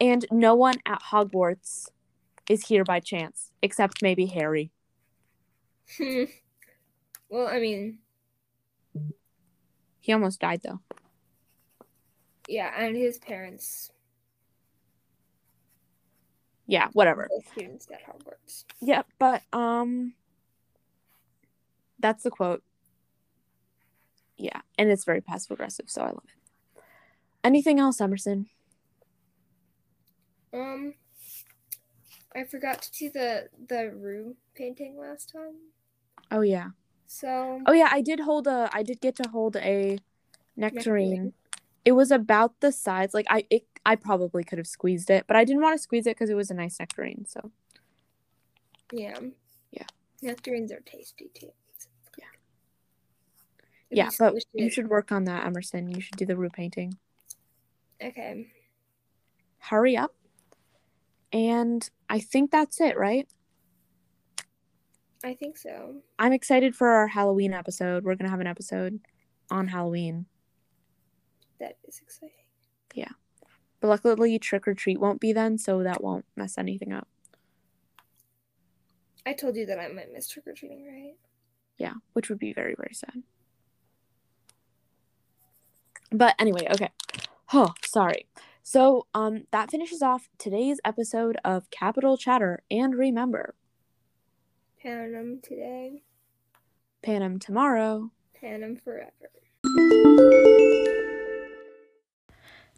And 0.00 0.26
no 0.30 0.54
one 0.54 0.76
at 0.86 1.00
Hogwarts 1.02 1.88
is 2.48 2.66
here 2.66 2.84
by 2.84 3.00
chance, 3.00 3.52
except 3.62 4.02
maybe 4.02 4.26
Harry. 4.26 4.70
Hmm. 5.98 6.24
well, 7.28 7.46
I 7.46 7.60
mean, 7.60 7.98
He 10.00 10.12
almost 10.12 10.40
died 10.40 10.60
though. 10.62 10.80
yeah, 12.48 12.72
and 12.76 12.96
his 12.96 13.18
parents, 13.18 13.90
Yeah, 16.66 16.88
whatever. 16.92 17.28
students 17.52 17.88
at 17.92 18.02
Hogwarts. 18.04 18.64
Yeah, 18.80 19.02
but 19.18 19.42
um 19.52 20.14
that's 21.98 22.22
the 22.22 22.30
quote. 22.30 22.62
Yeah, 24.36 24.60
and 24.78 24.90
it's 24.90 25.04
very 25.04 25.20
passive 25.20 25.52
aggressive, 25.52 25.88
so 25.88 26.02
I 26.02 26.06
love 26.06 26.24
it. 26.24 26.82
Anything 27.44 27.78
else, 27.78 28.00
Emerson? 28.00 28.46
Um, 30.52 30.94
I 32.34 32.44
forgot 32.44 32.82
to 32.82 32.90
do 32.92 33.10
the 33.10 33.48
the 33.68 33.90
room 33.90 34.36
painting 34.54 34.98
last 34.98 35.30
time, 35.32 35.54
Oh 36.30 36.40
yeah. 36.40 36.70
so 37.06 37.60
Oh 37.66 37.72
yeah, 37.72 37.88
I 37.92 38.00
did 38.00 38.20
hold 38.20 38.46
a 38.46 38.68
I 38.72 38.82
did 38.82 39.00
get 39.00 39.16
to 39.16 39.28
hold 39.28 39.56
a 39.56 39.98
nectarine. 40.56 41.10
Nectarine. 41.10 41.32
It 41.84 41.92
was 41.92 42.10
about 42.10 42.60
the 42.60 42.72
size 42.72 43.12
like 43.14 43.26
I 43.30 43.44
it, 43.50 43.66
I 43.86 43.94
probably 43.96 44.42
could 44.42 44.58
have 44.58 44.66
squeezed 44.66 45.10
it, 45.10 45.26
but 45.26 45.36
I 45.36 45.44
didn't 45.44 45.62
want 45.62 45.76
to 45.76 45.82
squeeze 45.82 46.06
it 46.06 46.16
because 46.16 46.30
it 46.30 46.34
was 46.34 46.50
a 46.50 46.54
nice 46.54 46.78
nectarine, 46.80 47.24
so 47.26 47.50
yeah, 48.92 49.18
Yeah. 49.70 49.86
nectarines 50.22 50.72
are 50.72 50.80
tasty 50.80 51.30
too. 51.34 51.50
Yeah. 52.18 52.24
If 53.90 53.96
yeah, 53.96 54.10
but 54.18 54.34
you 54.54 54.70
should 54.70 54.88
work 54.88 55.12
on 55.12 55.24
that, 55.24 55.46
Emerson. 55.46 55.88
You 55.88 56.00
should 56.00 56.16
do 56.16 56.26
the 56.26 56.36
room 56.36 56.50
painting. 56.50 56.96
Okay. 58.02 58.48
Hurry 59.58 59.96
up. 59.96 60.14
And 61.32 61.88
I 62.14 62.20
think 62.20 62.52
that's 62.52 62.80
it, 62.80 62.96
right? 62.96 63.26
I 65.24 65.34
think 65.34 65.58
so. 65.58 65.96
I'm 66.16 66.32
excited 66.32 66.76
for 66.76 66.86
our 66.90 67.08
Halloween 67.08 67.52
episode. 67.52 68.04
We're 68.04 68.14
going 68.14 68.26
to 68.26 68.30
have 68.30 68.38
an 68.38 68.46
episode 68.46 69.00
on 69.50 69.66
Halloween. 69.66 70.26
That 71.58 71.76
is 71.88 71.98
exciting. 72.00 72.44
Yeah. 72.94 73.10
But 73.80 73.88
luckily, 73.88 74.38
trick 74.38 74.68
or 74.68 74.74
treat 74.74 75.00
won't 75.00 75.20
be 75.20 75.32
then, 75.32 75.58
so 75.58 75.82
that 75.82 76.04
won't 76.04 76.24
mess 76.36 76.56
anything 76.56 76.92
up. 76.92 77.08
I 79.26 79.32
told 79.32 79.56
you 79.56 79.66
that 79.66 79.80
I 79.80 79.88
might 79.88 80.12
miss 80.12 80.28
trick 80.28 80.46
or 80.46 80.52
treating, 80.52 80.86
right? 80.86 81.16
Yeah, 81.78 81.94
which 82.12 82.28
would 82.28 82.38
be 82.38 82.52
very, 82.52 82.76
very 82.76 82.94
sad. 82.94 83.24
But 86.12 86.36
anyway, 86.38 86.68
okay. 86.70 86.90
Oh, 87.52 87.74
sorry. 87.84 88.28
So, 88.66 89.06
um, 89.12 89.44
that 89.50 89.70
finishes 89.70 90.00
off 90.00 90.30
today's 90.38 90.80
episode 90.86 91.36
of 91.44 91.68
Capitol 91.70 92.16
Chatter. 92.16 92.62
And 92.70 92.94
remember, 92.94 93.54
Panem 94.82 95.40
today, 95.42 96.02
Panem 97.02 97.38
tomorrow. 97.38 98.10
Panem 98.40 98.76
forever. 98.76 99.10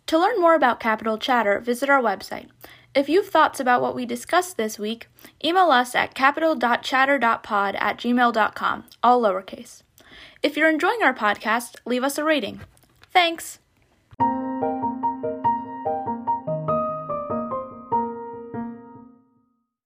To 0.07 0.19
learn 0.19 0.41
more 0.41 0.55
about 0.57 0.81
Capitol 0.81 1.19
Chatter, 1.19 1.61
visit 1.61 1.89
our 1.89 2.03
website. 2.03 2.49
If 2.93 3.09
you 3.09 3.23
have 3.23 3.31
thoughts 3.31 3.61
about 3.61 3.81
what 3.81 3.95
we 3.95 4.07
discussed 4.07 4.57
this 4.57 4.81
week, 4.81 5.09
email 5.45 5.71
us 5.71 5.95
at 5.95 6.15
capital.chatter.pod 6.15 7.77
at 7.77 7.99
gmail.com, 7.99 8.85
all 9.05 9.23
lowercase. 9.23 9.83
If 10.43 10.57
you're 10.57 10.71
enjoying 10.71 11.03
our 11.05 11.15
podcast, 11.15 11.77
leave 11.85 12.03
us 12.03 12.19
a 12.19 12.25
rating. 12.25 12.63
Thanks! 13.13 13.61